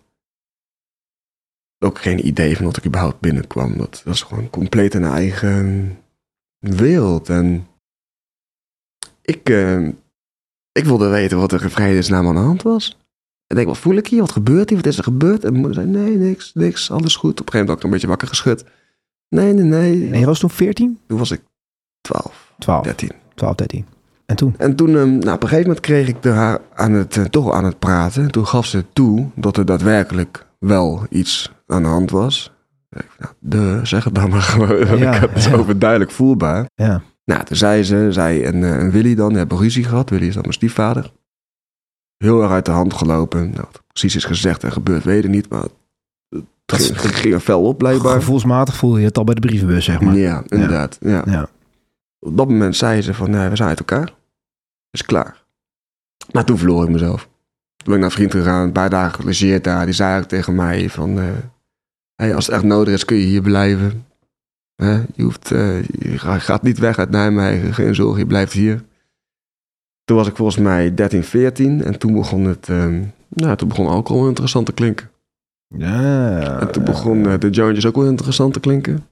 Ook 1.79 1.99
geen 1.99 2.27
idee 2.27 2.55
van 2.55 2.65
dat 2.65 2.77
ik 2.77 2.85
überhaupt 2.85 3.19
binnenkwam. 3.19 3.77
Dat 3.77 4.01
was 4.05 4.21
gewoon 4.21 4.49
compleet 4.49 4.93
een 4.93 5.03
eigen 5.03 5.97
wereld. 6.59 7.29
En 7.29 7.67
ik, 9.21 9.49
eh, 9.49 9.87
ik 10.71 10.85
wilde 10.85 11.07
weten 11.07 11.37
wat 11.37 11.51
er 11.51 11.63
in 11.63 11.69
vredesnaam 11.69 12.27
aan 12.27 12.35
de 12.35 12.41
hand 12.41 12.61
was. 12.61 12.97
Ik 13.47 13.55
denk, 13.55 13.67
wat 13.67 13.77
voel 13.77 13.95
ik 13.95 14.07
hier? 14.07 14.19
Wat 14.19 14.31
gebeurt 14.31 14.69
hier? 14.69 14.77
Wat 14.77 14.87
is 14.87 14.97
er 14.97 15.03
gebeurd? 15.03 15.43
En 15.43 15.51
mijn 15.51 15.63
moeder 15.65 15.83
zei, 15.83 15.87
nee, 15.87 16.17
niks, 16.17 16.53
niks, 16.53 16.91
alles 16.91 17.15
goed. 17.15 17.39
Op 17.41 17.45
een 17.45 17.51
gegeven 17.51 17.59
moment 17.59 17.69
had 17.69 17.77
ik 17.77 17.83
een 17.83 17.89
beetje 17.89 18.07
wakker 18.07 18.27
geschud. 18.27 18.65
Nee, 19.29 19.53
nee, 19.53 19.63
nee. 19.63 20.11
En 20.11 20.19
je 20.19 20.25
was 20.25 20.39
toen 20.39 20.49
14? 20.49 20.99
Toen 21.07 21.17
was 21.17 21.31
ik 21.31 21.41
12, 22.01 22.53
12. 22.59 22.83
13. 22.83 23.11
12, 23.35 23.55
13. 23.55 23.85
En 24.25 24.35
toen? 24.35 24.55
En 24.57 24.75
toen, 24.75 24.95
ehm, 24.95 25.17
nou, 25.17 25.35
op 25.35 25.43
een 25.43 25.47
gegeven 25.47 25.67
moment 25.67 25.79
kreeg 25.79 26.07
ik 26.07 26.23
haar 26.23 26.61
aan 26.73 26.91
het, 26.91 27.17
eh, 27.17 27.23
toch 27.23 27.51
aan 27.51 27.65
het 27.65 27.79
praten. 27.79 28.23
En 28.23 28.31
toen 28.31 28.47
gaf 28.47 28.65
ze 28.65 28.85
toe 28.93 29.27
dat 29.35 29.57
er 29.57 29.65
daadwerkelijk 29.65 30.45
wel 30.59 31.05
iets 31.09 31.51
aan 31.67 31.81
de 31.83 31.87
hand 31.89 32.11
was. 32.11 32.51
Dacht, 32.89 33.19
nou, 33.19 33.33
de, 33.39 33.79
zeg 33.83 34.03
het 34.03 34.15
dan 34.15 34.29
maar 34.29 34.41
gewoon. 34.51 34.97
Ja, 34.97 35.13
ik 35.13 35.19
heb 35.19 35.33
het 35.33 35.43
ja. 35.43 35.55
overduidelijk 35.55 36.11
voelbaar. 36.11 36.65
Ja. 36.75 37.01
Nou, 37.25 37.43
toen 37.43 37.55
zei 37.57 37.83
ze, 37.83 38.07
zij 38.11 38.45
en, 38.45 38.63
eh, 38.63 38.77
en 38.79 38.91
Willy 38.91 39.15
dan, 39.15 39.33
hebben 39.33 39.57
ruzie 39.57 39.83
gehad. 39.83 40.09
Willy 40.09 40.27
is 40.27 40.33
dan 40.33 40.41
mijn 40.41 40.53
stiefvader. 40.53 41.11
Heel 42.17 42.41
erg 42.41 42.51
uit 42.51 42.65
de 42.65 42.71
hand 42.71 42.93
gelopen. 42.93 43.39
Nou, 43.49 43.61
wat 43.71 43.81
precies 43.87 44.15
is 44.15 44.25
gezegd 44.25 44.63
en 44.63 44.71
gebeurd, 44.71 45.03
weet 45.03 45.23
ik 45.23 45.29
niet. 45.29 45.49
Maar 45.49 45.61
het 45.61 45.71
Dat 46.65 46.79
ging, 46.81 46.99
is- 46.99 47.11
ging 47.19 47.33
er 47.33 47.39
fel 47.39 47.63
op, 47.63 47.77
blijkbaar. 47.77 48.15
Gevoelsmatig 48.15 48.75
voelde 48.75 48.99
je 48.99 49.05
het 49.05 49.17
al 49.17 49.23
bij 49.23 49.33
de 49.35 49.41
brievenbus, 49.41 49.85
zeg 49.85 50.01
maar. 50.01 50.15
Ja, 50.15 50.43
inderdaad. 50.47 50.97
Ja. 50.99 51.21
Ja. 51.25 51.49
Op 52.19 52.37
dat 52.37 52.47
moment 52.47 52.75
zei 52.75 53.01
ze 53.01 53.13
van, 53.13 53.29
nee, 53.29 53.49
we 53.49 53.55
zijn 53.55 53.69
uit 53.69 53.79
elkaar. 53.79 54.13
Is 54.91 55.05
klaar. 55.05 55.43
Maar 56.31 56.45
toen 56.45 56.57
verloor 56.57 56.83
ik 56.83 56.89
mezelf. 56.89 57.21
Toen 57.23 57.85
ben 57.85 57.93
ik 57.93 57.99
naar 57.99 58.09
een 58.09 58.15
vriend 58.15 58.31
gegaan, 58.31 58.63
een 58.63 58.71
paar 58.71 58.89
dagen 58.89 59.13
gelogeerd 59.19 59.63
daar. 59.63 59.85
Die 59.85 59.93
zei 59.93 60.25
tegen 60.25 60.55
mij 60.55 60.89
van, 60.89 61.19
eh, 61.19 61.25
hey, 62.21 62.35
als 62.35 62.45
het 62.45 62.55
echt 62.55 62.63
nodig 62.63 62.93
is 62.93 63.05
kun 63.05 63.17
je 63.17 63.25
hier 63.25 63.41
blijven. 63.41 64.05
Je, 65.15 65.23
hoeft, 65.23 65.51
eh, 65.51 65.83
je 65.83 66.17
ga- 66.17 66.39
gaat 66.39 66.63
niet 66.63 66.77
weg 66.79 66.97
uit 66.99 67.09
Nijmegen, 67.09 67.73
geen 67.73 67.95
zorgen, 67.95 68.19
je 68.19 68.25
blijft 68.25 68.53
hier. 68.53 68.83
Toen 70.03 70.17
was 70.17 70.27
ik 70.27 70.35
volgens 70.35 70.57
mij 70.57 70.93
13, 70.93 71.23
14 71.23 71.83
en 71.83 71.99
toen 71.99 72.13
begon 72.13 72.43
het, 72.45 72.69
ehm, 72.69 73.03
nou, 73.29 73.55
toen 73.57 73.67
begon 73.67 73.87
alcohol 73.87 74.27
interessant 74.27 74.65
te 74.65 74.71
klinken. 74.73 75.09
Ja. 75.75 76.59
En 76.59 76.71
toen 76.71 76.83
begon 76.83 77.27
eh, 77.27 77.39
de 77.39 77.49
jointjes 77.49 77.85
ook 77.85 77.95
wel 77.95 78.05
interessant 78.05 78.53
te 78.53 78.59
klinken. 78.59 79.05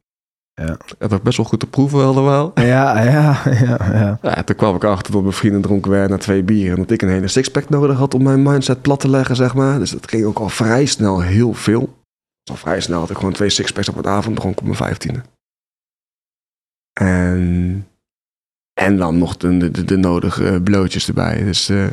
Ja. 0.53 0.77
Het 0.97 1.09
was 1.11 1.21
best 1.21 1.37
wel 1.37 1.45
goed 1.45 1.59
te 1.59 1.67
proeven 1.67 2.03
allemaal. 2.03 2.51
Ja, 2.55 3.01
ja, 3.03 3.41
ja, 3.45 3.77
ja. 3.91 4.19
Ja, 4.21 4.43
toen 4.43 4.55
kwam 4.55 4.75
ik 4.75 4.83
achter 4.83 5.11
dat 5.11 5.21
mijn 5.21 5.33
vrienden 5.33 5.61
dronken 5.61 5.91
werden 5.91 6.09
na 6.09 6.17
twee 6.17 6.43
bieren. 6.43 6.75
En 6.75 6.81
dat 6.81 6.91
ik 6.91 7.01
een 7.01 7.09
hele 7.09 7.27
sixpack 7.27 7.69
nodig 7.69 7.97
had 7.97 8.13
om 8.13 8.23
mijn 8.23 8.43
mindset 8.43 8.81
plat 8.81 8.99
te 8.99 9.09
leggen, 9.09 9.35
zeg 9.35 9.55
maar. 9.55 9.79
Dus 9.79 9.91
dat 9.91 10.09
ging 10.09 10.25
ook 10.25 10.39
al 10.39 10.49
vrij 10.49 10.85
snel 10.85 11.21
heel 11.21 11.53
veel. 11.53 11.93
Al 12.49 12.55
vrij 12.55 12.81
snel 12.81 12.99
had 12.99 13.09
ik 13.09 13.17
gewoon 13.17 13.33
twee 13.33 13.49
sixpacks 13.49 13.89
op 13.89 13.95
een 13.95 14.07
avond 14.07 14.35
dronken 14.35 14.59
op 14.59 14.65
mijn 14.65 14.77
vijftiende. 14.77 15.21
En, 16.93 17.87
en 18.73 18.97
dan 18.97 19.17
nog 19.17 19.37
de, 19.37 19.71
de, 19.71 19.85
de 19.85 19.97
nodige 19.97 20.61
blootjes 20.63 21.07
erbij. 21.07 21.43
Dus 21.43 21.69
eh, 21.69 21.87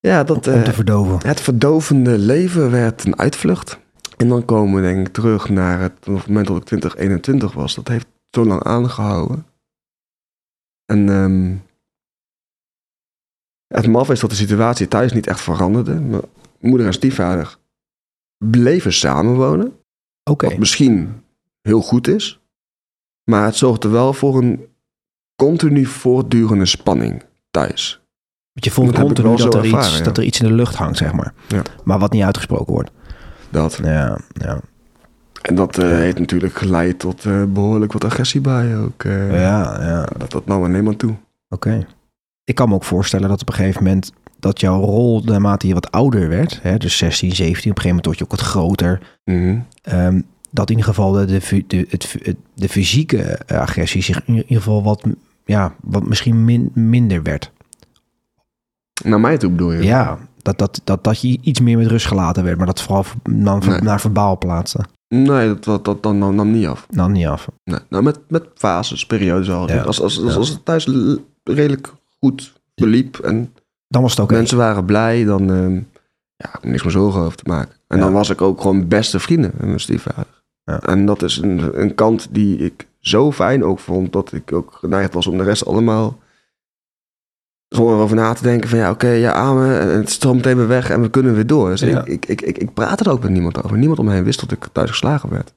ja, 0.00 0.24
dat, 0.24 0.46
Om 0.46 0.52
eh, 0.52 0.62
te 0.62 0.72
verdoven. 0.72 1.28
het 1.28 1.40
verdovende 1.40 2.18
leven 2.18 2.70
werd 2.70 3.04
een 3.04 3.18
uitvlucht. 3.18 3.78
En 4.16 4.28
dan 4.28 4.44
komen 4.44 4.74
we 4.74 4.88
denk 4.88 5.06
ik 5.06 5.12
terug 5.12 5.48
naar 5.48 5.80
het, 5.80 5.92
op 6.08 6.14
het 6.16 6.26
moment 6.26 6.46
dat 6.46 6.56
ik 6.56 6.64
20, 6.64 6.96
21 6.96 7.52
was. 7.52 7.74
Dat 7.74 7.88
heeft 7.88 8.06
zo 8.30 8.44
lang 8.44 8.62
aangehouden. 8.62 9.46
En 10.84 11.08
ehm, 11.08 11.54
het 13.66 13.86
maf 13.86 14.10
is 14.10 14.20
dat 14.20 14.30
de 14.30 14.36
situatie 14.36 14.88
thuis 14.88 15.12
niet 15.12 15.26
echt 15.26 15.40
veranderde. 15.40 15.94
Mijn 16.00 16.22
moeder 16.58 16.86
en 16.86 16.92
stiefvader 16.92 17.58
bleven 18.50 18.92
samenwonen. 18.92 19.72
Oké. 20.30 20.46
Wat 20.48 20.58
misschien 20.58 21.22
heel 21.62 21.80
goed 21.80 22.08
is. 22.08 22.40
Maar 23.30 23.44
het 23.44 23.56
zorgde 23.56 23.88
wel 23.88 24.12
voor 24.12 24.38
een 24.38 24.66
continu 25.36 25.86
voortdurende 25.86 26.66
spanning 26.66 27.22
thuis. 27.50 28.00
Want 28.52 28.64
je 28.66 28.70
voelt 28.70 28.92
Dat 28.92 29.00
continu 29.04 29.36
dat 29.36 29.54
er, 29.54 29.64
iets, 29.66 29.98
ja. 29.98 30.04
dat 30.04 30.18
er 30.18 30.24
iets 30.24 30.40
in 30.40 30.46
de 30.48 30.54
lucht 30.54 30.74
hangt, 30.74 30.96
zeg 30.96 31.12
maar. 31.12 31.34
Ja. 31.48 31.62
Maar 31.84 31.98
wat 31.98 32.12
niet 32.12 32.22
uitgesproken 32.22 32.72
wordt. 32.72 32.90
Dat. 33.50 33.80
Ja, 33.82 34.18
ja. 34.32 34.60
En 35.42 35.54
dat 35.54 35.78
eh, 35.78 35.88
heeft 35.88 36.18
natuurlijk 36.18 36.54
geleid 36.54 36.98
tot 36.98 37.24
eh, 37.24 37.44
behoorlijk 37.44 37.92
wat 37.92 38.04
agressie 38.04 38.40
bij 38.40 38.78
ook. 38.78 39.04
eh. 39.04 39.40
Ja, 39.40 39.82
ja. 39.82 40.08
Dat, 40.16 40.30
dat 40.30 40.46
nam 40.46 40.64
alleen 40.64 40.84
maar 40.84 40.96
toe. 40.96 41.14
Oké. 41.48 41.86
Ik 42.44 42.54
kan 42.54 42.68
me 42.68 42.74
ook 42.74 42.84
voorstellen 42.84 43.28
dat 43.28 43.40
op 43.40 43.48
een 43.48 43.54
gegeven 43.54 43.82
moment 43.82 44.12
dat 44.44 44.60
jouw 44.60 44.80
rol, 44.80 45.22
naarmate 45.24 45.66
je 45.66 45.74
wat 45.74 45.90
ouder 45.90 46.28
werd, 46.28 46.58
hè, 46.62 46.76
dus 46.76 46.96
16, 46.96 47.30
17, 47.34 47.70
op 47.70 47.76
een 47.76 47.82
gegeven 47.82 47.88
moment 47.88 48.06
word 48.06 48.18
je 48.18 48.24
ook 48.24 48.30
wat 48.30 48.40
groter, 48.40 49.18
Mhm. 49.24 49.58
ehm, 49.82 50.20
dat 50.50 50.70
in 50.70 50.76
ieder 50.76 50.94
geval 50.94 51.12
de, 51.12 51.24
de, 51.24 51.64
de, 51.66 51.86
het, 51.88 52.14
het- 52.22 52.36
de 52.54 52.68
fysieke 52.68 53.18
eh, 53.22 53.58
agressie 53.60 54.02
zich 54.02 54.24
in 54.26 54.34
ieder 54.34 54.56
geval 54.56 54.82
wat, 54.82 55.02
ja, 55.44 55.74
wat 55.80 56.06
misschien 56.06 56.44
min, 56.44 56.70
minder 56.74 57.22
werd. 57.22 57.50
Naar 59.04 59.20
mij 59.20 59.38
toe 59.38 59.50
bedoel 59.50 59.72
je? 59.72 59.82
Ja, 59.82 60.18
dat, 60.42 60.58
dat, 60.58 60.80
dat, 60.84 61.04
dat 61.04 61.20
je 61.20 61.38
iets 61.40 61.60
meer 61.60 61.78
met 61.78 61.86
rust 61.86 62.06
gelaten 62.06 62.44
werd, 62.44 62.56
maar 62.56 62.66
dat 62.66 62.82
vooral 62.82 63.04
dan 63.30 63.62
Nee. 63.66 63.80
naar 63.80 64.00
verbaal 64.00 64.38
plaatste. 64.38 64.80
Nee, 65.08 65.46
dat, 65.48 65.64
dat, 65.64 65.84
dat, 65.84 66.02
dat 66.02 66.14
nam, 66.14 66.34
nam 66.34 66.50
niet 66.50 66.66
af. 66.66 66.86
Dan 66.90 67.12
niet 67.12 67.26
af. 67.26 67.48
Nee. 67.64 67.78
Nou, 67.88 68.02
met, 68.02 68.18
met 68.28 68.44
fases, 68.54 69.06
periodes 69.06 69.50
al. 69.50 69.68
Ja. 69.68 69.82
Als, 69.82 70.00
als, 70.00 70.22
als, 70.36 70.48
het 70.48 70.64
thuis 70.64 70.88
redelijk 71.44 71.92
goed 72.20 72.52
verliep 72.74 73.18
en 73.18 73.52
Dan 73.94 74.02
was 74.02 74.12
het 74.12 74.20
oké. 74.20 74.34
mensen 74.34 74.56
waren 74.56 74.84
blij, 74.84 75.24
dan 75.24 75.50
ehm 75.52 75.74
ja, 76.36 76.50
niks 76.62 76.82
meer 76.82 76.92
zorgen 76.92 77.20
over 77.22 77.36
te 77.36 77.48
maken. 77.48 77.74
En 77.88 77.98
Ja. 77.98 78.04
dan 78.04 78.12
was 78.12 78.30
ik 78.30 78.40
ook 78.40 78.60
gewoon 78.60 78.88
beste 78.88 79.20
vrienden 79.20 79.50
met 79.56 79.66
mijn 79.66 79.80
stiefvader. 79.80 80.42
Ja. 80.64 80.80
En 80.80 81.06
dat 81.06 81.22
is 81.22 81.36
een, 81.36 81.80
een 81.80 81.94
kant 81.94 82.28
die 82.30 82.58
ik 82.58 82.86
zo 83.00 83.32
fijn 83.32 83.64
ook 83.64 83.78
vond, 83.78 84.12
dat 84.12 84.32
ik 84.32 84.52
ook 84.52 84.72
geneigd 84.72 85.14
was 85.14 85.26
om 85.26 85.38
de 85.38 85.44
rest 85.44 85.66
allemaal 85.66 86.18
zonder 87.68 87.94
erover 87.94 88.16
na 88.16 88.32
te 88.32 88.42
denken 88.42 88.68
van 88.68 88.78
ja, 88.78 88.90
oké, 88.90 89.08
ja, 89.08 89.32
amen, 89.32 89.80
en 89.80 89.88
het 89.88 90.10
stroomt 90.10 90.36
meteen 90.36 90.56
weer 90.56 90.68
weg 90.68 90.90
en 90.90 91.00
we 91.02 91.10
kunnen 91.10 91.34
weer 91.34 91.46
door. 91.46 91.68
Dus 91.68 91.80
Ja. 91.80 92.04
ik, 92.04 92.26
ik, 92.26 92.42
ik, 92.42 92.58
ik, 92.58 92.74
praatte 92.74 93.04
er 93.04 93.10
ook 93.10 93.22
met 93.22 93.30
niemand 93.30 93.62
over. 93.64 93.78
Niemand 93.78 93.98
om 93.98 94.04
me 94.04 94.12
heen 94.12 94.24
wist 94.24 94.40
dat 94.40 94.50
ik 94.52 94.68
thuis 94.72 94.90
geslagen 94.90 95.30
werd. 95.30 95.54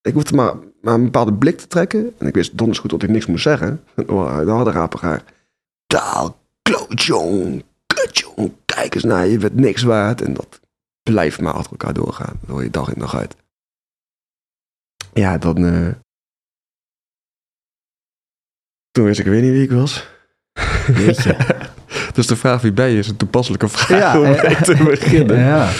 Ik 0.00 0.14
hoefde 0.14 0.34
maar, 0.34 0.54
maar 0.80 0.94
een 0.94 1.04
bepaalde 1.04 1.32
blik 1.32 1.58
te 1.58 1.66
trekken. 1.66 2.12
En 2.18 2.26
ik 2.26 2.34
wist 2.34 2.58
donders 2.58 2.78
goed 2.78 2.90
dat 2.90 3.02
ik 3.02 3.08
niks 3.08 3.26
moest 3.26 3.42
zeggen. 3.42 3.80
Dan 4.06 4.48
had 4.48 4.64
de 4.64 4.70
raper 4.70 5.22
Taal, 5.86 6.36
klootjong, 6.68 7.64
kutjong, 7.86 8.52
kijk 8.64 8.94
eens 8.94 9.04
naar 9.04 9.26
je, 9.26 9.38
bent 9.38 9.54
niks 9.54 9.82
waard. 9.82 10.22
En 10.22 10.34
dat 10.34 10.60
blijft 11.02 11.40
maar 11.40 11.52
achter 11.52 11.70
elkaar 11.70 11.92
doorgaan. 11.94 12.36
Dat 12.40 12.50
hoor 12.50 12.62
je 12.62 12.70
dag 12.70 12.92
in 12.92 12.98
dag 13.00 13.14
uit. 13.16 13.36
Ja, 15.12 15.38
dan... 15.38 15.64
eh, 15.66 15.88
Toen 18.90 19.04
wist 19.04 19.20
ik 19.20 19.26
weer 19.26 19.42
niet 19.42 19.50
wie 19.52 19.62
ik 19.62 19.70
was. 19.70 20.06
Dus 22.14 22.26
de 22.26 22.36
vraag 22.36 22.60
wie 22.62 22.72
ben 22.72 22.88
je 22.90 22.98
is 22.98 23.08
een 23.08 23.16
toepasselijke 23.16 23.68
vraag 23.68 23.88
Ja, 23.98 24.18
om 24.18 24.24
eh, 24.24 24.42
mee 24.42 24.56
te 24.62 24.84
beginnen. 24.84 25.38
Ja. 25.38 25.56
Maar, 25.64 25.72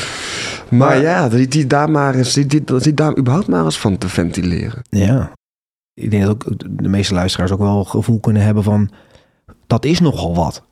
Maar- 0.71 1.01
ja, 1.01 1.29
die, 1.29 1.49
die 1.49 1.67
daar 1.67 1.91
maar 1.91 2.15
eens, 2.15 2.33
die, 2.33 2.47
die, 2.47 2.65
die 2.79 2.95
daar 2.95 3.17
überhaupt 3.19 3.47
maar 3.49 3.65
eens 3.65 3.79
van 3.79 3.99
te 3.99 4.09
ventileren. 4.09 4.83
ja. 4.91 5.33
Ik 6.01 6.11
denk 6.11 6.23
dat 6.25 6.31
ook 6.33 6.59
de 6.83 6.89
meeste 6.89 7.15
luisteraars 7.15 7.51
ook 7.51 7.59
wel 7.59 7.85
gevoel 7.85 8.21
kunnen 8.21 8.43
hebben 8.43 8.63
van... 8.63 8.91
dat 9.67 9.85
is 9.85 10.01
nogal 10.01 10.35
wat. 10.35 10.63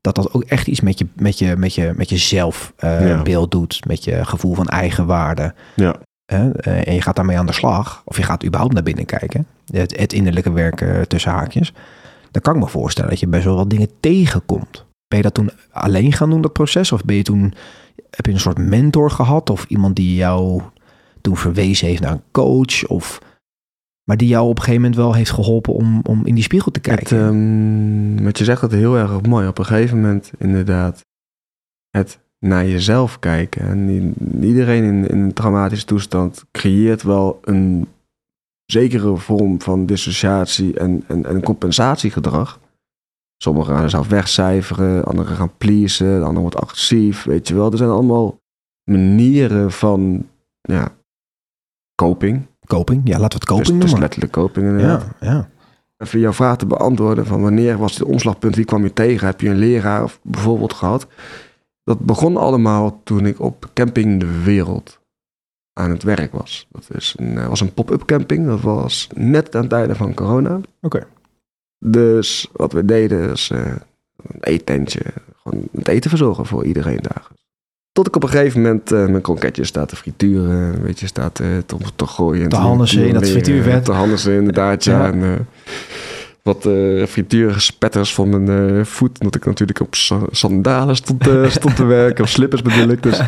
Dat 0.00 0.14
dat 0.14 0.34
ook 0.34 0.42
echt 0.42 0.66
iets 0.66 0.80
met 0.80 0.98
je, 0.98 1.06
met 1.16 1.38
je, 1.38 1.56
met 1.56 1.74
je, 1.74 1.92
met 1.96 2.08
je 2.08 2.16
zelfbeeld 2.16 3.08
Ja. 3.08 3.22
beeld 3.22 3.50
doet. 3.50 3.86
Met 3.86 4.04
je 4.04 4.24
gevoel 4.24 4.54
van 4.54 4.68
eigenwaarde. 4.68 5.54
Ja. 5.76 5.94
Eh, 6.24 6.86
En 6.88 6.94
je 6.94 7.02
gaat 7.02 7.16
daarmee 7.16 7.38
aan 7.38 7.46
de 7.46 7.52
slag. 7.52 8.02
Of 8.04 8.16
je 8.16 8.22
gaat 8.22 8.44
überhaupt 8.44 8.74
naar 8.74 8.82
binnen 8.82 9.04
kijken. 9.06 9.46
Het, 9.72 9.96
het 9.98 10.12
innerlijke 10.12 10.52
werk 10.52 10.80
eh, 10.80 11.00
tussen 11.00 11.30
haakjes. 11.32 11.72
Dan 12.30 12.42
kan 12.42 12.54
ik 12.54 12.60
me 12.62 12.68
voorstellen 12.68 13.10
dat 13.10 13.20
je 13.20 13.26
best 13.26 13.44
wel 13.44 13.56
wat 13.56 13.70
dingen 13.70 13.90
tegenkomt. 14.00 14.84
Ben 15.08 15.18
je 15.18 15.22
dat 15.24 15.34
toen 15.34 15.50
alleen 15.70 16.12
gaan 16.12 16.30
doen, 16.30 16.40
dat 16.40 16.52
proces? 16.52 16.92
Of 16.92 17.04
ben 17.04 17.16
je 17.16 17.22
toen, 17.22 17.54
heb 18.10 18.26
je 18.26 18.32
een 18.32 18.40
soort 18.40 18.58
mentor 18.58 19.10
gehad? 19.10 19.50
Of 19.50 19.64
iemand 19.68 19.96
die 19.96 20.14
jou 20.14 20.62
toen 21.20 21.36
verwezen 21.36 21.86
heeft 21.86 22.00
naar 22.00 22.12
een 22.12 22.22
coach? 22.30 22.86
Of, 22.86 23.18
maar 24.08 24.16
die 24.16 24.28
jou 24.28 24.48
op 24.48 24.56
een 24.56 24.62
gegeven 24.62 24.80
moment 24.80 24.96
wel 25.00 25.14
heeft 25.14 25.30
geholpen 25.30 25.74
om, 25.74 26.00
om 26.02 26.26
in 26.26 26.34
die 26.34 26.42
spiegel 26.42 26.70
te 26.70 26.80
Het, 26.82 26.88
kijken? 26.88 27.18
ehm, 27.18 28.24
wat 28.24 28.38
je 28.38 28.44
zegt, 28.44 28.60
dat 28.60 28.70
heel 28.70 28.96
erg 28.96 29.22
mooi. 29.22 29.48
Op 29.48 29.58
een 29.58 29.64
gegeven 29.64 30.00
moment 30.00 30.32
inderdaad 30.38 31.04
het 31.90 32.18
naar 32.38 32.66
jezelf 32.66 33.18
kijken. 33.18 33.62
En 33.62 34.14
iedereen 34.40 34.84
in, 34.84 35.08
in 35.08 35.18
een 35.18 35.32
traumatische 35.32 35.86
toestand 35.86 36.44
creëert 36.50 37.02
wel 37.02 37.40
een 37.44 37.88
zekere 38.66 39.16
vorm 39.16 39.60
van 39.60 39.86
dissociatie 39.86 40.78
en, 40.78 41.04
en, 41.06 41.26
en 41.26 41.42
compensatiegedrag. 41.42 42.60
Sommigen 43.42 43.76
gaan 43.76 43.90
zelf 43.90 44.08
wegcijferen, 44.08 45.04
anderen 45.04 45.36
gaan 45.36 45.56
pleasen, 45.56 46.18
de 46.18 46.24
ander 46.24 46.40
wordt 46.40 46.56
agressief, 46.56 47.24
weet 47.24 47.48
je 47.48 47.54
wel. 47.54 47.70
Er 47.70 47.78
zijn 47.78 47.90
allemaal 47.90 48.38
manieren 48.90 49.72
van 49.72 50.28
ja, 50.60 50.94
coping. 51.94 52.46
Coping? 52.66 53.00
Ja, 53.04 53.18
laten 53.18 53.38
we 53.40 53.44
het 53.46 53.48
Dus 53.48 53.56
coping 53.56 53.74
het 53.74 53.84
is 53.84 53.90
noemen. 53.90 54.00
letterlijk 54.00 54.56
inderdaad 54.56 55.06
Ja, 55.20 55.30
ja. 55.32 55.48
even 55.96 56.20
jouw 56.20 56.32
vraag 56.32 56.56
te 56.56 56.66
beantwoorden 56.66 57.26
van 57.26 57.42
wanneer 57.42 57.78
was 57.78 57.94
het 57.98 58.02
omslagpunt, 58.08 58.54
wie 58.56 58.64
kwam 58.64 58.82
je 58.82 58.92
tegen? 58.92 59.26
Heb 59.26 59.40
je 59.40 59.48
een 59.48 59.56
leraar 59.58 60.02
of 60.02 60.18
bijvoorbeeld 60.22 60.72
gehad? 60.72 61.06
Dat 61.84 61.98
begon 62.00 62.36
allemaal 62.36 63.00
toen 63.04 63.26
ik 63.26 63.40
op 63.40 63.70
Camping 63.74 64.20
de 64.20 64.42
Wereld 64.42 64.98
aan 65.72 65.90
het 65.90 66.02
werk 66.02 66.32
was. 66.32 66.66
Dat 66.70 66.86
is 66.94 67.14
een, 67.18 67.38
eh, 67.38 67.48
was 67.48 67.60
een 67.60 67.74
pop-up 67.74 68.04
camping, 68.04 68.46
dat 68.46 68.60
was 68.60 69.08
net 69.14 69.54
aan 69.56 69.68
tijde 69.68 69.94
van 69.94 70.14
corona. 70.14 70.60
Oké. 70.80 71.06
Dus 71.78 72.48
wat 72.52 72.72
we 72.72 72.84
deden 72.84 73.30
is 73.30 73.50
eh, 73.50 73.60
een 74.16 74.40
eetentje, 74.40 75.00
gewoon 75.42 75.62
het 75.72 75.88
eten 75.88 76.10
verzorgen 76.10 76.46
voor 76.46 76.64
iedereen 76.64 76.98
daar. 77.00 77.26
Tot 77.96 78.06
ik 78.06 78.16
op 78.16 78.22
een 78.22 78.28
gegeven 78.28 78.62
moment 78.62 78.92
eh, 78.92 79.06
mijn 79.06 79.22
kroketjes 79.22 79.68
sta 79.68 79.84
te 79.84 79.96
frituren, 79.96 80.74
een 80.74 80.82
beetje 80.82 81.06
sta 81.06 81.28
te, 81.30 81.62
te, 81.66 81.76
te 81.96 82.06
gooien. 82.06 82.42
en 82.42 82.48
Te 82.48 82.56
hannissen 82.56 83.06
in 83.06 83.14
dat 83.14 83.28
frituurvet. 83.28 83.84
Te 83.84 83.92
hannissen 83.92 84.32
inderdaad, 84.32 84.84
ja. 84.84 84.98
Ja. 85.06 85.12
En, 85.12 85.22
eh, 85.22 85.30
wat 86.42 86.66
eh 86.66 87.06
frituurspetters 87.06 88.14
van 88.14 88.42
mijn 88.44 88.78
eh, 88.78 88.84
voet, 88.84 89.18
omdat 89.20 89.34
ik 89.34 89.44
natuurlijk 89.44 89.80
op 89.80 89.94
sa- 89.94 90.26
sandalen 90.30 90.96
stond, 90.96 91.26
eh, 91.28 91.50
stond 91.58 91.76
te 91.76 91.84
werken, 91.84 92.24
of 92.24 92.30
slippers 92.30 92.62
bedoel 92.62 92.88
ik. 92.88 93.02
Dus 93.02 93.18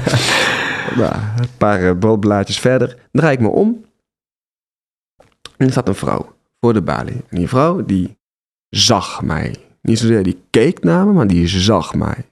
nou, 1.01 1.15
een 1.37 1.49
paar 1.59 1.83
eh, 1.89 1.99
broodblaadjes 1.99 2.59
verder, 2.61 2.97
draai 3.13 3.33
ik 3.35 3.41
me 3.41 3.49
om. 3.49 3.85
En 5.57 5.67
er 5.67 5.71
staat 5.73 5.89
een 5.89 5.95
vrouw 5.95 6.35
voor 6.61 6.73
de 6.73 6.83
balie. 6.83 7.23
En 7.29 7.37
die 7.39 7.49
vrouw, 7.49 7.85
die 7.85 8.19
zag 8.69 9.23
mij. 9.23 9.55
Niet 9.83 9.99
zozeer 9.99 10.23
die 10.23 10.43
keek 10.51 10.83
naar 10.85 11.07
me, 11.07 11.13
maar 11.13 11.27
die 11.27 11.49
zag 11.49 11.95
mij. 11.95 12.25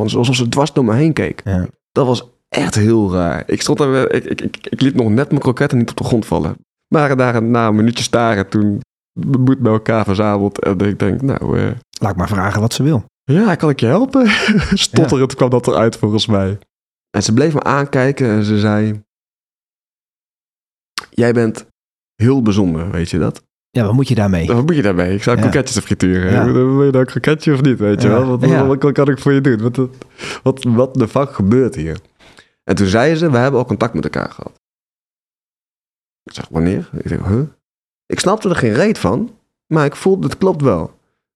Want 0.00 0.14
alsof 0.14 0.36
ze 0.36 0.48
dwars 0.48 0.72
door 0.72 0.84
me 0.84 0.94
heen 0.94 1.12
keek. 1.12 1.40
Ja. 1.44 1.66
Dat 1.92 2.06
was 2.06 2.28
echt 2.48 2.74
heel 2.74 3.12
raar. 3.12 3.42
Ik, 3.46 3.60
stond 3.60 3.80
ik, 3.80 4.12
ik, 4.12 4.40
ik, 4.40 4.66
ik 4.66 4.80
liet 4.80 4.94
nog 4.94 5.08
net 5.08 5.28
mijn 5.28 5.40
kroketten 5.40 5.78
niet 5.78 5.90
op 5.90 5.96
de 5.96 6.04
grond 6.04 6.26
vallen. 6.26 6.56
Maar 6.94 7.16
daar 7.16 7.42
na 7.42 7.66
een 7.66 7.74
minuutje 7.74 8.04
staren, 8.04 8.48
toen 8.48 8.80
de 9.12 9.38
moed 9.38 9.58
bij 9.58 9.72
elkaar 9.72 10.04
verzameld. 10.04 10.60
En 10.60 10.78
ik 10.78 10.98
denk, 10.98 11.22
nou, 11.22 11.58
eh, 11.58 11.70
Laat 12.00 12.10
ik 12.10 12.16
maar 12.16 12.28
vragen 12.28 12.60
wat 12.60 12.72
ze 12.72 12.82
wil. 12.82 13.04
ja, 13.24 13.54
kan 13.54 13.70
ik 13.70 13.80
je 13.80 13.86
helpen? 13.86 14.28
Stotterend 14.86 15.34
kwam 15.34 15.50
dat 15.50 15.66
eruit 15.66 15.96
volgens 15.96 16.26
mij. 16.26 16.58
En 17.10 17.22
ze 17.22 17.32
bleef 17.32 17.54
me 17.54 17.62
aankijken 17.62 18.28
en 18.28 18.44
ze 18.44 18.58
zei... 18.58 19.02
Jij 21.10 21.32
bent 21.32 21.66
heel 22.14 22.42
bijzonder, 22.42 22.90
weet 22.90 23.10
je 23.10 23.18
dat? 23.18 23.42
Ja, 23.74 23.84
wat 23.84 23.92
moet 23.92 24.08
je 24.08 24.14
daarmee? 24.14 24.46
Wat 24.46 24.66
moet 24.66 24.76
je 24.76 24.82
daarmee? 24.82 25.14
Ik 25.14 25.22
zou 25.22 25.36
Ja. 25.36 25.42
kroketjes 25.42 25.74
te 25.76 25.82
frituren. 25.82 26.30
Ja. 26.32 26.44
Wil 26.52 26.68
je 26.82 26.90
nou 26.90 26.96
een 26.98 27.06
kroketje 27.06 27.52
of 27.52 27.62
niet, 27.62 27.78
weet 27.78 28.02
je 28.02 28.08
Ja. 28.08 28.14
wel? 28.14 28.26
Wat, 28.38 28.44
wat, 28.66 28.82
wat 28.82 28.92
kan 28.92 29.08
ik 29.08 29.18
voor 29.18 29.32
je 29.32 29.40
doen? 29.40 29.62
Wat, 29.62 29.88
wat, 30.42 30.64
wat 30.64 30.94
de 30.94 31.08
fuck 31.08 31.32
gebeurt 31.34 31.74
hier? 31.74 31.98
En 32.64 32.74
toen 32.76 32.86
zei 32.86 33.14
ze, 33.14 33.30
we 33.30 33.36
hebben 33.36 33.60
al 33.60 33.66
contact 33.66 33.94
met 33.94 34.04
elkaar 34.04 34.30
gehad. 34.30 34.52
Ik 36.24 36.32
zeg, 36.34 36.48
wanneer? 36.50 36.88
Ik 36.92 37.08
zeg, 37.08 37.18
huh? 37.26 37.40
Ik 38.06 38.20
snapte 38.20 38.48
er 38.48 38.56
geen 38.56 38.72
reet 38.72 38.98
van, 38.98 39.36
maar 39.66 39.84
ik 39.84 39.96
voelde, 39.96 40.26
het 40.26 40.38
klopt 40.38 40.62
wel. 40.62 40.86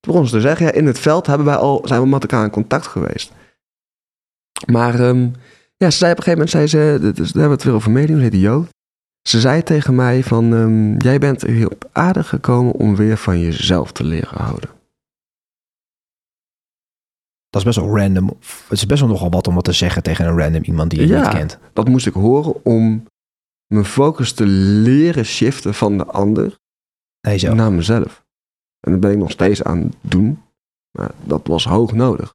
Toen 0.01 0.13
begon 0.13 0.27
ze 0.27 0.33
te 0.35 0.41
zeggen, 0.41 0.67
ja, 0.67 0.73
in 0.73 0.87
het 0.87 0.99
veld 0.99 1.27
hebben 1.27 1.47
wij 1.47 1.57
al, 1.57 1.83
zijn 1.85 2.01
we 2.01 2.07
met 2.09 2.23
elkaar 2.23 2.45
in 2.45 2.51
contact 2.51 2.87
geweest. 2.87 3.33
Maar 4.67 5.01
ehm, 5.01 5.29
ja, 5.77 5.91
ze 5.91 5.97
zei 5.99 6.13
op 6.13 6.19
een 6.19 6.23
gegeven 6.25 6.31
moment, 6.33 6.51
zei 6.51 6.67
ze, 6.67 6.99
daar 7.01 7.15
hebben 7.15 7.43
we 7.43 7.49
het 7.51 7.63
weer 7.65 7.75
over 7.75 7.91
medium, 7.91 8.17
ze 8.17 8.23
heette 8.23 8.41
Jo. 8.41 8.67
Ze 9.23 9.41
zei 9.41 9.63
tegen 9.63 9.95
mij 9.95 10.23
van, 10.23 10.55
ehm, 10.55 10.97
jij 10.97 11.19
bent 11.19 11.43
hier 11.43 11.71
op 11.71 11.89
aarde 11.93 12.25
gekomen 12.25 12.73
om 12.73 12.97
weer 12.97 13.17
van 13.17 13.39
jezelf 13.41 13.93
te 13.93 14.05
leren 14.05 14.39
houden. 14.39 14.71
Dat 17.49 17.61
is 17.61 17.65
best 17.65 17.77
wel 17.87 17.97
random. 17.99 18.29
Het 18.69 18.71
is 18.79 18.87
best 18.87 19.01
wel 19.01 19.09
nogal 19.11 19.31
wat 19.31 19.47
om 19.49 19.55
wat 19.55 19.65
te 19.65 19.73
zeggen 19.73 20.03
tegen 20.03 20.27
een 20.27 20.39
random 20.39 20.63
iemand 20.63 20.91
die 20.91 21.01
je 21.01 21.07
Ja. 21.07 21.21
niet 21.23 21.29
kent. 21.31 21.59
Dat 21.73 21.89
moest 21.89 22.07
ik 22.07 22.13
horen 22.13 22.65
om 22.65 23.05
mijn 23.67 23.85
focus 23.85 24.33
te 24.33 24.47
leren 24.47 25.25
shiften 25.25 25.75
van 25.75 25.99
de 25.99 26.05
ander 26.07 26.57
Nee, 27.21 27.51
naar 27.51 27.73
mezelf. 27.73 28.25
En 28.81 28.91
dat 28.93 29.01
ben 29.01 29.11
ik 29.11 29.17
nog 29.19 29.31
steeds 29.31 29.63
aan 29.63 29.79
het 29.79 29.95
doen. 30.01 30.43
Maar 30.99 31.11
dat 31.25 31.47
was 31.47 31.65
hoog 31.65 31.93
nodig. 31.93 32.35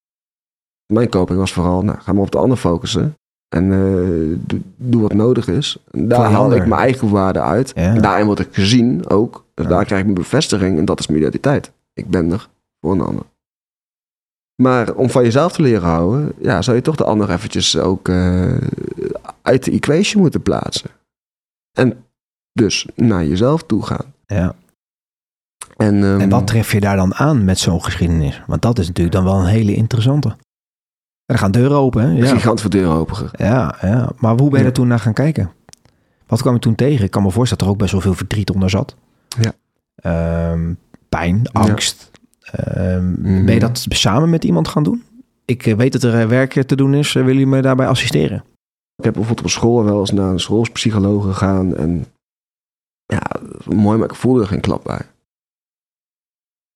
Mijn 0.93 1.09
coping 1.09 1.39
was 1.39 1.53
vooral, 1.53 1.81
nou, 1.83 1.99
ga 1.99 2.13
maar 2.13 2.23
op 2.23 2.31
de 2.31 2.37
ander 2.37 2.57
focussen. 2.57 3.15
En 3.53 3.71
eh, 3.71 4.37
doe, 4.47 4.59
doe 4.77 5.01
wat 5.01 5.13
nodig 5.13 5.47
is. 5.47 5.77
En 5.91 6.07
daar 6.07 6.31
haal 6.31 6.53
ik 6.53 6.65
mijn 6.67 6.81
eigen 6.81 7.09
waarde 7.09 7.41
uit. 7.41 7.71
Ja. 7.75 7.81
En 7.95 8.01
daarin 8.01 8.25
word 8.25 8.39
ik 8.39 8.47
gezien 8.51 9.09
ook. 9.09 9.45
Dus 9.53 9.65
Ja. 9.65 9.71
daar 9.71 9.85
krijg 9.85 9.99
ik 10.01 10.07
mijn 10.07 10.19
bevestiging. 10.19 10.77
En 10.77 10.85
dat 10.85 10.99
is 10.99 11.07
mijn 11.07 11.19
identiteit. 11.19 11.71
Ik 11.93 12.09
ben 12.09 12.31
er 12.31 12.47
voor 12.81 12.91
een 12.91 13.01
ander. 13.01 13.23
Maar 14.61 14.93
om 14.93 15.09
van 15.09 15.23
jezelf 15.23 15.51
te 15.53 15.61
leren 15.61 15.89
houden, 15.89 16.33
ja, 16.41 16.61
zou 16.61 16.75
je 16.77 16.83
toch 16.83 16.95
de 16.95 17.03
ander 17.03 17.29
eventjes 17.31 17.77
ook 17.77 18.07
eh, 18.09 18.57
uit 19.41 19.63
de 19.63 19.71
equation 19.71 20.21
moeten 20.21 20.41
plaatsen. 20.41 20.89
En 21.77 22.05
dus 22.53 22.87
naar 22.95 23.25
jezelf 23.25 23.63
toe 23.63 23.85
gaan. 23.85 24.13
Ja. 24.25 24.55
En, 25.77 26.03
ehm, 26.03 26.19
En 26.19 26.29
wat 26.29 26.47
tref 26.47 26.71
je 26.71 26.79
daar 26.79 26.95
dan 26.95 27.13
aan 27.13 27.45
met 27.45 27.59
zo'n 27.59 27.83
geschiedenis? 27.83 28.41
Want 28.47 28.61
dat 28.61 28.79
is 28.79 28.87
natuurlijk 28.87 29.15
dan 29.15 29.23
wel 29.23 29.39
een 29.39 29.45
hele 29.45 29.73
interessante. 29.75 30.35
Er 31.25 31.38
gaan 31.38 31.51
deuren 31.51 31.77
open, 31.77 32.01
hè? 32.03 32.12
Ja. 32.17 32.25
gigant 32.33 32.62
voor 32.62 32.69
deur 32.69 32.88
open. 32.89 33.29
Ja, 33.38 33.75
ja. 33.81 34.09
Maar 34.17 34.31
hoe 34.39 34.49
ben 34.49 34.57
je 34.59 34.63
Ja. 34.65 34.65
er 34.69 34.73
toen 34.73 34.88
naar 34.88 34.99
gaan 34.99 35.13
kijken? 35.13 35.51
Wat 36.27 36.41
kwam 36.41 36.53
je 36.53 36.59
toen 36.59 36.75
tegen? 36.75 37.05
Ik 37.05 37.12
kan 37.12 37.23
me 37.23 37.31
voorstellen 37.31 37.57
dat 37.57 37.67
er 37.67 37.73
ook 37.73 37.79
best 37.81 37.91
wel 37.91 38.01
veel 38.01 38.13
verdriet 38.13 38.49
onder 38.51 38.69
zat. 38.69 38.95
Ja. 39.41 39.53
Ehm, 39.95 40.74
pijn, 41.09 41.41
angst. 41.51 42.11
Ehm, 42.51 43.09
Mhm. 43.11 43.45
Ben 43.45 43.53
je 43.53 43.59
dat 43.59 43.86
samen 43.89 44.30
met 44.30 44.43
iemand 44.43 44.67
gaan 44.67 44.84
doen? 44.84 45.03
Ik 45.45 45.65
eh, 45.65 45.76
weet 45.76 45.91
dat 45.91 46.03
er 46.03 46.19
eh, 46.21 46.28
werk 46.28 46.63
te 46.63 46.76
doen 46.76 46.93
is. 46.93 47.15
Eh, 47.15 47.24
Wil 47.24 47.38
je 47.38 47.47
me 47.47 47.61
daarbij 47.61 47.88
assisteren? 47.88 48.43
Ik 48.95 49.03
heb 49.03 49.13
bijvoorbeeld 49.13 49.45
op 49.45 49.51
school 49.51 49.84
wel 49.84 49.99
eens 49.99 50.11
naar 50.11 50.30
een 50.30 50.39
schoolpsycholoog 50.39 51.24
gegaan. 51.24 51.76
En 51.76 52.05
ja, 53.05 53.21
mooi, 53.65 53.97
maar 53.97 54.09
ik 54.09 54.15
voelde 54.15 54.41
er 54.41 54.47
geen 54.47 54.61
klap 54.61 54.84
bij. 54.84 55.01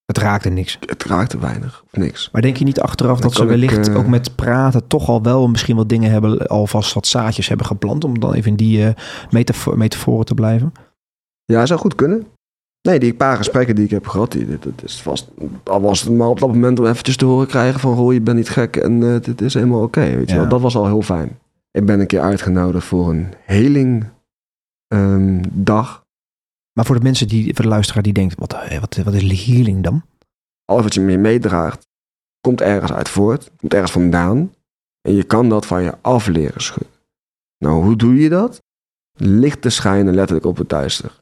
Het 0.07 0.17
raakte 0.17 0.49
niks. 0.49 0.77
Het 0.85 1.03
raakte 1.03 1.39
weinig 1.39 1.83
of 1.85 1.99
niks. 1.99 2.29
Maar 2.31 2.41
denk 2.41 2.57
je 2.57 2.65
niet 2.65 2.79
achteraf 2.79 3.19
dat 3.19 3.33
ze 3.33 3.43
ik, 3.43 3.49
wellicht 3.49 3.87
eh, 3.87 3.97
ook 3.97 4.07
met 4.07 4.35
praten 4.35 4.87
toch 4.87 5.09
al 5.09 5.21
wel 5.21 5.47
misschien 5.47 5.75
wat 5.75 5.89
dingen 5.89 6.11
hebben, 6.11 6.47
alvast 6.47 6.93
wat 6.93 7.07
zaadjes 7.07 7.47
hebben 7.47 7.65
geplant, 7.65 8.03
om 8.03 8.19
dan 8.19 8.33
even 8.33 8.51
in 8.51 8.57
die 8.57 8.93
metafoor, 9.29 9.77
metaforen 9.77 10.25
te 10.25 10.33
blijven? 10.33 10.71
Ja, 11.45 11.65
zou 11.65 11.79
goed 11.79 11.95
kunnen. 11.95 12.27
Nee, 12.81 12.99
die 12.99 13.13
paar 13.13 13.37
gesprekken 13.37 13.75
die 13.75 13.83
ik 13.85 13.89
heb 13.89 14.07
gehad, 14.07 14.31
die, 14.31 14.45
dit 14.45 14.83
is 14.83 15.01
vast. 15.01 15.27
Al 15.63 15.81
was 15.81 16.01
het 16.01 16.13
maar 16.13 16.27
op 16.27 16.39
dat 16.39 16.49
moment 16.49 16.79
om 16.79 16.85
eventjes 16.85 17.17
te 17.17 17.25
horen 17.25 17.47
krijgen 17.47 17.79
van... 17.79 17.93
Roy, 17.95 18.13
je 18.13 18.21
bent 18.21 18.37
niet 18.37 18.49
gek 18.49 18.75
en 18.75 19.13
eh, 19.13 19.21
dit 19.21 19.41
is 19.41 19.53
helemaal 19.53 19.81
oké, 19.81 20.01
weet 20.01 20.29
je 20.29 20.35
Ja. 20.35 20.39
wel. 20.41 20.49
Dat 20.49 20.61
was 20.61 20.75
al 20.75 20.85
heel 20.85 21.01
fijn. 21.01 21.39
Ik 21.71 21.85
ben 21.85 21.99
een 21.99 22.07
keer 22.07 22.21
uitgenodigd 22.21 22.85
voor 22.85 23.09
een 23.09 23.33
heling 23.45 24.05
ehm, 24.87 25.41
dag. 25.51 26.05
Maar 26.77 26.85
voor 26.85 26.95
de 26.95 27.01
mensen 27.03 27.27
die, 27.27 27.53
voor 27.55 27.63
de 27.63 27.69
luisteraar 27.69 28.03
die 28.03 28.13
denkt, 28.13 28.35
wat, 28.39 28.53
eh, 28.53 28.79
wat, 28.79 28.95
wat 29.03 29.13
is 29.13 29.45
healing 29.45 29.83
dan? 29.83 30.01
Alles 30.65 30.83
wat 30.83 30.93
je 30.93 31.01
mee 31.01 31.17
meedraagt, 31.17 31.87
komt 32.41 32.61
ergens 32.61 32.91
uit 32.91 33.09
voort, 33.09 33.51
komt 33.59 33.73
ergens 33.73 33.91
vandaan. 33.91 34.53
En 35.01 35.13
je 35.13 35.23
kan 35.23 35.49
dat 35.49 35.65
van 35.65 35.83
je 35.83 35.93
af 36.01 36.27
leren 36.27 36.61
schudden. 36.61 36.93
Nou, 37.57 37.83
hoe 37.83 37.95
doe 37.95 38.15
je 38.15 38.29
dat? 38.29 38.63
Licht 39.13 39.61
te 39.61 39.69
schijnen 39.69 40.13
letterlijk 40.15 40.45
op 40.45 40.57
het 40.57 40.69
duister. 40.69 41.21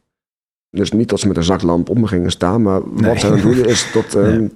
Dus 0.69 0.91
niet 0.91 1.09
dat 1.09 1.19
ze 1.19 1.27
met 1.27 1.37
een 1.37 1.43
zaklamp 1.43 1.89
om 1.89 1.99
me 1.99 2.07
gingen 2.07 2.31
staan, 2.31 2.61
maar 2.61 2.81
Nee. 2.87 3.09
wat 3.09 3.19
ze 3.19 3.41
doen 3.41 3.65
is 3.65 3.91
dat, 3.93 4.13
Nee. 4.23 4.49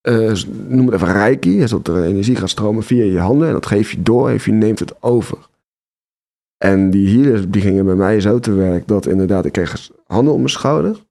eh, 0.00 0.42
noem 0.68 0.86
het 0.86 0.94
even 0.94 1.12
reiki, 1.12 1.60
is 1.62 1.70
dat 1.70 1.88
er 1.88 2.04
energie 2.04 2.36
gaat 2.36 2.50
stromen 2.50 2.82
via 2.82 3.04
je 3.04 3.18
handen 3.18 3.46
en 3.46 3.52
dat 3.52 3.66
geef 3.66 3.90
je 3.90 4.02
door 4.02 4.28
en 4.28 4.38
je 4.44 4.52
neemt 4.52 4.78
het 4.78 5.02
over. 5.02 5.38
En 6.58 6.90
die 6.90 7.18
healers 7.18 7.48
die 7.48 7.62
gingen 7.62 7.84
bij 7.84 7.94
mij 7.94 8.20
zo 8.20 8.38
te 8.38 8.52
werk 8.52 8.88
dat 8.88 9.06
inderdaad, 9.06 9.44
ik 9.44 9.52
kreeg 9.52 9.90
handen 10.06 10.32
om 10.32 10.38
mijn 10.38 10.50
schouder. 10.50 11.06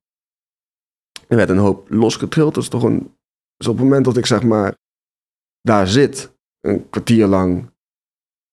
Er 1.27 1.35
werd 1.37 1.49
een 1.49 1.57
hoop 1.57 1.89
losgetrild. 1.89 2.57
Is 2.57 2.69
toch 2.69 2.83
een. 2.83 3.15
Dus 3.57 3.67
op 3.67 3.75
het 3.75 3.83
moment 3.83 4.05
dat 4.05 4.17
ik 4.17 4.25
zeg 4.25 4.43
maar 4.43 4.75
daar 5.61 5.87
zit, 5.87 6.31
een 6.61 6.89
kwartier 6.89 7.27
lang, 7.27 7.69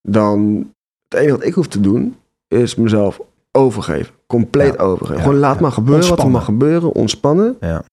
dan 0.02 0.70
het 1.08 1.18
enige 1.20 1.36
wat 1.36 1.44
ik 1.46 1.54
hoef 1.54 1.66
te 1.68 1.80
doen 1.80 2.16
is 2.48 2.74
mezelf 2.74 3.20
overgeven. 3.52 4.14
Compleet 4.26 4.74
Ja. 4.74 4.80
overgeven. 4.82 5.16
Ja, 5.16 5.22
Gewoon 5.22 5.38
laat 5.38 5.54
ja. 5.54 5.60
maar 5.60 5.72
gebeuren 5.72 6.08
wat 6.08 6.18
er 6.22 6.30
mag 6.30 6.44
gebeuren. 6.44 6.92
Ontspannen. 6.92 7.56
Ja. 7.60 7.84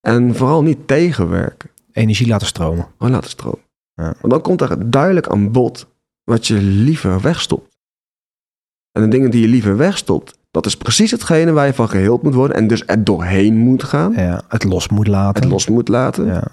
En 0.00 0.34
vooral 0.34 0.62
niet 0.62 0.88
tegenwerken. 0.88 1.70
Energie 1.92 2.26
laten 2.28 2.46
stromen. 2.46 2.86
Gewoon 2.96 3.12
laten 3.12 3.30
stromen. 3.30 3.64
Ja. 3.94 4.14
Want 4.20 4.32
dan 4.32 4.40
komt 4.40 4.60
er 4.60 4.90
duidelijk 4.90 5.26
aan 5.28 5.52
bod 5.52 5.86
wat 6.24 6.46
je 6.46 6.54
liever 6.60 7.20
wegstopt. 7.20 7.71
En 8.92 9.02
de 9.02 9.08
dingen 9.08 9.30
die 9.30 9.40
je 9.40 9.48
liever 9.48 9.76
wegstopt, 9.76 10.38
dat 10.50 10.66
is 10.66 10.76
precies 10.76 11.10
hetgene 11.10 11.52
waar 11.52 11.66
je 11.66 11.74
van 11.74 11.88
geheeld 11.88 12.22
moet 12.22 12.34
worden. 12.34 12.56
En 12.56 12.66
dus 12.66 12.82
er 12.86 13.04
doorheen 13.04 13.56
moet 13.56 13.82
gaan. 13.84 14.12
Ja, 14.12 14.42
het 14.48 14.64
los 14.64 14.88
moet 14.88 15.06
laten. 15.06 15.42
Het 15.42 15.50
los 15.52 15.68
moet 15.68 15.88
laten. 15.88 16.26
Ja, 16.26 16.44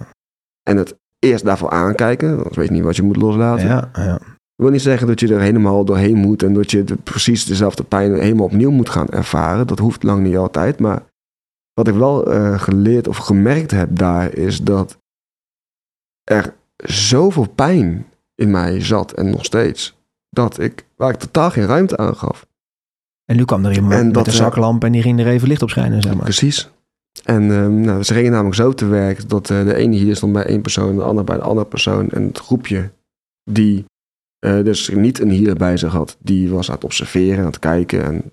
En 0.64 0.78
het 0.78 0.96
eerst 1.20 1.46
daarvoor 1.46 1.70
aankijken. 1.70 2.38
Anders 2.38 2.56
weet 2.56 2.68
je 2.68 2.74
niet 2.74 2.84
wat 2.84 2.96
je 2.96 3.04
moet 3.04 3.16
loslaten. 3.18 3.66
ja, 3.68 3.90
ja. 3.94 4.16
Ik 4.16 4.66
wil 4.66 4.74
niet 4.74 4.82
zeggen 4.82 5.08
dat 5.08 5.20
je 5.20 5.34
er 5.34 5.40
helemaal 5.42 5.86
doorheen 5.86 6.18
moet. 6.18 6.44
En 6.44 6.54
dat 6.54 6.72
je 6.72 6.84
de- 6.84 6.96
precies 6.96 7.46
dezelfde 7.46 7.84
pijn 7.84 8.14
helemaal 8.20 8.46
opnieuw 8.46 8.72
moet 8.72 8.90
gaan 8.90 9.10
ervaren. 9.10 9.68
Dat 9.68 9.80
hoeft 9.80 10.04
lang 10.04 10.24
niet 10.24 10.38
altijd. 10.38 10.80
Maar 10.80 11.02
wat 11.74 11.88
ik 11.88 11.94
wel 11.94 12.32
eh, 12.34 12.60
geleerd 12.60 13.08
of 13.08 13.18
gemerkt 13.18 13.72
heb 13.72 13.90
daar 13.92 14.34
is 14.34 14.62
dat 14.62 14.98
er 16.24 16.54
zoveel 16.84 17.48
pijn 17.56 18.06
in 18.36 18.52
mij 18.52 18.82
zat 18.82 19.12
en 19.12 19.30
nog 19.30 19.46
steeds. 19.46 19.98
Dat 20.30 20.60
ik, 20.60 20.86
waar 20.96 21.10
ik 21.10 21.20
totaal 21.20 21.52
geen 21.52 21.66
ruimte 21.66 21.98
aan 21.98 22.16
gaf. 22.16 22.48
En 23.26 23.36
nu 23.36 23.46
kwam 23.46 23.66
er 23.66 23.74
iemand 23.74 24.14
met 24.14 24.28
een 24.28 24.34
zaklamp 24.34 24.84
en 24.84 24.92
die 24.92 25.02
ging 25.02 25.20
er 25.20 25.28
even 25.28 25.48
licht 25.48 25.62
op 25.62 25.70
schijnen, 25.70 26.02
zeg 26.02 26.14
maar. 26.14 26.24
Precies. 26.24 26.70
En 27.24 27.52
ehm, 27.52 27.82
nou, 27.82 28.04
ze 28.04 28.14
gingen 28.14 28.32
namelijk 28.32 28.56
zo 28.56 28.74
te 28.74 28.86
werk 28.86 29.30
dat 29.30 29.50
eh, 29.50 29.64
de 29.64 29.76
ene 29.76 29.96
hier 29.96 30.16
stond 30.16 30.34
bij 30.34 30.46
één 30.46 30.62
persoon, 30.62 30.96
de 30.96 31.04
ander 31.04 31.24
bij 31.24 31.36
de 31.36 31.42
andere 31.42 31.68
persoon. 31.68 32.10
En 32.10 32.24
het 32.24 32.40
groepje 32.40 32.92
die 33.44 33.86
eh, 34.40 34.64
dus 34.64 34.90
niet 34.90 35.20
een 35.20 35.30
hier 35.30 35.56
bij 35.56 35.78
zich 35.78 35.92
had, 35.92 36.18
die 36.20 36.50
was 36.50 36.70
aan 36.70 36.76
het 36.76 36.84
observeren, 36.84 37.40
aan 37.40 37.46
het 37.46 37.60
kijken. 37.60 38.04
En... 38.04 38.32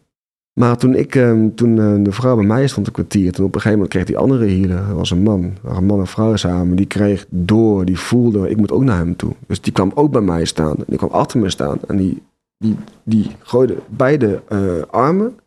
Maar 0.61 0.77
toen, 0.79 0.95
ik, 0.95 1.15
ehm, 1.15 1.49
toen 1.55 1.79
eh, 1.79 2.05
de 2.05 2.13
vrouw 2.13 2.37
bij 2.37 2.45
mij 2.45 2.67
stond 2.67 2.87
een 2.87 2.93
kwartier, 2.93 3.33
toen 3.33 3.45
op 3.47 3.55
een 3.55 3.61
gegeven 3.61 3.79
moment 3.79 3.91
kreeg 3.95 4.05
die 4.07 4.17
andere 4.19 4.45
hier, 4.45 4.69
dat 4.69 4.89
was 4.93 5.11
een 5.11 5.23
man, 5.23 5.53
een 5.65 5.85
man 5.85 5.99
en 6.01 6.07
vrouw 6.07 6.37
samen, 6.37 6.77
die 6.77 6.87
kreeg 6.87 7.27
door, 7.29 7.85
die 7.85 7.99
voelde, 7.99 8.51
ik 8.51 8.57
moet 8.57 8.73
ook 8.73 8.83
naar 8.83 8.97
hem 8.97 9.17
toe. 9.17 9.33
Dus 9.47 9.61
die 9.61 9.73
kwam 9.73 9.93
ook 9.95 10.11
bij 10.13 10.21
mij 10.21 10.45
staan, 10.45 10.77
en 10.77 10.85
die 10.87 10.99
kwam 10.99 11.11
achter 11.11 11.41
me 11.41 11.51
staan 11.51 11.79
en 11.89 11.97
die, 11.97 12.23
die, 12.59 12.77
die 13.03 13.31
gooide 13.39 13.77
beide 13.89 14.43
eh, 14.49 14.83
armen, 14.91 15.39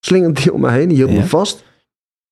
slingerde 0.00 0.40
die 0.40 0.52
om 0.52 0.60
me 0.60 0.70
heen, 0.70 0.88
die 0.88 0.96
hield 0.96 1.10
Ja. 1.10 1.16
me 1.18 1.26
vast 1.26 1.64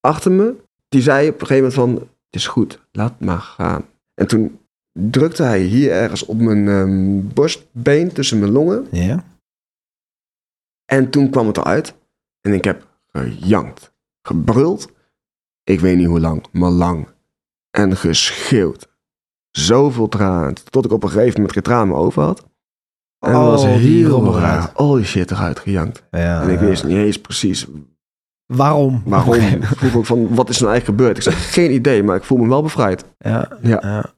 achter 0.00 0.32
me. 0.32 0.54
Die 0.88 1.02
zei 1.02 1.28
op 1.28 1.40
een 1.40 1.46
gegeven 1.46 1.56
moment 1.56 1.74
van, 1.98 2.08
het 2.26 2.34
is 2.40 2.46
goed, 2.46 2.80
laat 2.92 3.20
maar 3.20 3.40
gaan. 3.40 3.84
En 4.14 4.26
toen 4.26 4.58
drukte 4.92 5.42
hij 5.42 5.60
hier 5.62 5.90
ergens 5.90 6.24
op 6.26 6.38
mijn 6.38 6.68
ehm, 6.68 7.20
borstbeen 7.34 8.12
tussen 8.12 8.38
mijn 8.38 8.52
longen. 8.52 8.86
Ja? 8.90 9.24
En 10.84 11.10
toen 11.10 11.30
kwam 11.30 11.46
het 11.46 11.56
eruit. 11.56 11.94
En 12.48 12.54
ik 12.54 12.64
heb 12.64 12.86
gejankt, 13.12 13.92
gebruld. 14.22 14.92
Ik 15.64 15.80
weet 15.80 15.96
niet 15.96 16.06
hoe 16.06 16.20
lang, 16.20 16.46
maar 16.52 16.70
lang. 16.70 17.08
En 17.70 17.96
geschreeuwd. 17.96 18.88
Zoveel 19.50 20.08
tranen. 20.08 20.54
Tot 20.70 20.84
ik 20.84 20.92
op 20.92 21.02
een 21.02 21.08
gegeven 21.08 21.32
moment 21.34 21.52
geen 21.52 21.62
tranen 21.62 21.88
meer 21.88 21.96
over 21.96 22.22
had. 22.22 22.46
En 23.18 23.34
Al 23.34 23.50
was 23.50 23.64
heel 23.64 24.34
raar. 24.34 24.72
Al 24.72 24.94
die 24.94 25.04
shit 25.04 25.30
eruit 25.30 25.58
gejankt. 25.58 26.02
ja 26.10 26.42
En 26.42 26.48
ik 26.50 26.60
ja. 26.60 26.66
wist 26.66 26.84
niet 26.84 26.96
eens 26.96 27.20
precies 27.20 27.66
Waarom? 28.46 29.02
waarom. 29.04 29.34
ik 29.34 29.64
vroeg 29.64 29.94
ook 29.96 30.06
van, 30.06 30.34
wat 30.34 30.48
is 30.48 30.56
er 30.56 30.62
nou 30.62 30.72
eigenlijk 30.74 30.84
gebeurd? 30.84 31.16
Ik 31.16 31.22
zei, 31.22 31.36
geen 31.36 31.72
idee, 31.72 32.02
maar 32.02 32.16
ik 32.16 32.24
voel 32.24 32.38
me 32.38 32.48
wel 32.48 32.62
bevrijd. 32.62 33.04
Ja, 33.18 33.58
Ja. 33.62 33.78
ja. 33.82 34.12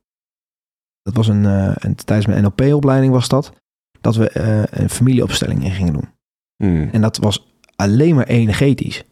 Dat 1.03 1.15
was 1.15 1.29
een, 1.29 1.45
eh, 1.47 1.73
een 1.75 1.95
tijdens 1.95 2.27
mijn 2.29 2.43
NLP-opleiding 2.43 3.13
was 3.13 3.29
dat, 3.29 3.53
dat 4.01 4.17
we 4.17 4.29
eh, 4.29 4.63
een 4.83 4.91
familieopstelling 4.91 5.65
in 5.65 5.71
gingen 5.71 5.93
doen. 5.93 6.09
Hmm. 6.57 6.89
En 6.93 7.01
dat 7.01 7.17
was 7.17 7.50
alleen 7.81 8.15
maar 8.15 8.27
energetisch. 8.27 9.05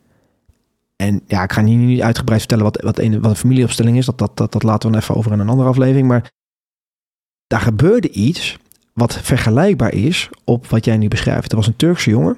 En 0.97 1.23
ja, 1.27 1.43
ik 1.43 1.53
ga 1.53 1.65
hier 1.65 1.77
niet 1.77 2.03
uitgebreid 2.03 2.41
vertellen 2.41 2.65
wat, 2.65 2.81
wat, 2.83 2.99
een, 2.99 3.21
wat 3.21 3.31
een 3.31 3.37
familieopstelling 3.37 3.97
is. 3.97 4.07
Dat, 4.07 4.19
dat, 4.19 4.37
dat, 4.37 4.53
dat 4.53 4.63
laten 4.63 4.89
we 4.89 4.95
dan 4.95 5.03
even 5.03 5.15
over 5.15 5.33
in 5.33 5.39
een 5.39 5.49
andere 5.49 5.69
aflevering. 5.69 6.09
Maar 6.09 6.31
daar 7.47 7.61
gebeurde 7.61 8.11
iets 8.11 8.57
wat 8.93 9.19
vergelijkbaar 9.21 9.95
is 9.95 10.31
op 10.45 10.67
wat 10.67 10.85
jij 10.85 10.97
nu 10.97 11.09
beschrijft. 11.09 11.51
Er 11.51 11.57
was 11.57 11.67
een 11.67 11.77
Turkse 11.77 12.11
jongen. 12.11 12.37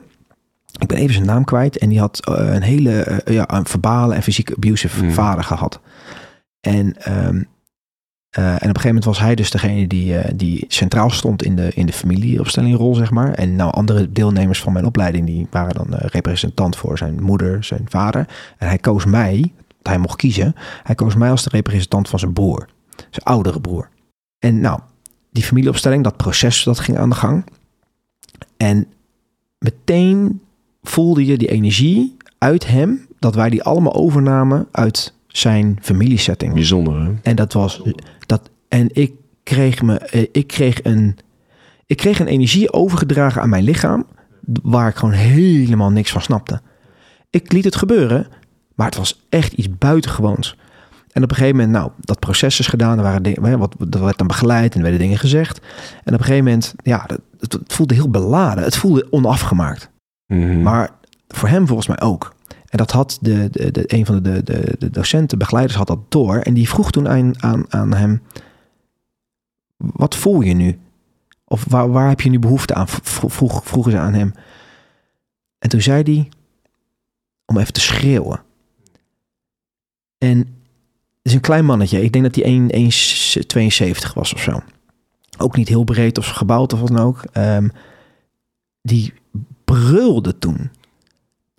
Ik 0.78 0.86
ben 0.86 0.96
even 0.96 1.14
zijn 1.14 1.26
naam 1.26 1.44
kwijt. 1.44 1.78
En 1.78 1.88
die 1.88 1.98
had 1.98 2.26
eh, 2.26 2.54
een 2.54 2.62
hele 2.62 3.02
eh, 3.02 3.34
ja, 3.34 3.50
een 3.54 3.66
verbale 3.66 4.14
en 4.14 4.22
fysiek 4.22 4.52
abusive 4.52 5.04
Mm. 5.04 5.10
vader 5.10 5.44
gehad. 5.44 5.80
En, 6.60 6.96
ehm, 7.02 7.42
eh, 8.30 8.46
en 8.46 8.54
op 8.54 8.60
een 8.60 8.66
gegeven 8.66 8.86
moment 8.86 9.04
was 9.04 9.18
hij 9.18 9.34
dus 9.34 9.50
degene 9.50 9.86
die, 9.86 10.18
eh, 10.18 10.32
die 10.34 10.64
centraal 10.68 11.10
stond 11.10 11.42
in 11.42 11.56
de, 11.56 11.70
in 11.74 11.86
de 11.86 11.92
familieopstellingrol, 11.92 12.94
zeg 12.94 13.10
maar. 13.10 13.32
En 13.32 13.56
nou, 13.56 13.72
andere 13.72 14.12
deelnemers 14.12 14.60
van 14.60 14.72
mijn 14.72 14.86
opleiding, 14.86 15.26
die 15.26 15.46
waren 15.50 15.74
dan 15.74 15.94
eh, 15.94 16.08
representant 16.08 16.76
voor 16.76 16.98
zijn 16.98 17.22
moeder, 17.22 17.64
zijn 17.64 17.86
vader. 17.88 18.28
En 18.58 18.68
hij 18.68 18.78
koos 18.78 19.04
mij, 19.04 19.52
hij 19.82 19.98
mocht 19.98 20.16
kiezen, 20.16 20.54
hij 20.82 20.94
koos 20.94 21.14
mij 21.14 21.30
als 21.30 21.42
de 21.44 21.50
representant 21.50 22.08
van 22.08 22.18
zijn 22.18 22.32
broer. 22.32 22.68
Zijn 22.96 23.24
oudere 23.24 23.60
broer. 23.60 23.88
En 24.38 24.60
nou, 24.60 24.80
die 25.30 25.42
familieopstelling, 25.42 26.04
dat 26.04 26.16
proces, 26.16 26.62
dat 26.62 26.80
ging 26.80 26.98
aan 26.98 27.10
de 27.10 27.16
gang. 27.16 27.44
En 28.56 28.86
meteen 29.58 30.40
voelde 30.82 31.26
je 31.26 31.38
die 31.38 31.50
energie 31.50 32.16
uit 32.38 32.66
hem, 32.66 33.06
dat 33.18 33.34
wij 33.34 33.50
die 33.50 33.62
allemaal 33.62 33.94
overnamen 33.94 34.68
uit 34.70 35.14
zijn 35.32 35.78
familiesetting. 35.82 36.54
Bijzonder, 36.54 37.00
hè? 37.00 37.12
En 37.22 37.36
dat 37.36 37.52
was 37.52 37.82
dat. 38.26 38.50
En 38.68 38.88
ik 38.92 39.12
kreeg 39.42 39.82
me, 39.82 39.98
eh, 39.98 40.26
ik 40.32 40.46
kreeg 40.46 40.84
een, 40.84 41.18
ik 41.86 41.96
kreeg 41.96 42.20
een 42.20 42.26
energie 42.26 42.72
overgedragen 42.72 43.42
aan 43.42 43.48
mijn 43.48 43.64
lichaam, 43.64 44.06
waar 44.62 44.88
ik 44.88 44.96
gewoon 44.96 45.14
helemaal 45.14 45.90
niks 45.90 46.10
van 46.10 46.22
snapte. 46.22 46.60
Ik 47.30 47.52
liet 47.52 47.64
het 47.64 47.76
gebeuren, 47.76 48.26
maar 48.74 48.86
het 48.86 48.96
was 48.96 49.20
echt 49.28 49.52
iets 49.52 49.78
buitengewoons. 49.78 50.56
En 51.12 51.22
op 51.22 51.30
een 51.30 51.36
gegeven 51.36 51.56
moment, 51.56 51.72
nou, 51.72 51.90
dat 52.00 52.18
proces 52.18 52.58
is 52.58 52.66
gedaan, 52.66 52.96
er 52.96 53.04
waren 53.04 53.22
dingen, 53.22 53.58
wat, 53.58 53.74
dat 53.78 54.00
werd 54.00 54.18
dan 54.18 54.26
begeleid 54.26 54.70
en 54.72 54.76
er 54.76 54.82
werden 54.82 55.00
dingen 55.00 55.18
gezegd. 55.18 55.58
En 56.04 56.14
op 56.14 56.18
een 56.18 56.24
gegeven 56.24 56.44
moment, 56.44 56.74
ja, 56.82 57.06
het, 57.38 57.52
het 57.52 57.72
voelde 57.72 57.94
heel 57.94 58.10
beladen. 58.10 58.64
Het 58.64 58.76
voelde 58.76 59.06
onafgemaakt. 59.10 59.90
Mhm. 60.26 60.62
Maar 60.62 60.90
voor 61.28 61.48
hem 61.48 61.66
volgens 61.66 61.88
mij 61.88 62.00
ook. 62.00 62.34
En 62.70 62.78
dat 62.78 62.90
had 62.90 63.18
de, 63.20 63.48
een 63.86 64.06
van 64.06 64.22
de, 64.22 64.42
de, 64.42 64.74
de 64.78 64.90
docenten, 64.90 65.38
begeleiders 65.38 65.76
had 65.76 65.86
dat 65.86 66.10
door. 66.10 66.36
En 66.36 66.54
die 66.54 66.68
vroeg 66.68 66.90
toen 66.90 67.08
aan, 67.08 67.42
aan, 67.42 67.72
aan 67.72 67.94
hem, 67.94 68.22
wat 69.76 70.16
voel 70.16 70.40
je 70.40 70.54
nu? 70.54 70.78
Of 71.44 71.64
waar, 71.68 71.90
waar 71.90 72.08
heb 72.08 72.20
je 72.20 72.30
nu 72.30 72.38
behoefte 72.38 72.74
aan? 72.74 72.88
Vroeg, 72.88 73.32
vroeg- 73.32 73.64
vroegen 73.64 73.92
ze 73.92 73.98
aan 73.98 74.14
hem. 74.14 74.34
En 75.58 75.68
toen 75.68 75.80
zei 75.80 76.02
hij, 76.02 76.28
om 77.44 77.58
even 77.58 77.72
te 77.72 77.80
schreeuwen. 77.80 78.42
En 80.18 80.38
het 80.38 80.48
is 81.22 81.32
een 81.32 81.40
klein 81.40 81.64
mannetje. 81.64 82.02
Ik 82.02 82.12
denk 82.12 82.24
dat 82.24 82.44
hij 82.44 82.68
1,72 84.06 84.12
was 84.14 84.34
of 84.34 84.40
zo. 84.40 84.62
Ook 85.38 85.56
niet 85.56 85.68
heel 85.68 85.84
breed 85.84 86.18
of 86.18 86.26
gebouwd 86.26 86.72
of 86.72 86.80
wat 86.80 86.88
dan 86.88 86.98
ook. 86.98 87.24
Ehm, 87.32 87.68
die 88.82 89.12
brulde 89.64 90.38
toen 90.38 90.70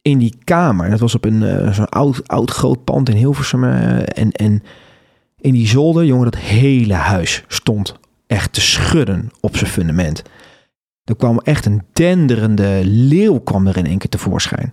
in 0.02 0.18
die 0.18 0.36
kamer. 0.44 0.90
Dat 0.90 1.00
was 1.00 1.16
op 1.16 1.26
een 1.26 1.44
eh, 1.44 1.74
zo'n 1.74 1.90
oud, 1.90 2.28
oud 2.28 2.52
groot 2.52 2.84
pand 2.84 3.10
in 3.10 3.16
Hilversum. 3.16 3.64
eh, 3.64 3.98
en, 3.98 4.32
en 4.32 4.64
in 5.38 5.54
die 5.54 5.68
zolder, 5.68 6.06
jongen, 6.06 6.32
dat 6.32 6.42
hele 6.42 6.94
huis 6.94 7.44
stond 7.48 8.00
echt 8.28 8.54
te 8.54 8.62
schudden 8.62 9.30
op 9.40 9.58
zijn 9.58 9.70
fundament. 9.70 10.24
Er 11.04 11.16
kwam 11.16 11.40
echt 11.40 11.66
een 11.66 11.82
denderende 11.94 12.82
leeuw 12.84 13.40
kwam 13.40 13.68
er 13.68 13.78
in 13.78 13.86
één 13.86 13.98
keer 13.98 14.10
tevoorschijn. 14.10 14.72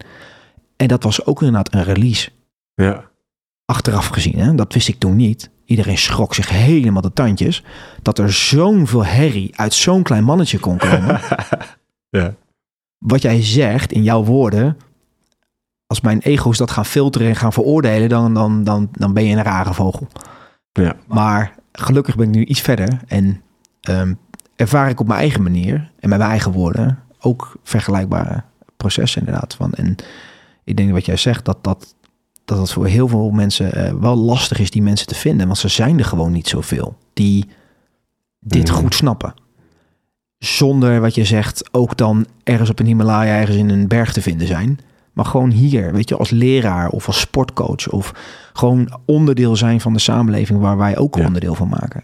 En 0.76 0.89
dat 0.89 1.03
was 1.03 1.26
ook 1.26 1.43
inderdaad 1.43 1.74
een 1.74 1.85
release. 1.85 2.31
Ja. 2.74 3.11
Achteraf 3.64 4.07
gezien, 4.07 4.39
hè? 4.39 4.55
dat 4.55 4.72
wist 4.72 4.89
ik 4.89 4.99
toen 4.99 5.16
niet. 5.16 5.51
Iedereen 5.64 5.99
schrok 5.99 6.35
zich 6.35 6.49
helemaal 6.49 7.03
de 7.03 7.12
tandjes. 7.12 7.64
Dat 8.03 8.18
er 8.18 8.33
zo'n 8.33 8.87
veel 8.87 9.05
herrie 9.05 9.57
uit 9.57 9.74
zo'n 9.74 10.03
klein 10.03 10.24
mannetje 10.24 10.59
kon 10.59 10.76
komen. 10.76 11.20
ja. 12.18 12.35
wat 12.99 13.22
jij 13.22 13.43
zegt 13.43 13.93
in 13.93 14.03
jouw 14.03 14.24
woorden, 14.24 14.76
als 15.89 16.01
mijn 16.01 16.18
ego's 16.18 16.59
dat 16.59 16.70
gaan 16.70 16.84
filteren 16.86 17.28
en 17.28 17.36
gaan 17.36 17.53
veroordelen, 17.53 18.09
dan, 18.09 18.34
dan, 18.34 18.64
dan, 18.64 18.89
dan 18.93 19.12
ben 19.12 19.24
je 19.24 19.36
een 19.36 19.43
rare 19.43 19.74
vogel. 19.74 20.09
Ja. 20.72 20.97
Maar 21.07 21.55
gelukkig 21.72 22.16
ben 22.16 22.28
ik 22.28 22.34
nu 22.34 22.45
iets 22.45 22.61
verder 22.61 23.01
en 23.07 23.43
ehm, 23.80 24.14
ervaar 24.57 24.89
ik 24.89 25.01
op 25.01 25.07
mijn 25.07 25.20
eigen 25.20 25.43
manier 25.43 25.74
en 26.01 26.09
met 26.09 26.18
mijn 26.18 26.30
eigen 26.30 26.53
woorden 26.53 26.99
ook 27.20 27.57
vergelijkbare 27.62 28.43
processen 28.76 29.20
inderdaad. 29.20 29.55
Van. 29.55 29.72
En 29.72 29.97
ik 30.64 30.76
denk 30.76 30.93
wat 30.93 31.07
jij 31.07 31.16
zegt, 31.16 31.45
dat 31.45 31.59
dat, 31.64 31.95
dat 32.45 32.59
het 32.59 32.72
voor 32.72 32.86
heel 32.86 33.09
veel 33.09 33.30
mensen 33.30 33.72
eh, 33.72 33.93
wel 33.95 34.16
lastig 34.16 34.59
is 34.59 34.70
die 34.70 34.82
mensen 34.82 35.07
te 35.07 35.14
vinden. 35.14 35.47
Want 35.47 35.59
ze 35.59 35.68
zijn 35.68 35.99
er 35.99 36.05
gewoon 36.05 36.32
niet 36.32 36.49
zoveel 36.49 36.97
die 37.12 37.49
dit 38.41 38.68
Mhm. 38.70 38.76
goed 38.76 38.95
snappen. 38.95 39.34
Zonder 40.39 41.01
wat 41.01 41.14
je 41.14 41.24
zegt 41.24 41.68
ook 41.72 41.97
dan 41.97 42.26
ergens 42.45 42.70
op 42.70 42.78
een 42.78 42.86
Himalaya, 42.86 43.39
ergens 43.39 43.57
in 43.57 43.68
een 43.70 43.89
berg 43.89 44.12
te 44.12 44.22
vinden 44.22 44.47
zijn. 44.47 44.78
Maar 45.19 45.27
gewoon 45.27 45.51
hier, 45.51 45.93
weet 45.93 46.09
je, 46.09 46.16
als 46.16 46.31
leraar 46.31 46.89
of 46.89 47.07
als 47.07 47.21
sportcoach. 47.21 47.89
Of 47.91 48.12
gewoon 48.53 48.99
onderdeel 49.05 49.57
zijn 49.57 49.81
van 49.81 49.93
de 49.93 49.99
samenleving 49.99 50.61
waar 50.61 50.77
wij 50.77 50.97
ook 50.99 51.16
Ja. 51.16 51.27
onderdeel 51.27 51.55
van 51.55 51.69
maken. 51.69 52.03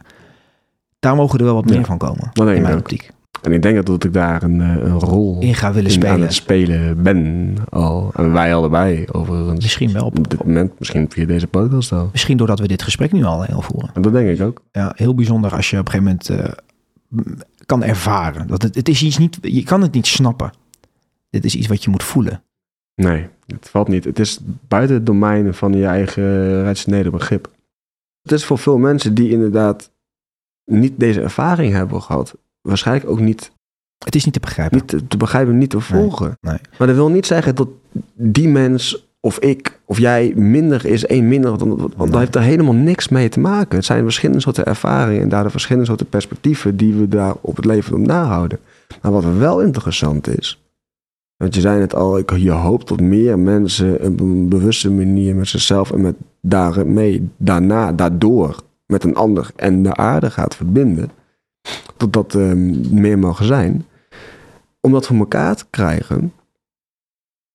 Daar 0.99 1.17
mogen 1.17 1.39
er 1.39 1.45
wel 1.45 1.55
wat 1.55 1.69
Ja. 1.69 1.75
meer 1.77 1.85
van 1.85 1.99
komen. 1.99 2.31
denk 2.33 2.49
in 2.51 2.63
mijn 2.63 2.79
optiek. 2.79 3.11
En 3.43 3.53
ik 3.53 3.63
denk 3.63 3.87
dat 3.87 4.05
ik 4.05 4.13
daar 4.13 4.43
een, 4.43 4.61
eh, 4.61 4.69
een 4.69 4.99
rol 4.99 5.41
In 5.41 5.55
gaan 5.55 5.73
willen 5.73 5.91
in 5.91 5.97
aan 5.97 6.03
spelen. 6.03 6.21
het 6.27 6.35
spelen 6.35 7.03
ben 7.03 7.55
al. 7.69 8.11
En 8.17 8.33
wij 8.33 8.55
allebei 8.55 9.05
overigens. 9.13 9.63
Misschien 9.63 9.93
wel. 9.93 10.05
Op 10.07 10.29
dit 10.31 10.45
moment, 10.45 10.79
misschien 10.79 11.07
via 11.11 11.27
deze 11.27 11.47
podcast 11.47 11.93
al. 11.93 12.09
Misschien 12.13 12.37
doordat 12.37 12.59
we 12.59 12.69
dit 12.69 12.83
gesprek 12.83 13.13
nu 13.13 13.25
al 13.25 13.43
heel 13.43 13.63
voeren. 13.63 13.91
En 13.95 14.03
dat 14.03 14.13
denk 14.13 14.29
ik 14.39 14.47
ook. 14.47 14.63
Ja, 14.73 14.93
heel 14.97 15.15
bijzonder 15.15 15.55
als 15.55 15.71
je 15.71 15.79
op 15.79 15.87
een 15.87 15.91
gegeven 15.93 16.19
moment 16.31 16.57
eh, 17.11 17.27
kan 17.67 17.83
ervaren. 17.83 18.47
Dat 18.47 18.63
het, 18.63 18.75
het 18.75 18.89
is 18.89 19.03
iets 19.03 19.19
niet, 19.19 19.39
je 19.41 19.63
kan 19.63 19.83
het 19.83 19.93
niet 19.93 20.07
snappen. 20.07 20.53
Dit 21.31 21.45
is 21.45 21.55
iets 21.55 21.67
wat 21.67 21.85
je 21.85 21.91
moet 21.91 22.03
voelen. 22.03 22.43
Nee, 22.95 23.27
het 23.47 23.69
valt 23.69 23.89
niet. 23.89 24.05
Het 24.05 24.19
is 24.19 24.39
buiten 24.69 24.97
het 24.97 25.07
domein 25.07 25.55
van 25.55 25.73
je 25.73 25.87
eigen 25.87 26.63
rationele 26.65 27.11
begrip. 27.11 27.51
Het 28.23 28.33
is 28.33 28.45
voor 28.45 28.59
veel 28.59 28.79
mensen 28.79 29.15
die 29.15 29.31
inderdaad 29.31 29.91
niet 30.65 30.93
deze 30.97 31.21
ervaring 31.21 31.73
hebben 31.73 32.03
gehad, 32.03 32.35
waarschijnlijk 32.61 33.11
ook 33.11 33.21
niet, 33.21 33.51
Het 34.05 34.15
is 34.15 34.25
niet 34.25 34.35
te 34.35 34.41
begrijpen. 34.41 34.77
niet 34.77 34.89
te, 34.89 35.07
te 35.07 35.17
begrijpen, 35.17 35.59
niet 35.59 35.71
te 35.71 35.81
volgen. 35.81 36.37
nee. 36.41 36.59
Maar 36.79 36.87
dat 36.87 36.97
wil 36.97 37.11
niet 37.11 37.27
zeggen 37.27 37.55
dat 37.55 37.69
die 38.15 38.49
mens 38.49 39.07
of 39.21 39.39
ik 39.39 39.81
of 39.85 39.99
jij 39.99 40.33
minder 40.37 40.87
is, 40.87 41.07
één 41.07 41.29
minder, 41.29 41.59
dan, 41.59 41.69
want 41.69 41.97
Nee. 41.99 42.09
dat 42.11 42.19
heeft 42.19 42.35
er 42.35 42.43
helemaal 42.43 42.75
niks 42.75 43.09
mee 43.09 43.29
te 43.29 43.41
maken. 43.41 43.77
Het 43.77 43.85
zijn 43.87 44.03
verschillende 44.03 44.41
soorten 44.43 44.65
ervaringen 44.67 45.23
en 45.23 45.29
daardoor 45.29 45.51
verschillende 45.51 45.87
soorten 45.89 46.09
perspectieven 46.09 46.77
die 46.77 46.95
we 46.95 47.09
daar 47.09 47.35
op 47.41 47.57
het 47.57 47.65
leven 47.65 47.95
op 47.97 48.07
nahouden. 48.07 48.59
Maar 49.03 49.13
wat 49.13 49.25
wel 49.25 49.61
interessant 49.63 50.27
is, 50.39 50.64
want 51.37 51.55
je 51.55 51.61
zei 51.61 51.81
het 51.81 51.95
al, 51.95 52.35
je 52.37 52.51
hoopt 52.51 52.89
dat 52.89 53.01
meer 53.01 53.39
mensen 53.39 53.95
op 53.95 54.21
een 54.21 54.49
bewuste 54.49 54.91
manier 54.91 55.35
met 55.35 55.49
zichzelf 55.49 55.91
en 55.91 56.01
met 56.01 56.17
daarmee, 56.41 57.29
daarna, 57.37 57.93
daardoor 57.93 58.63
met 58.87 59.05
een 59.05 59.15
ander 59.15 59.51
en 59.57 59.83
de 59.83 59.95
aarde 59.95 60.31
gaat 60.31 60.57
verbinden. 60.57 61.11
Dat 61.97 62.13
dat 62.13 62.35
eh, 62.35 62.53
meer 62.91 63.19
mogen 63.19 63.45
zijn. 63.45 63.87
Om 64.81 64.93
dat 64.93 65.07
voor 65.07 65.17
elkaar 65.17 65.57
te 65.57 65.65
krijgen, 65.71 66.33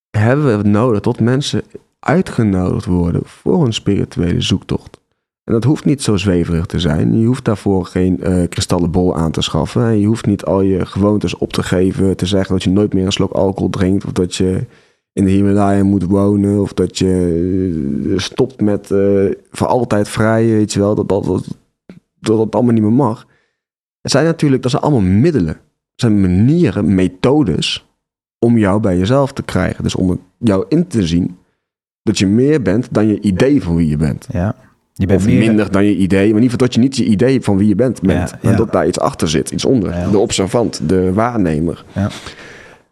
hebben 0.10 0.46
we 0.46 0.52
het 0.52 0.66
nodig 0.66 1.02
dat 1.02 1.20
mensen 1.20 1.64
uitgenodigd 2.00 2.86
worden 2.86 3.22
voor 3.26 3.66
een 3.66 3.74
spirituele 3.74 4.42
zoektocht. 4.42 4.99
En 5.50 5.56
dat 5.56 5.64
hoeft 5.64 5.86
niet 5.86 6.02
zo 6.02 6.18
zweverig 6.18 6.66
te 6.66 6.80
zijn. 6.80 7.20
Je 7.20 7.26
hoeft 7.26 7.46
daarvoor 7.46 7.86
geen 7.86 8.24
eh 8.24 8.50
kristallenbol 8.50 9.16
aan 9.16 9.32
te 9.32 9.42
schaffen. 9.42 9.86
En 9.86 10.00
je 10.00 10.08
hoeft 10.08 10.26
niet 10.26 10.46
al 10.46 10.62
je 10.62 10.86
gewoontes 10.86 11.38
op 11.38 11.54
te 11.54 11.64
geven. 11.64 12.18
Te 12.18 12.26
zeggen 12.26 12.54
dat 12.54 12.64
je 12.64 12.70
nooit 12.70 12.94
meer 12.94 13.06
een 13.06 13.12
slok 13.12 13.32
alcohol 13.32 13.70
drinkt. 13.70 14.06
Of 14.06 14.12
dat 14.12 14.36
je 14.36 14.66
in 15.14 15.26
de 15.26 15.32
Himalaya 15.32 15.84
moet 15.84 16.04
wonen. 16.04 16.62
Of 16.62 16.74
dat 16.74 16.98
je 16.98 18.10
eh, 18.10 18.18
stopt 18.18 18.62
met 18.62 18.92
eh, 18.92 19.26
voor 19.52 19.68
altijd 19.68 20.10
vrij. 20.10 20.48
Weet 20.48 20.74
je 20.74 20.80
wel. 20.80 20.96
Dat 20.96 21.10
dat, 21.10 21.26
dat, 21.26 21.48
dat 22.20 22.56
allemaal 22.56 22.74
niet 22.74 22.84
meer 22.84 22.92
mag. 22.92 23.28
Het 24.02 24.12
zijn 24.12 24.26
natuurlijk, 24.26 24.62
dat 24.62 24.72
zijn 24.72 24.84
allemaal 24.84 25.10
middelen. 25.20 25.54
Het 25.56 25.60
zijn 25.96 26.22
manieren, 26.22 26.96
methodes 26.96 27.86
om 28.40 28.58
jou 28.58 28.80
bij 28.80 28.98
jezelf 28.98 29.34
te 29.34 29.44
krijgen. 29.44 29.84
Dus 29.84 29.96
om 29.96 30.22
jou 30.38 30.66
in 30.68 30.88
te 30.88 31.08
zien 31.08 31.38
dat 32.04 32.18
je 32.18 32.28
meer 32.28 32.62
bent 32.62 32.88
dan 32.92 33.08
je 33.08 33.22
idee 33.22 33.64
van 33.64 33.76
wie 33.76 33.90
je 33.90 33.98
bent. 33.98 34.28
Ja. 34.32 34.56
Je 35.00 35.06
bent 35.06 35.20
Of 35.20 35.26
meer 35.26 35.40
minder 35.40 35.72
dan 35.72 35.86
je 35.86 35.96
idee, 35.96 36.20
maar 36.20 36.38
in 36.38 36.44
ieder 36.44 36.50
geval 36.50 36.68
dat 36.68 36.74
je 36.74 36.80
niet 36.80 36.98
je 36.98 37.06
idee 37.06 37.42
van 37.42 37.58
wie 37.58 37.68
je 37.68 37.76
bent 37.76 38.02
bent. 38.02 38.30
Ja, 38.42 38.50
ja. 38.50 38.56
dat 38.56 38.72
daar 38.72 38.88
iets 38.88 39.00
achter 39.00 39.30
zit, 39.30 39.52
iets 39.52 39.66
onder. 39.66 39.90
Ja. 39.96 40.10
De 40.10 40.18
observant, 40.18 40.90
de 40.90 41.14
waarnemer. 41.14 41.86
Ja. 41.94 42.10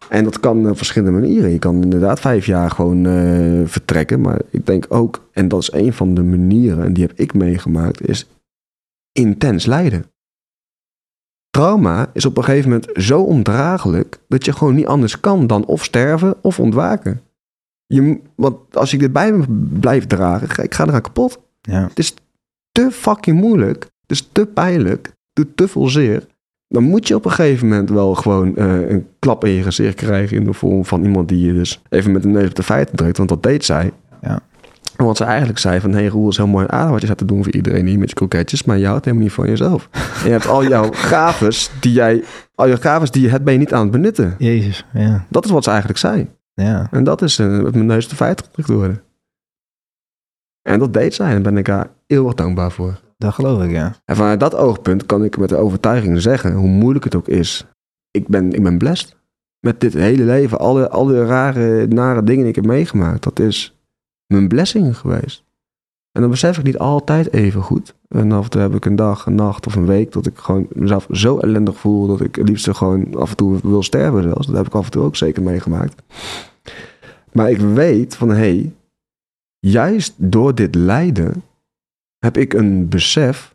En 0.08 0.24
dat 0.24 0.40
kan 0.40 0.70
op 0.70 0.76
verschillende 0.76 1.20
manieren. 1.20 1.50
Je 1.50 1.58
kan 1.58 1.82
inderdaad 1.82 2.20
vijf 2.20 2.46
jaar 2.46 2.70
gewoon 2.70 3.06
eh, 3.06 3.60
vertrekken. 3.64 4.20
Maar 4.20 4.40
ik 4.50 4.66
denk 4.66 4.86
ook, 4.88 5.28
en 5.32 5.48
dat 5.48 5.60
is 5.60 5.72
een 5.72 5.92
van 5.92 6.14
de 6.14 6.22
manieren, 6.22 6.84
en 6.84 6.92
die 6.92 7.04
heb 7.06 7.18
ik 7.18 7.34
meegemaakt, 7.34 8.08
is 8.08 8.26
intens 9.12 9.66
lijden. 9.66 10.04
Trauma 11.50 12.10
is 12.12 12.26
op 12.26 12.36
een 12.36 12.44
gegeven 12.44 12.70
moment 12.70 12.90
zo 12.94 13.20
ondraaglijk 13.20 14.18
dat 14.28 14.44
je 14.44 14.52
gewoon 14.52 14.74
niet 14.74 14.86
anders 14.86 15.20
kan 15.20 15.46
dan 15.46 15.66
of 15.66 15.84
sterven 15.84 16.34
of 16.40 16.60
ontwaken. 16.60 17.20
Je, 17.86 18.20
want 18.34 18.76
als 18.76 18.92
ik 18.92 19.00
dit 19.00 19.12
bij 19.12 19.32
me 19.32 19.44
blijf 19.80 20.06
dragen, 20.06 20.64
ik 20.64 20.74
ga 20.74 20.86
eraan 20.86 21.00
kapot 21.00 21.46
Ja. 21.60 21.88
te 22.72 22.90
fucking 22.90 23.40
moeilijk. 23.40 23.82
Het 23.82 24.10
is 24.10 24.28
te 24.32 24.46
pijnlijk. 24.46 25.06
Het 25.06 25.46
doet 25.46 25.56
te 25.56 25.68
veel 25.68 25.88
zeer. 25.88 26.26
Dan 26.68 26.82
moet 26.82 27.08
je 27.08 27.14
op 27.14 27.24
een 27.24 27.30
gegeven 27.30 27.68
moment 27.68 27.90
wel 27.90 28.14
gewoon 28.14 28.56
eh, 28.56 28.90
een 28.90 29.06
klap 29.18 29.44
in 29.44 29.50
je 29.50 29.62
gezicht 29.62 29.94
krijgen. 29.94 30.36
In 30.36 30.44
de 30.44 30.52
vorm 30.52 30.84
van 30.84 31.04
iemand 31.04 31.28
die 31.28 31.46
je 31.46 31.52
dus 31.52 31.82
even 31.88 32.12
met 32.12 32.22
de 32.22 32.28
neus 32.28 32.48
op 32.48 32.54
de 32.54 32.62
feiten 32.62 32.96
drukt. 32.96 33.16
Want 33.16 33.28
dat 33.28 33.42
deed 33.42 33.64
zij. 33.64 33.92
Ja. 34.22 34.40
En 34.96 35.04
wat 35.04 35.16
ze 35.16 35.24
eigenlijk 35.24 35.58
zei 35.58 35.80
van... 35.80 35.90
Hé 35.90 35.98
hey, 35.98 36.08
Roel, 36.08 36.22
het 36.22 36.30
is 36.30 36.36
heel 36.36 36.46
mooi 36.46 36.66
aardig 36.68 36.90
wat 36.90 37.00
je 37.00 37.06
staat 37.06 37.18
te 37.18 37.24
doen 37.24 37.44
voor 37.44 37.52
iedereen 37.52 37.86
hier 37.86 37.98
met 37.98 38.08
je 38.08 38.14
kroketjes. 38.14 38.64
Maar 38.64 38.78
je 38.78 38.86
houdt 38.86 39.04
helemaal 39.04 39.26
niet 39.26 39.34
van 39.34 39.48
jezelf. 39.48 39.88
en 39.92 40.24
je 40.24 40.30
hebt 40.30 40.46
al 40.46 40.64
jouw 40.64 40.88
gaves 40.92 41.70
die 41.80 41.92
jij... 41.92 42.24
Al 42.54 42.68
je 42.68 42.76
gaves 42.76 43.10
die 43.10 43.22
je 43.22 43.28
hebt, 43.28 43.44
ben 43.44 43.52
je 43.52 43.58
niet 43.58 43.72
aan 43.72 43.82
het 43.82 43.90
benutten. 43.90 44.34
Jezus. 44.38 44.84
Ja. 44.92 45.26
Dat 45.28 45.44
is 45.44 45.50
wat 45.50 45.64
ze 45.64 45.70
eigenlijk 45.70 45.98
zei. 45.98 46.28
Ja. 46.54 46.88
En 46.90 47.04
dat 47.04 47.22
is 47.22 47.38
eh, 47.38 47.46
met 47.46 47.74
mijn 47.74 47.86
neus 47.86 48.04
op 48.04 48.10
de 48.10 48.16
feiten 48.16 48.44
gedrukt 48.46 48.68
worden. 48.68 49.02
En 50.68 50.78
dat 50.78 50.92
deed 50.92 51.14
zij. 51.14 51.26
En 51.26 51.42
daar 51.42 51.52
ben 51.52 51.56
ik 51.56 51.66
haar 51.66 51.90
eeuwig 52.06 52.34
dankbaar 52.34 52.72
voor. 52.72 53.00
Dat 53.16 53.34
geloof 53.34 53.62
ik, 53.62 53.70
ja. 53.70 53.94
En 54.04 54.16
vanuit 54.16 54.40
dat 54.40 54.54
oogpunt 54.54 55.06
kan 55.06 55.24
ik 55.24 55.38
met 55.38 55.48
de 55.48 55.56
overtuiging 55.56 56.20
zeggen, 56.20 56.54
hoe 56.54 56.68
moeilijk 56.68 57.04
het 57.04 57.14
ook 57.14 57.28
is, 57.28 57.66
ik 58.10 58.26
ben, 58.26 58.52
ik 58.52 58.62
ben 58.62 58.78
blessed. 58.78 59.16
Met 59.60 59.80
dit 59.80 59.92
hele 59.92 60.22
leven, 60.22 60.58
alle, 60.58 60.88
alle 60.88 61.26
rare, 61.26 61.86
nare 61.86 62.22
dingen 62.22 62.40
die 62.40 62.48
ik 62.48 62.54
heb 62.54 62.66
meegemaakt, 62.66 63.22
dat 63.22 63.38
is 63.38 63.78
mijn 64.26 64.48
blessing 64.48 64.96
geweest. 64.96 65.44
En 66.12 66.20
dan 66.20 66.30
besef 66.30 66.58
ik 66.58 66.64
niet 66.64 66.78
altijd 66.78 67.32
even 67.32 67.62
goed. 67.62 67.94
En 68.08 68.32
af 68.32 68.44
en 68.44 68.50
toe 68.50 68.60
heb 68.60 68.74
ik 68.74 68.84
een 68.84 68.96
dag, 68.96 69.26
een 69.26 69.34
nacht 69.34 69.66
of 69.66 69.74
een 69.74 69.86
week 69.86 70.12
dat 70.12 70.26
ik 70.26 70.38
gewoon 70.38 70.66
mezelf 70.72 71.06
zo 71.10 71.38
ellendig 71.38 71.78
voel 71.78 72.06
dat 72.06 72.20
ik 72.20 72.34
het 72.34 72.48
liefst 72.48 72.76
gewoon 72.76 73.16
af 73.16 73.30
en 73.30 73.36
toe 73.36 73.58
wil 73.62 73.82
sterven 73.82 74.22
zelfs. 74.22 74.46
Dat 74.46 74.56
heb 74.56 74.66
ik 74.66 74.74
af 74.74 74.84
en 74.84 74.90
toe 74.90 75.02
ook 75.02 75.16
zeker 75.16 75.42
meegemaakt. 75.42 76.02
Maar 77.32 77.50
ik 77.50 77.58
weet 77.58 78.16
van, 78.16 78.28
hé, 78.28 78.36
hey, 78.36 78.72
juist 79.58 80.14
door 80.16 80.54
dit 80.54 80.74
lijden 80.74 81.42
heb 82.18 82.36
ik 82.36 82.52
een 82.54 82.88
besef, 82.88 83.54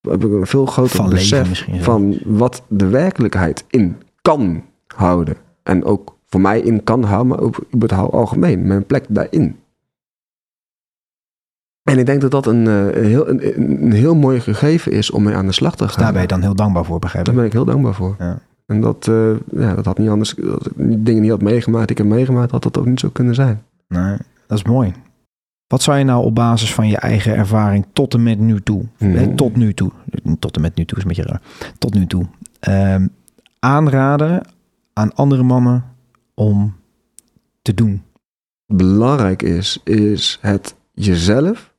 heb 0.00 0.24
ik 0.24 0.30
een 0.32 0.46
veel 0.46 0.66
groter 0.66 0.96
Van 0.96 1.10
besef 1.10 1.66
van 1.80 2.18
wat 2.24 2.62
de 2.68 2.86
werkelijkheid 2.88 3.64
in 3.68 3.96
kan 4.22 4.64
houden. 4.86 5.36
En 5.62 5.84
ook 5.84 6.16
voor 6.26 6.40
mij 6.40 6.60
in 6.60 6.84
kan 6.84 7.02
houden, 7.04 7.26
maar 7.28 7.40
ook 7.40 7.58
het 7.78 7.92
algemeen, 7.92 8.66
mijn 8.66 8.86
plek 8.86 9.04
daarin. 9.08 9.56
En 11.82 11.98
ik 11.98 12.06
denk 12.06 12.20
dat 12.20 12.30
dat 12.30 12.46
een, 12.46 12.66
eh, 12.66 12.86
een 12.96 13.04
heel, 13.04 13.28
een, 13.28 13.82
een 13.84 13.92
heel 13.92 14.14
mooi 14.14 14.40
gegeven 14.40 14.92
is 14.92 15.10
om 15.10 15.22
mee 15.22 15.34
aan 15.34 15.46
de 15.46 15.52
slag 15.52 15.76
te 15.76 15.84
Dus 15.84 15.92
gaan. 15.92 16.02
daar 16.02 16.12
ben 16.12 16.22
je 16.22 16.28
dan 16.28 16.40
heel 16.40 16.54
dankbaar 16.54 16.84
voor, 16.84 16.98
begrijp 16.98 17.24
Daar 17.24 17.34
ik. 17.34 17.40
ben 17.40 17.48
ik 17.48 17.56
heel 17.56 17.64
dankbaar 17.64 17.94
voor. 17.94 18.16
Ja. 18.18 18.38
En 18.66 18.80
dat, 18.80 19.08
eh, 19.08 19.30
ja, 19.52 19.74
dat 19.74 19.84
had 19.84 19.98
niet 19.98 20.08
anders, 20.08 20.34
dat 20.34 20.66
ik 20.66 20.72
die 20.76 21.02
dingen 21.02 21.22
niet 21.22 21.30
had 21.30 21.42
meegemaakt, 21.42 21.86
die 21.88 21.96
ik 21.96 22.02
heb 22.02 22.12
meegemaakt, 22.12 22.50
had 22.50 22.62
dat 22.62 22.78
ook 22.78 22.86
niet 22.86 23.00
zo 23.00 23.08
kunnen 23.08 23.34
zijn. 23.34 23.62
Nee, 23.88 24.16
dat 24.46 24.58
is 24.58 24.64
mooi. 24.64 24.92
Wat 25.72 25.82
zou 25.82 25.98
je 25.98 26.04
nou 26.04 26.24
op 26.24 26.34
basis 26.34 26.74
van 26.74 26.88
je 26.88 26.96
eigen 26.96 27.34
ervaring 27.36 27.86
tot 27.92 28.14
en 28.14 28.22
met 28.22 28.38
nu 28.38 28.60
toe, 28.60 28.84
Mhm. 28.98 29.10
hè, 29.16 29.34
tot 29.34 29.56
nu 29.56 29.74
toe, 29.74 29.90
tot 30.38 30.56
en 30.56 30.62
met 30.62 30.74
nu 30.74 30.84
toe 30.84 30.96
is 30.98 31.02
een 31.02 31.08
beetje 31.08 31.22
raar, 31.22 31.42
tot 31.78 31.94
nu 31.94 32.06
toe, 32.06 32.26
ehm, 32.60 33.06
aanraden 33.58 34.46
aan 34.92 35.14
andere 35.14 35.42
mannen 35.42 35.84
om 36.34 36.74
te 37.62 37.74
doen? 37.74 38.02
belangrijk 38.66 39.42
is, 39.42 39.80
is 39.84 40.38
het 40.40 40.74
jezelf 40.92 41.74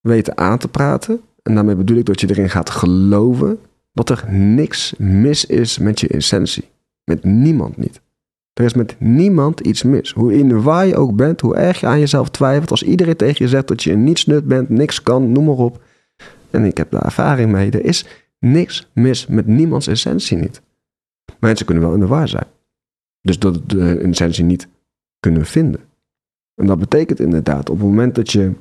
weten 0.00 0.36
aan 0.38 0.58
te 0.58 0.68
praten. 0.68 1.20
En 1.42 1.54
daarmee 1.54 1.74
bedoel 1.76 1.96
ik 1.96 2.04
dat 2.06 2.20
je 2.20 2.30
erin 2.30 2.50
gaat 2.50 2.70
geloven 2.70 3.58
dat 3.92 4.10
er 4.10 4.24
niks 4.32 4.94
mis 4.98 5.44
is 5.44 5.78
met 5.78 6.00
je 6.00 6.08
essentie. 6.08 6.68
Met 7.04 7.24
niemand 7.24 7.76
niet. 7.76 8.00
Er 8.60 8.66
is 8.66 8.74
met 8.74 8.96
niemand 8.98 9.60
iets 9.60 9.82
mis. 9.82 10.12
Hoe 10.12 10.34
in 10.34 10.48
de 10.48 10.60
waar 10.60 10.86
je 10.86 10.96
ook 10.96 11.16
bent, 11.16 11.40
hoe 11.40 11.54
erg 11.54 11.80
je 11.80 11.86
aan 11.86 11.98
jezelf 11.98 12.28
twijfelt. 12.28 12.70
Als 12.70 12.82
iedereen 12.82 13.16
tegen 13.16 13.44
je 13.44 13.50
zegt 13.50 13.68
dat 13.68 13.82
je 13.82 13.96
niets 13.96 14.26
nut 14.26 14.44
bent, 14.44 14.68
niks 14.68 15.02
kan, 15.02 15.32
noem 15.32 15.44
maar 15.44 15.56
op. 15.56 15.82
En 16.50 16.64
ik 16.64 16.76
heb 16.76 16.90
daar 16.90 17.04
ervaring 17.04 17.50
mee. 17.50 17.70
Er 17.70 17.84
is 17.84 18.06
niks 18.38 18.90
mis 18.92 19.26
met 19.26 19.46
niemands 19.46 19.86
essentie 19.86 20.36
niet. 20.36 20.62
Mensen 21.38 21.66
kunnen 21.66 21.84
wel 21.84 21.94
in 21.94 22.00
de 22.00 22.06
waar 22.06 22.28
zijn. 22.28 22.46
Dus 23.22 23.38
dat 23.38 23.70
de 23.70 23.98
essentie 23.98 24.44
niet 24.44 24.68
kunnen 25.20 25.46
vinden. 25.46 25.80
En 26.54 26.66
dat 26.66 26.78
betekent 26.78 27.20
inderdaad, 27.20 27.70
op 27.70 27.76
het 27.76 27.86
moment 27.86 28.14
dat 28.14 28.30
je 28.32 28.52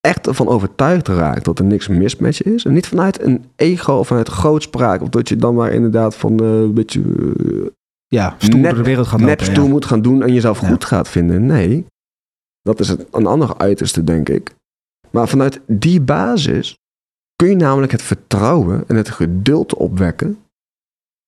echt 0.00 0.26
ervan 0.26 0.48
overtuigd 0.48 1.08
raakt 1.08 1.44
dat 1.44 1.58
er 1.58 1.64
niks 1.64 1.88
mis 1.88 2.16
met 2.16 2.36
je 2.36 2.44
is. 2.44 2.64
En 2.64 2.72
niet 2.72 2.86
vanuit 2.86 3.22
een 3.22 3.44
ego 3.56 3.92
of 3.92 4.06
vanuit 4.06 4.28
grootspraak. 4.28 5.02
Of 5.02 5.08
dat 5.08 5.28
je 5.28 5.36
dan 5.36 5.54
maar 5.54 5.72
inderdaad 5.72 6.16
van 6.16 6.40
eh, 6.40 6.46
een 6.46 6.74
beetje 6.74 7.00
uh, 7.00 7.66
ja, 8.14 8.34
stoer 8.38 8.60
nep, 8.60 8.70
door 8.70 8.78
de 8.82 8.88
wereld 8.88 9.06
gaat 9.06 9.20
nep 9.20 9.40
lopen. 9.40 9.62
ja. 9.62 9.68
moet 9.68 9.84
gaan 9.84 10.02
doen 10.02 10.22
en 10.22 10.32
jezelf 10.32 10.60
Ja. 10.60 10.68
goed 10.68 10.84
gaat 10.84 11.08
vinden. 11.08 11.46
Nee, 11.46 11.86
dat 12.62 12.80
is 12.80 12.88
het, 12.88 13.06
een 13.10 13.26
ander 13.26 13.58
uiterste, 13.58 14.04
denk 14.04 14.28
ik. 14.28 14.54
Maar 15.10 15.28
vanuit 15.28 15.60
die 15.66 16.00
basis 16.00 16.78
kun 17.36 17.48
je 17.48 17.56
namelijk 17.56 17.92
het 17.92 18.02
vertrouwen 18.02 18.84
en 18.88 18.96
het 18.96 19.08
geduld 19.10 19.74
opwekken 19.74 20.38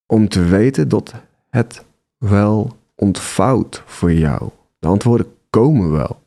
om 0.07 0.29
te 0.29 0.43
weten 0.45 0.89
dat 0.89 1.15
het 1.51 1.85
wel 2.19 2.77
ontvouwt 2.95 3.83
voor 3.87 4.13
jou. 4.13 4.51
De 4.79 4.87
antwoorden 4.87 5.27
komen 5.51 5.91
wel. 5.91 6.21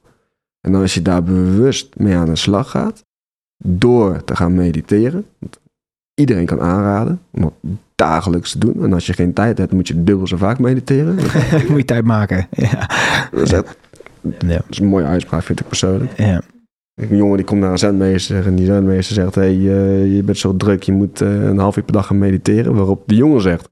En 0.62 0.76
als 0.76 0.94
je 0.94 1.02
daar 1.02 1.24
bewust 1.24 1.98
mee 2.00 2.16
aan 2.16 2.26
de 2.26 2.36
slag 2.36 2.70
gaat, 2.70 3.04
door 3.64 4.24
te 4.24 4.36
gaan 4.36 4.54
mediteren, 4.54 5.26
iedereen 6.20 6.46
kan 6.46 6.62
aanraden 6.62 7.20
om 7.32 7.42
dat 7.42 7.54
dagelijks 7.96 8.52
te 8.52 8.58
doen. 8.60 8.84
En 8.84 8.94
als 8.94 9.06
je 9.06 9.14
geen 9.14 9.34
tijd 9.34 9.58
hebt, 9.58 9.72
moet 9.74 9.88
je 9.88 10.04
dubbel 10.04 10.28
zo 10.28 10.38
vaak 10.38 10.60
mediteren. 10.60 11.16
moet 11.70 11.78
je 11.78 11.86
tijd 11.86 12.06
maken. 12.06 12.48
Ja. 12.72 12.90
Dat 13.32 13.42
is, 13.42 13.52
echt- 13.52 13.78
Ja. 14.22 14.48
dat 14.48 14.64
is 14.70 14.80
een 14.80 14.86
mooie 14.88 15.06
uitspraak, 15.06 15.44
vind 15.44 15.60
ik 15.60 15.68
persoonlijk. 15.68 16.18
Ja. 16.18 16.42
Een 17.02 17.16
jongen 17.18 17.38
die 17.38 17.46
komt 17.46 17.62
naar 17.62 17.72
een 17.72 17.78
zendmeester 17.78 18.46
en 18.46 18.56
die 18.56 18.66
zendmeester 18.66 19.16
zegt: 19.16 19.36
hey, 19.36 19.50
eh, 19.54 20.16
je 20.16 20.24
bent 20.24 20.38
zo 20.38 20.58
druk, 20.58 20.84
je 20.84 20.92
moet 20.92 21.22
eh, 21.22 21.44
een 21.44 21.58
half 21.58 21.78
uur 21.78 21.84
per 21.84 21.94
dag 21.94 22.08
gaan 22.08 22.18
mediteren. 22.18 22.76
Waarop 22.76 23.04
de 23.06 23.16
jongen 23.16 23.42
zegt: 23.42 23.70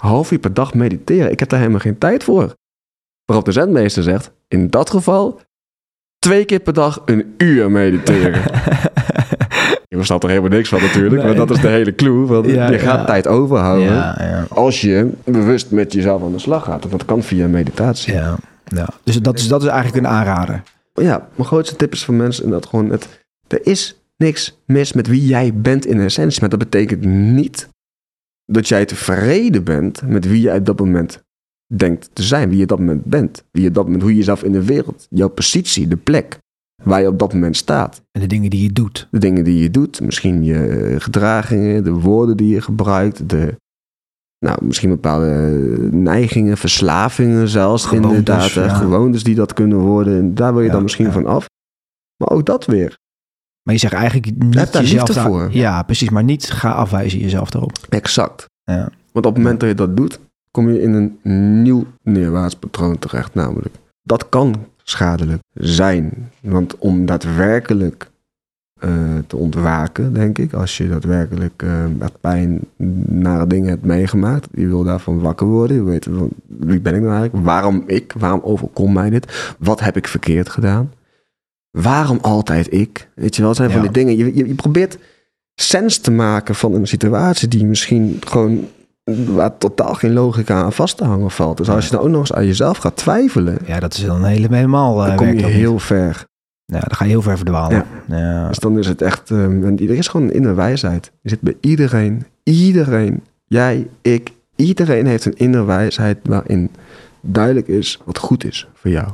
half 0.00 0.30
uur 0.32 0.38
per 0.38 0.54
dag 0.54 0.74
mediteren, 0.74 1.30
ik 1.30 1.38
heb 1.40 1.48
daar 1.48 1.58
helemaal 1.58 1.80
geen 1.80 1.98
tijd 1.98 2.24
voor. 2.24 2.54
Waarop 3.24 3.44
de 3.46 3.52
zendmeester 3.52 4.02
zegt: 4.02 4.30
in 4.48 4.70
dat 4.70 4.90
geval 4.90 5.40
twee 6.18 6.44
keer 6.44 6.60
per 6.60 6.72
dag 6.72 7.02
een 7.04 7.34
uur 7.38 7.70
mediteren. 7.70 8.42
je 9.94 10.00
verstaat 10.00 10.22
er 10.22 10.28
helemaal 10.28 10.50
niks 10.58 10.68
van 10.68 10.80
natuurlijk, 10.80 11.14
Nee. 11.14 11.24
maar 11.24 11.46
dat 11.46 11.50
is 11.56 11.60
de 11.62 11.68
hele 11.68 11.94
clue. 11.94 12.26
Want 12.26 12.46
Ja, 12.46 12.70
je 12.70 12.78
gaat 12.78 12.98
ja. 12.98 13.04
tijd 13.04 13.26
overhouden 13.26 13.92
ja, 13.92 14.46
als 14.48 14.80
je 14.80 15.10
bewust 15.24 15.70
met 15.70 15.92
jezelf 15.92 16.22
aan 16.22 16.32
de 16.32 16.38
slag 16.38 16.64
gaat. 16.64 16.84
En 16.84 16.90
dat 16.90 17.04
kan 17.04 17.22
via 17.22 17.46
meditatie. 17.48 18.12
ja, 18.12 18.36
ja. 18.64 18.88
Dus 19.04 19.20
dat 19.22 19.38
is, 19.38 19.48
dat 19.48 19.62
is 19.62 19.68
eigenlijk 19.68 20.06
een 20.06 20.12
aanrader. 20.12 20.62
Ja, 20.94 21.28
mijn 21.34 21.48
grootste 21.48 21.76
tip 21.76 21.92
is 21.92 22.04
voor 22.04 22.14
mensen 22.14 22.50
dat 22.50 22.66
gewoon 22.66 22.90
het. 22.90 23.08
Er 23.48 23.60
is 23.66 24.00
niks 24.16 24.58
mis 24.66 24.92
met 24.92 25.06
wie 25.06 25.26
jij 25.26 25.52
bent 25.54 25.86
in 25.86 26.00
essentie. 26.00 26.40
Maar 26.40 26.48
dat 26.50 26.58
betekent 26.58 27.04
niet 27.04 27.68
dat 28.46 28.68
jij 28.68 28.84
tevreden 28.84 29.64
bent 29.64 30.02
met 30.06 30.26
wie 30.28 30.40
jij 30.40 30.56
op 30.56 30.66
dat 30.66 30.78
moment 30.78 31.22
denkt 31.74 32.10
te 32.12 32.22
zijn. 32.22 32.48
Wie 32.48 32.56
je 32.56 32.62
op 32.62 32.68
dat 32.68 32.78
moment 32.78 33.04
bent. 33.04 33.44
Wie 33.50 33.62
je 33.62 33.68
op 33.68 33.74
dat 33.74 33.84
moment, 33.84 34.02
hoe 34.02 34.10
je 34.10 34.16
jezelf 34.18 34.42
in 34.42 34.52
de 34.52 34.64
wereld, 34.64 35.06
jouw 35.10 35.28
positie, 35.28 35.88
de 35.88 35.96
plek 35.96 36.38
waar 36.84 37.00
je 37.00 37.08
op 37.08 37.18
dat 37.18 37.32
moment 37.32 37.56
staat. 37.56 38.02
En 38.12 38.20
de 38.20 38.26
dingen 38.26 38.50
die 38.50 38.62
je 38.62 38.72
doet. 38.72 39.08
De 39.10 39.18
dingen 39.18 39.44
die 39.44 39.62
je 39.62 39.70
doet, 39.70 40.00
misschien 40.00 40.44
je 40.44 40.94
gedragingen, 40.98 41.84
de 41.84 41.92
woorden 41.92 42.36
die 42.36 42.48
je 42.54 42.60
gebruikt, 42.60 43.28
de, 43.28 43.56
nou, 44.38 44.58
misschien 44.64 44.88
bepaalde 44.88 45.28
neigingen, 45.90 46.56
verslavingen 46.56 47.48
zelfs 47.48 47.84
Gewoontes, 47.86 48.10
inderdaad. 48.10 48.50
ja. 48.50 48.68
Gewoontes 48.74 49.22
die 49.24 49.34
dat 49.34 49.52
kunnen 49.52 49.78
worden. 49.78 50.18
En 50.18 50.34
daar 50.34 50.52
wil 50.52 50.60
je 50.60 50.66
Ja, 50.66 50.72
dan 50.72 50.82
misschien 50.82 51.06
ja. 51.06 51.12
van 51.12 51.26
af. 51.26 51.46
Maar 52.16 52.28
ook 52.28 52.46
dat 52.46 52.64
weer. 52.66 52.98
Maar 53.62 53.74
je 53.74 53.80
zegt 53.80 53.92
eigenlijk 53.92 54.26
niet 54.44 54.54
Heb 54.54 54.72
daar 54.72 54.82
jezelf 54.82 55.08
liefde 55.08 55.22
daar- 55.22 55.30
voor. 55.30 55.48
Ja, 55.52 55.82
precies. 55.82 56.10
Maar 56.10 56.24
niet 56.24 56.50
ga 56.50 56.70
afwijzen 56.70 57.18
jezelf 57.18 57.54
erop. 57.54 57.72
Exact. 57.88 58.46
Ja. 58.64 58.90
Want 59.12 59.26
op 59.26 59.34
het 59.34 59.42
moment 59.42 59.60
dat 59.60 59.68
je 59.68 59.74
dat 59.74 59.96
doet, 59.96 60.20
kom 60.50 60.70
je 60.70 60.80
in 60.82 60.92
een 61.22 61.62
nieuw 61.62 61.86
neerwaarts 62.02 62.54
patroon 62.54 62.98
terecht 62.98 63.34
namelijk. 63.34 63.74
Dat 64.02 64.28
kan 64.28 64.54
schadelijk 64.84 65.42
zijn. 65.52 66.30
Want 66.40 66.78
om 66.78 67.06
daadwerkelijk 67.06 68.10
eh, 68.80 68.90
te 69.26 69.36
ontwaken, 69.36 70.12
denk 70.12 70.38
ik, 70.38 70.52
als 70.52 70.76
je 70.76 70.88
daadwerkelijk 70.88 71.64
met 71.98 72.20
pijn 72.20 72.60
nare 73.06 73.46
dingen 73.46 73.68
hebt 73.68 73.84
meegemaakt, 73.84 74.48
je 74.52 74.66
wil 74.66 74.84
daarvan 74.84 75.20
wakker 75.20 75.46
worden, 75.46 75.76
je 75.76 75.82
weet 75.82 76.04
van, 76.04 76.28
wie 76.46 76.80
ben 76.80 76.94
ik 76.94 77.00
nou 77.00 77.12
eigenlijk, 77.12 77.44
waarom 77.44 77.82
ik, 77.86 78.14
waarom 78.18 78.40
overkomt 78.42 78.94
mij 78.94 79.10
dit, 79.10 79.54
wat 79.58 79.80
heb 79.80 79.96
ik 79.96 80.08
verkeerd 80.08 80.48
gedaan, 80.48 80.92
waarom 81.70 82.18
altijd 82.20 82.72
ik, 82.72 83.08
weet 83.14 83.36
je 83.36 83.42
wel, 83.42 83.54
zijn 83.54 83.70
van 83.70 83.80
die 83.80 83.90
dingen, 83.90 84.16
je, 84.16 84.36
je, 84.36 84.46
je 84.46 84.54
probeert 84.54 84.98
sens 85.54 85.98
te 85.98 86.10
maken 86.10 86.54
van 86.54 86.74
een 86.74 86.86
situatie 86.86 87.48
die 87.48 87.64
misschien 87.64 88.16
gewoon 88.20 88.68
waar 89.04 89.58
totaal 89.58 89.94
geen 89.94 90.12
logica 90.12 90.62
aan 90.62 90.72
vast 90.72 90.96
te 90.96 91.04
hangen 91.04 91.30
valt. 91.30 91.56
Dus 91.56 91.68
als 91.68 91.84
je 91.84 91.90
dan 91.90 92.00
ook 92.00 92.08
nog 92.08 92.20
eens 92.20 92.32
aan 92.32 92.46
jezelf 92.46 92.76
gaat 92.78 92.96
twijfelen, 92.96 93.58
Ja, 93.66 93.80
dat 93.80 93.94
is 93.94 94.04
dan 94.04 94.24
hele- 94.24 94.54
helemaal... 94.54 95.00
eh, 95.02 95.06
dan 95.06 95.16
kom 95.16 95.26
je 95.26 95.32
niet. 95.32 95.44
heel 95.44 95.78
ver. 95.78 96.24
Ja, 96.64 96.78
dan 96.80 96.94
ga 96.96 97.04
je 97.04 97.10
heel 97.10 97.22
ver 97.22 97.36
verdwalen. 97.36 97.84
Ja. 98.08 98.48
Dus 98.48 98.58
dan 98.58 98.78
is 98.78 98.86
het 98.86 99.02
echt, 99.02 99.30
en 99.30 99.76
er 99.80 99.90
is 99.90 100.08
gewoon 100.08 100.26
een 100.26 100.34
inner 100.34 100.54
wijsheid. 100.54 101.02
Die 101.22 101.30
zit 101.30 101.40
bij 101.40 101.56
iedereen, 101.60 102.26
iedereen, 102.42 103.22
jij, 103.44 103.88
ik, 104.02 104.32
iedereen 104.56 105.06
heeft 105.06 105.24
een 105.24 105.36
inner 105.36 105.66
wijsheid 105.66 106.18
waarin 106.22 106.70
duidelijk 107.20 107.68
is 107.68 108.00
wat 108.04 108.18
goed 108.18 108.44
is 108.44 108.68
voor 108.74 108.90
jou. 108.90 109.08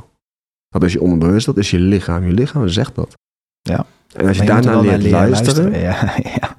Dat 0.69 0.83
is 0.83 0.93
je 0.93 1.01
onderbewust, 1.01 1.45
dat 1.45 1.57
is 1.57 1.71
je 1.71 1.79
lichaam. 1.79 2.25
Je 2.25 2.31
lichaam 2.33 2.67
zegt 2.67 2.95
dat. 2.95 3.13
Ja. 3.61 3.85
En 4.15 4.27
als 4.27 4.37
je 4.37 4.43
er 4.43 4.47
daarna 4.61 4.79
leert 4.79 5.09
luisteren, 5.09 5.79
Ja, 5.79 6.13
ja, 6.41 6.55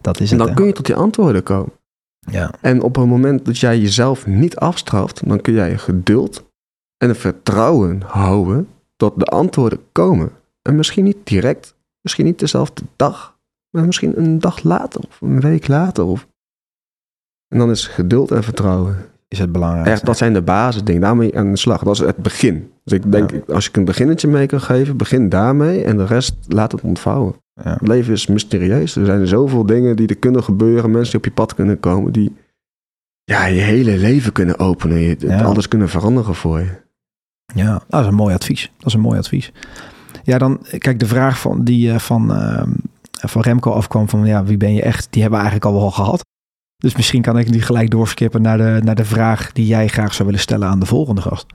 dat 0.00 0.20
is 0.20 0.30
het. 0.30 0.38
dan 0.38 0.48
hè. 0.48 0.54
kun 0.54 0.66
je 0.66 0.72
tot 0.72 0.86
die 0.86 0.94
antwoorden 0.94 1.42
komen. 1.42 1.72
Ja. 2.30 2.50
En 2.60 2.82
op 2.82 2.96
het 2.96 3.06
moment 3.06 3.44
dat 3.44 3.58
jij 3.58 3.78
jezelf 3.78 4.26
niet 4.26 4.56
afstraft, 4.56 5.28
dan 5.28 5.40
kun 5.40 5.54
jij 5.54 5.70
je 5.70 5.78
geduld 5.78 6.44
en 6.96 7.08
een 7.08 7.14
vertrouwen 7.14 8.02
houden 8.06 8.68
dat 8.96 9.12
de 9.16 9.24
antwoorden 9.24 9.80
komen. 9.92 10.30
En 10.62 10.76
misschien 10.76 11.04
niet 11.04 11.16
direct, 11.24 11.74
misschien 12.00 12.24
niet 12.24 12.38
dezelfde 12.38 12.82
dag, 12.96 13.38
maar 13.70 13.84
misschien 13.84 14.18
een 14.18 14.38
dag 14.38 14.62
later 14.62 15.00
of 15.08 15.20
een 15.20 15.40
week 15.40 15.68
later. 15.68 16.04
Of... 16.04 16.26
En 17.48 17.58
dan 17.58 17.70
is 17.70 17.86
geduld 17.86 18.30
en 18.30 18.42
vertrouwen. 18.42 18.96
Is 19.28 19.38
het 19.38 19.52
belangrijk. 19.52 19.86
Echt, 19.86 20.06
dat 20.06 20.16
zijn 20.16 20.32
de 20.32 20.42
basisdingen. 20.42 21.00
Daarmee 21.00 21.38
aan 21.38 21.50
de 21.50 21.56
slag. 21.56 21.82
Dat 21.82 21.94
is 21.94 22.00
het 22.00 22.16
begin. 22.16 22.72
Dus 22.84 22.98
ik 22.98 23.12
denk, 23.12 23.48
als 23.48 23.68
ik 23.68 23.76
een 23.76 23.84
beginnetje 23.84 24.28
mee 24.28 24.46
kan 24.46 24.60
geven, 24.60 24.96
begin 24.96 25.28
daarmee 25.28 25.84
en 25.84 25.96
de 25.96 26.06
rest 26.06 26.34
laat 26.48 26.72
het 26.72 26.80
ontvouwen. 26.80 27.34
Ja. 27.62 27.72
Het 27.72 27.88
leven 27.88 28.12
is 28.12 28.26
mysterieus. 28.26 28.96
Er 28.96 29.04
zijn 29.04 29.26
zoveel 29.26 29.66
dingen 29.66 29.96
die 29.96 30.08
er 30.08 30.16
kunnen 30.16 30.44
gebeuren. 30.44 30.90
Mensen 30.90 31.10
die 31.10 31.18
op 31.18 31.24
je 31.24 31.30
pad 31.30 31.54
kunnen 31.54 31.80
komen. 31.80 32.12
Die 32.12 32.36
ja, 33.24 33.46
je 33.46 33.60
hele 33.60 33.96
leven 33.96 34.32
kunnen 34.32 34.58
openen. 34.58 34.98
Je, 34.98 35.16
Ja. 35.18 35.42
Alles 35.42 35.68
kunnen 35.68 35.88
veranderen 35.88 36.34
voor 36.34 36.58
je. 36.58 36.82
Ja, 37.54 37.82
dat 37.88 38.00
is 38.00 38.06
een 38.06 38.14
mooi 38.14 38.34
advies. 38.34 38.70
Dat 38.76 38.86
is 38.86 38.94
een 38.94 39.00
mooi 39.00 39.18
advies. 39.18 39.52
Ja, 40.22 40.38
dan 40.38 40.66
kijk, 40.78 40.98
de 40.98 41.06
vraag 41.06 41.38
van, 41.38 41.64
die 41.64 41.92
eh, 41.92 41.98
van, 41.98 42.34
ehm, 42.34 42.70
van 43.10 43.42
Remco 43.42 43.70
afkwam 43.70 44.08
van 44.08 44.26
ja, 44.26 44.44
wie 44.44 44.56
ben 44.56 44.74
je 44.74 44.82
echt? 44.82 45.06
Die 45.10 45.22
hebben 45.22 45.40
we 45.40 45.46
eigenlijk 45.46 45.74
al 45.74 45.80
wel 45.80 45.90
gehad. 45.90 46.24
Dus 46.76 46.96
misschien 46.96 47.22
kan 47.22 47.38
ik 47.38 47.50
nu 47.50 47.62
gelijk 47.62 47.90
doorskippen 47.90 48.42
naar 48.42 48.58
de, 48.58 48.80
naar 48.84 48.94
de 48.94 49.04
vraag 49.04 49.52
die 49.52 49.66
jij 49.66 49.88
graag 49.88 50.14
zou 50.14 50.24
willen 50.24 50.42
stellen 50.42 50.68
aan 50.68 50.80
de 50.80 50.86
volgende 50.86 51.20
gast. 51.20 51.46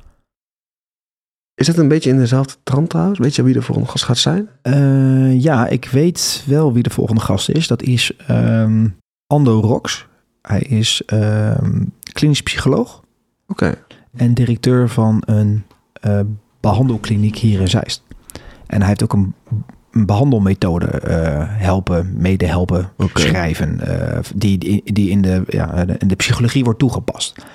Is 1.60 1.68
het 1.68 1.78
een 1.78 1.88
beetje 1.88 2.10
in 2.10 2.18
dezelfde 2.18 2.54
trant 2.64 2.90
trouwens? 2.90 3.20
Weet 3.20 3.36
je 3.36 3.44
wie 3.44 3.54
de 3.54 3.62
volgende 3.62 3.90
gast 3.90 4.04
gaat 4.04 4.18
zijn? 4.18 4.50
Eh, 4.62 5.42
ja, 5.42 5.68
ik 5.68 5.86
weet 5.86 6.44
wel 6.46 6.74
wie 6.74 6.84
de 6.84 6.90
volgende 6.90 7.22
gast 7.22 7.50
is. 7.50 7.68
Dat 7.68 7.82
is 7.82 8.12
ehm, 8.28 8.88
Ando 9.28 9.60
Rox. 9.60 10.08
Hij 10.42 10.60
is 10.60 11.02
ehm, 11.06 11.84
klinisch 12.14 12.42
psycholoog 12.42 13.04
Oké. 13.48 13.76
en 14.16 14.34
directeur 14.34 14.90
van 14.90 15.24
een 15.26 15.64
eh, 15.94 16.20
behandelkliniek 16.60 17.38
hier 17.38 17.60
in 17.60 17.68
Zeist. 17.68 18.04
En 18.68 18.80
hij 18.80 18.88
heeft 18.88 19.04
ook 19.04 19.14
een, 19.14 19.34
een 19.92 20.06
behandelmethode 20.06 20.88
eh, 20.88 21.44
helpen, 21.48 22.14
mede 22.18 22.46
helpen 22.46 22.90
Oké. 22.98 23.20
schrijven, 23.20 23.80
die, 24.36 24.58
die, 24.58 24.94
die 24.94 25.10
in, 25.10 25.22
de, 25.22 25.44
ja, 25.48 25.86
in 25.98 26.08
de 26.08 26.16
psychologie 26.16 26.64
wordt 26.64 26.80
toegepast. 26.80 27.46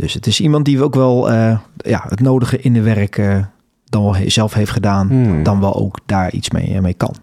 Dus 0.00 0.14
het 0.14 0.26
is 0.26 0.40
iemand 0.40 0.64
die 0.64 0.82
ook 0.82 0.94
wel 0.94 1.30
eh, 1.30 1.58
ja, 1.76 2.04
het 2.08 2.20
nodige 2.20 2.58
in 2.60 2.72
de 2.72 2.80
werk 2.82 3.18
eh, 3.18 3.44
dan 3.84 4.02
wel 4.02 4.16
zelf 4.26 4.52
heeft 4.52 4.70
gedaan, 4.70 5.08
Hmm. 5.08 5.42
dan 5.42 5.60
wel 5.60 5.74
ook 5.74 5.98
daar 6.06 6.32
iets 6.32 6.50
mee, 6.50 6.80
mee 6.80 6.94
kan. 6.94 7.14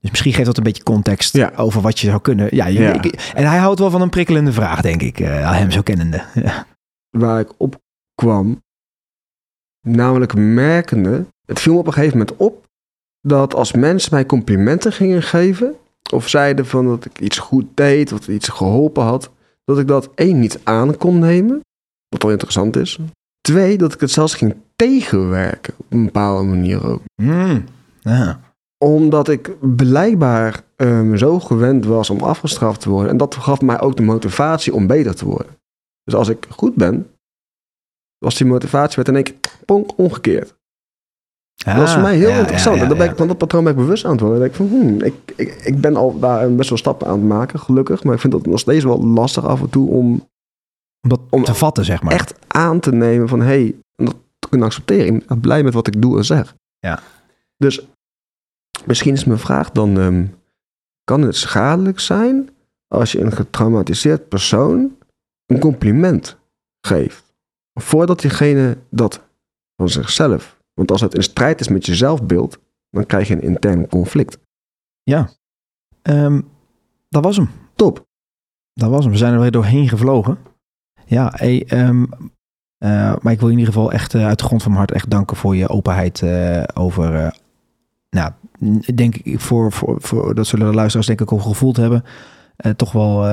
Dus 0.00 0.10
misschien 0.10 0.32
geeft 0.32 0.46
dat 0.46 0.56
een 0.56 0.62
beetje 0.62 0.82
context 0.82 1.32
Ja. 1.36 1.52
over 1.56 1.80
wat 1.80 1.98
je 1.98 2.06
zou 2.08 2.20
kunnen. 2.20 2.48
Ja, 2.56 2.66
je- 2.66 2.80
Ja. 2.80 2.92
ik- 3.02 3.32
en 3.34 3.46
hij 3.46 3.58
houdt 3.58 3.78
wel 3.78 3.90
van 3.90 4.00
een 4.00 4.10
prikkelende 4.10 4.52
vraag, 4.52 4.80
denk 4.80 5.02
ik, 5.02 5.20
eh, 5.20 5.52
hem 5.52 5.70
zo 5.70 5.82
kennende. 5.82 6.22
Waar 7.10 7.40
ik 7.40 7.52
op 7.56 7.80
kwam. 8.14 8.62
Namelijk 9.86 10.34
merkende. 10.34 11.24
Het 11.46 11.60
viel 11.60 11.72
me 11.72 11.78
op 11.78 11.86
een 11.86 11.92
gegeven 11.92 12.18
moment 12.18 12.36
op. 12.36 12.64
Dat 13.20 13.54
als 13.54 13.72
mensen 13.72 14.14
mij 14.14 14.26
complimenten 14.26 14.92
gingen 14.92 15.22
geven. 15.22 15.74
Of 16.12 16.28
zeiden 16.28 16.66
van 16.66 16.86
dat 16.86 17.04
ik 17.04 17.20
iets 17.20 17.38
goed 17.38 17.64
deed. 17.74 18.12
Of 18.12 18.28
iets 18.28 18.48
geholpen 18.48 19.02
had. 19.04 19.30
Dat 19.66 19.78
ik 19.78 19.86
dat 19.86 20.10
één 20.14 20.40
niet 20.40 20.60
aan 20.62 20.96
kon 20.96 21.18
nemen. 21.18 21.60
Wat 22.08 22.22
wel 22.22 22.30
interessant 22.30 22.76
is. 22.76 22.98
Twee, 23.40 23.78
dat 23.78 23.94
ik 23.94 24.00
het 24.00 24.10
zelfs 24.10 24.34
ging 24.34 24.56
tegenwerken. 24.76 25.74
Op 25.76 25.92
een 25.92 26.04
bepaalde 26.04 26.48
manier 26.48 26.86
ook. 26.86 27.00
Hmm. 27.22 27.64
Ja. 28.00 28.40
Omdat 28.78 29.28
ik 29.28 29.76
blijkbaar 29.76 30.62
ehm, 30.76 31.16
zo 31.16 31.40
gewend 31.40 31.84
was 31.84 32.10
om 32.10 32.20
afgestraft 32.20 32.80
te 32.80 32.90
worden. 32.90 33.10
En 33.10 33.16
dat 33.16 33.34
gaf 33.34 33.60
mij 33.60 33.80
ook 33.80 33.96
de 33.96 34.02
motivatie 34.02 34.74
om 34.74 34.86
beter 34.86 35.14
te 35.14 35.24
worden. 35.24 35.56
Dus 36.04 36.14
als 36.14 36.28
ik 36.28 36.46
goed 36.50 36.74
ben, 36.74 37.10
was 38.18 38.36
die 38.36 38.46
motivatie 38.46 38.96
werd 38.96 39.08
in 39.08 39.14
één 39.14 39.24
keer 39.24 39.52
ponk 39.64 39.98
omgekeerd. 39.98 40.54
Dat 41.64 41.76
was 41.76 41.92
voor 41.92 42.02
mij 42.02 42.16
heel 42.16 42.26
Ah, 42.28 42.32
ja, 42.32 42.38
interessant. 42.38 42.76
ja, 42.76 42.82
en 42.82 42.96
ben 42.96 43.10
ik, 43.10 43.16
van 43.16 43.28
dat 43.28 43.38
patroon 43.38 43.64
ben 43.64 43.72
ik 43.72 43.78
bewust 43.78 44.04
aan 44.04 44.10
het 44.10 44.20
worden. 44.20 44.44
Ik 44.44 44.54
van, 44.54 44.68
hmm, 44.68 45.00
ik, 45.00 45.14
ik, 45.36 45.54
ik 45.54 45.80
ben 45.80 45.96
al 45.96 46.18
daar 46.18 46.54
best 46.54 46.68
wel 46.68 46.78
stappen 46.78 47.06
aan 47.06 47.18
het 47.18 47.28
maken, 47.28 47.60
gelukkig. 47.60 48.04
Maar 48.04 48.14
ik 48.14 48.20
vind 48.20 48.32
dat 48.32 48.46
nog 48.46 48.58
steeds 48.58 48.84
wel 48.84 49.04
lastig 49.04 49.44
af 49.44 49.60
en 49.60 49.70
toe 49.70 49.90
om 49.90 50.28
Om 51.02 51.08
dat 51.08 51.20
Om 51.30 51.44
te 51.44 51.54
vatten, 51.54 51.84
zeg 51.84 52.02
maar. 52.02 52.12
echt 52.12 52.34
aan 52.46 52.80
te 52.80 52.92
nemen 52.92 53.28
van, 53.28 53.40
hé, 53.40 53.46
hey, 53.46 53.74
dat 53.94 54.16
te 54.38 54.48
kunnen 54.48 54.66
accepteren. 54.66 55.14
Ik 55.14 55.26
ben 55.26 55.40
blij 55.40 55.62
met 55.62 55.74
wat 55.74 55.86
ik 55.86 56.02
doe 56.02 56.16
en 56.16 56.24
zeg. 56.24 56.54
Ja. 56.78 57.00
Dus 57.56 57.86
misschien 58.84 59.12
is 59.12 59.24
mijn 59.24 59.38
vraag 59.38 59.70
dan, 59.70 59.98
ehm, 59.98 60.24
kan 61.04 61.22
het 61.22 61.36
schadelijk 61.36 62.00
zijn 62.00 62.48
als 62.88 63.12
je 63.12 63.20
een 63.20 63.32
getraumatiseerd 63.32 64.28
persoon 64.28 64.96
een 65.46 65.58
compliment 65.58 66.36
geeft? 66.80 67.24
Voordat 67.80 68.20
diegene 68.20 68.76
dat 68.90 69.20
van 69.76 69.88
zichzelf. 69.88 70.55
Want 70.76 70.90
als 70.90 71.00
het 71.00 71.14
in 71.14 71.22
strijd 71.22 71.60
is 71.60 71.68
met 71.68 71.86
je 71.86 71.94
zelfbeeld, 71.94 72.58
dan 72.90 73.06
krijg 73.06 73.28
je 73.28 73.34
een 73.34 73.42
intern 73.42 73.88
conflict. 73.88 74.38
Ja. 75.02 75.30
Ehm, 76.02 76.40
dat 77.08 77.24
was 77.24 77.36
hem. 77.36 77.50
Top. 77.74 78.06
Dat 78.72 78.90
was 78.90 79.02
hem. 79.02 79.12
We 79.12 79.18
zijn 79.18 79.32
er 79.32 79.40
weer 79.40 79.50
doorheen 79.50 79.88
gevlogen. 79.88 80.38
Ja, 81.06 81.32
hey, 81.36 81.64
ehm, 81.66 82.04
eh, 82.78 83.14
maar 83.20 83.32
ik 83.32 83.40
wil 83.40 83.48
in 83.48 83.58
ieder 83.58 83.72
geval 83.72 83.92
echt 83.92 84.14
eh, 84.14 84.26
uit 84.26 84.38
de 84.38 84.44
grond 84.44 84.62
van 84.62 84.70
mijn 84.72 84.84
hart 84.84 84.96
echt 84.96 85.10
danken 85.10 85.36
voor 85.36 85.56
je 85.56 85.68
openheid 85.68 86.22
eh, 86.22 86.62
over. 86.74 87.36
nou, 88.10 88.32
denk 88.94 89.16
ik, 89.16 89.40
voor, 89.40 89.72
voor, 89.72 89.96
voor, 90.00 90.34
dat 90.34 90.46
zullen 90.46 90.66
de 90.66 90.74
luisteraars 90.74 91.06
denk 91.06 91.20
ik 91.20 91.32
ook 91.32 91.42
gevoeld 91.42 91.76
hebben. 91.76 92.04
toch 92.76 92.92
wel 92.92 93.26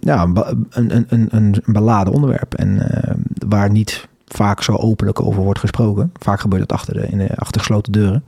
ja, 0.00 0.22
een, 0.22 0.66
een, 0.70 1.06
een, 1.08 1.28
een, 1.30 1.62
beladen 1.66 2.12
onderwerp. 2.12 2.54
En 2.54 2.90
eh, 2.90 3.14
waar 3.48 3.70
niet 3.70 4.07
vaak 4.34 4.62
zo 4.62 4.72
openlijk 4.72 5.20
over 5.20 5.42
wordt 5.42 5.58
gesproken. 5.60 6.12
Vaak 6.20 6.40
gebeurt 6.40 6.62
het 6.62 6.72
achter, 6.72 6.94
de, 6.94 7.06
in 7.06 7.18
de, 7.18 7.36
achter 7.36 7.60
gesloten 7.60 7.92
deuren. 7.92 8.24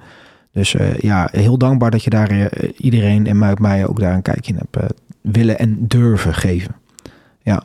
Dus 0.53 0.74
eh, 0.74 0.94
ja, 0.98 1.28
heel 1.32 1.59
dankbaar 1.59 1.90
dat 1.90 2.05
je 2.05 2.11
daar 2.11 2.30
eh, 2.30 2.70
iedereen 2.76 3.26
en 3.26 3.38
mij, 3.38 3.55
mij 3.61 3.86
ook 3.86 4.01
daar 4.01 4.14
een 4.14 4.22
kijkje 4.22 4.53
in 4.53 4.59
hebt 4.59 4.76
eh, 4.76 4.84
willen 5.32 5.59
en 5.59 5.86
durven 5.86 6.34
geven. 6.34 6.74
Ja, 7.42 7.62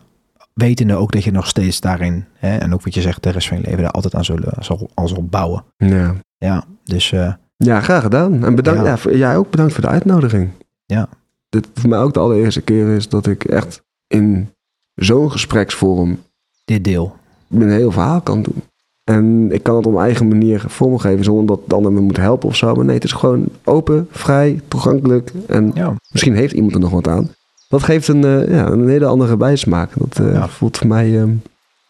wetende 0.54 0.96
ook 0.96 1.12
dat 1.12 1.24
je 1.24 1.32
nog 1.32 1.48
steeds 1.48 1.80
daarin, 1.82 2.26
hè, 2.34 2.58
en 2.58 2.74
ook 2.74 2.84
wat 2.84 2.94
je 2.94 3.02
zegt, 3.02 3.24
de 3.24 3.30
rest 3.30 3.48
van 3.48 3.58
je 3.58 3.64
leven 3.64 3.82
daar 3.82 3.92
altijd 3.92 4.16
aan 4.16 4.26
zullen, 4.26 4.54
zal, 4.60 4.90
al 4.94 5.08
zal 5.08 5.24
bouwen. 5.24 5.64
Ja. 5.78 6.16
Ja, 6.38 6.64
dus 6.84 7.10
Ja, 7.58 7.82
graag 7.82 8.02
gedaan. 8.02 8.44
En 8.46 8.56
bedankt, 8.56 8.82
Ja. 8.82 8.88
ja. 8.88 8.98
voor- 8.98 9.18
jij 9.18 9.38
ook 9.38 9.50
bedankt 9.50 9.74
voor 9.74 9.82
de 9.82 9.90
uitnodiging. 9.90 10.50
Ja. 10.86 11.08
Dit 11.50 11.68
voor 11.74 11.90
mij 11.90 12.00
ook 12.00 12.14
de 12.14 12.20
allereerste 12.20 12.62
keer 12.62 12.96
is 12.96 13.10
dat 13.10 13.28
ik 13.28 13.44
echt 13.44 13.82
in 14.08 14.50
zo'n 14.96 15.32
gespreksvorm 15.32 16.20
dit 16.66 16.84
deel. 16.84 17.16
Mijn 17.48 17.70
heel 17.70 17.92
verhaal 17.92 18.22
kan 18.22 18.42
doen. 18.42 18.62
En 19.04 19.52
ik 19.52 19.64
kan 19.64 19.76
het 19.76 19.86
op 19.86 19.94
mijn 19.94 20.06
eigen 20.06 20.28
manier 20.28 20.64
vormgeven 20.68 21.24
zonder 21.24 21.46
dat 21.46 21.60
de 21.68 21.76
ander 21.76 21.92
me 21.92 22.00
moet 22.00 22.18
helpen 22.18 22.48
of 22.50 22.56
zo. 22.56 22.76
Maar 22.76 22.86
nee, 22.86 22.96
het 22.96 23.04
is 23.04 23.12
gewoon 23.12 23.46
open, 23.64 24.08
vrij, 24.12 24.62
toegankelijk. 24.68 25.32
En 25.48 25.72
Ja, 25.76 25.94
misschien 26.12 26.36
heeft 26.36 26.54
iemand 26.54 26.74
er 26.74 26.80
nog 26.80 26.92
wat 26.92 27.08
aan. 27.08 27.30
Dat 27.70 27.84
geeft 27.84 28.08
een, 28.08 28.24
eh, 28.24 28.48
ja, 28.56 28.66
een 28.68 28.90
hele 28.90 29.06
andere 29.06 29.38
bijsmaak. 29.38 29.90
Dat 29.96 30.20
eh, 30.26 30.34
Ja. 30.34 30.48
voelt 30.48 30.78
voor 30.78 30.88
mij... 30.88 31.20
ehm, 31.22 31.34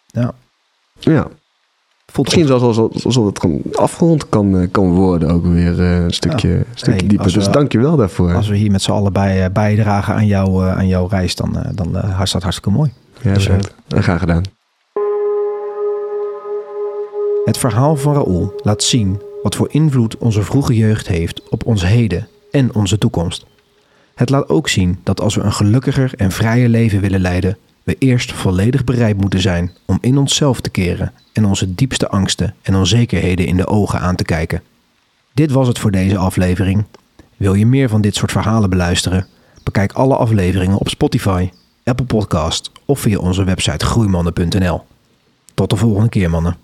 Ja. 0.06 0.34
Ja, 1.00 1.28
voelt 2.06 2.26
misschien 2.28 2.48
zelfs 2.48 2.64
alsof, 2.64 3.06
alsof 3.06 3.26
het 3.26 3.40
gewoon 3.40 3.62
afgerond 3.74 4.30
kan, 4.30 4.58
eh, 4.60 4.68
kan 4.72 4.90
worden 4.94 5.30
ook 5.30 5.46
weer 5.46 5.80
een 5.80 6.12
stukje, 6.14 6.66
stukje 6.74 7.00
Hey, 7.00 7.08
dieper. 7.10 7.28
we- 7.28 7.34
Dus 7.34 7.50
dank 7.52 7.72
je 7.72 7.80
wel 7.80 7.96
daarvoor. 7.96 8.34
Als 8.36 8.48
we 8.48 8.56
hier 8.56 8.72
met 8.72 8.82
z'n 8.82 8.92
allen 8.92 9.14
bij, 9.14 9.52
bijdragen 9.52 10.14
aan, 10.14 10.26
jou, 10.28 10.64
aan 10.68 10.88
jouw 10.88 11.08
reis, 11.08 11.36
dan, 11.36 11.58
dan 11.74 11.96
is 12.22 12.32
dat 12.32 12.42
hartstikke 12.44 12.70
mooi. 12.78 12.92
ja, 13.22 13.34
dus, 13.34 13.50
graag 13.88 14.20
gedaan. 14.20 14.44
Het 17.46 17.58
verhaal 17.58 17.96
van 17.96 18.14
Raoul 18.14 18.54
laat 18.64 18.84
zien 18.84 19.22
wat 19.44 19.56
voor 19.56 19.68
invloed 19.72 20.18
onze 20.18 20.42
vroege 20.42 20.76
jeugd 20.76 21.08
heeft 21.08 21.50
op 21.50 21.66
ons 21.66 21.86
heden 21.86 22.28
en 22.52 22.74
onze 22.74 22.98
toekomst. 22.98 23.46
Het 24.16 24.30
laat 24.30 24.50
ook 24.50 24.70
zien 24.70 25.00
dat 25.04 25.22
als 25.22 25.36
we 25.36 25.42
een 25.42 25.54
gelukkiger 25.54 26.14
en 26.16 26.32
vrijer 26.32 26.70
leven 26.70 27.02
willen 27.02 27.20
leiden, 27.20 27.58
we 27.84 27.96
eerst 28.00 28.32
volledig 28.32 28.84
bereid 28.84 29.18
moeten 29.18 29.42
zijn 29.42 29.72
om 29.86 29.98
in 30.02 30.18
onszelf 30.18 30.62
te 30.62 30.70
keren 30.70 31.12
en 31.34 31.46
onze 31.46 31.76
diepste 31.76 32.10
angsten 32.10 32.56
en 32.62 32.76
onzekerheden 32.76 33.46
in 33.46 33.58
de 33.58 33.68
ogen 33.68 34.00
aan 34.00 34.16
te 34.16 34.24
kijken. 34.24 34.62
Dit 35.34 35.52
was 35.52 35.68
het 35.68 35.80
voor 35.80 35.92
deze 35.92 36.18
aflevering. 36.18 36.84
Wil 37.38 37.54
je 37.54 37.66
meer 37.66 37.90
van 37.90 38.02
dit 38.02 38.16
soort 38.16 38.32
verhalen 38.32 38.70
beluisteren? 38.70 39.28
Bekijk 39.64 39.92
alle 39.92 40.16
afleveringen 40.16 40.78
op 40.78 40.90
Spotify, 40.90 41.50
Apple 41.84 42.06
Podcast 42.06 42.72
of 42.86 43.00
via 43.00 43.18
onze 43.18 43.44
website 43.44 43.86
groeimannen.nl. 43.86 44.84
Tot 45.54 45.70
de 45.70 45.76
volgende 45.76 46.10
keer, 46.10 46.30
mannen. 46.30 46.56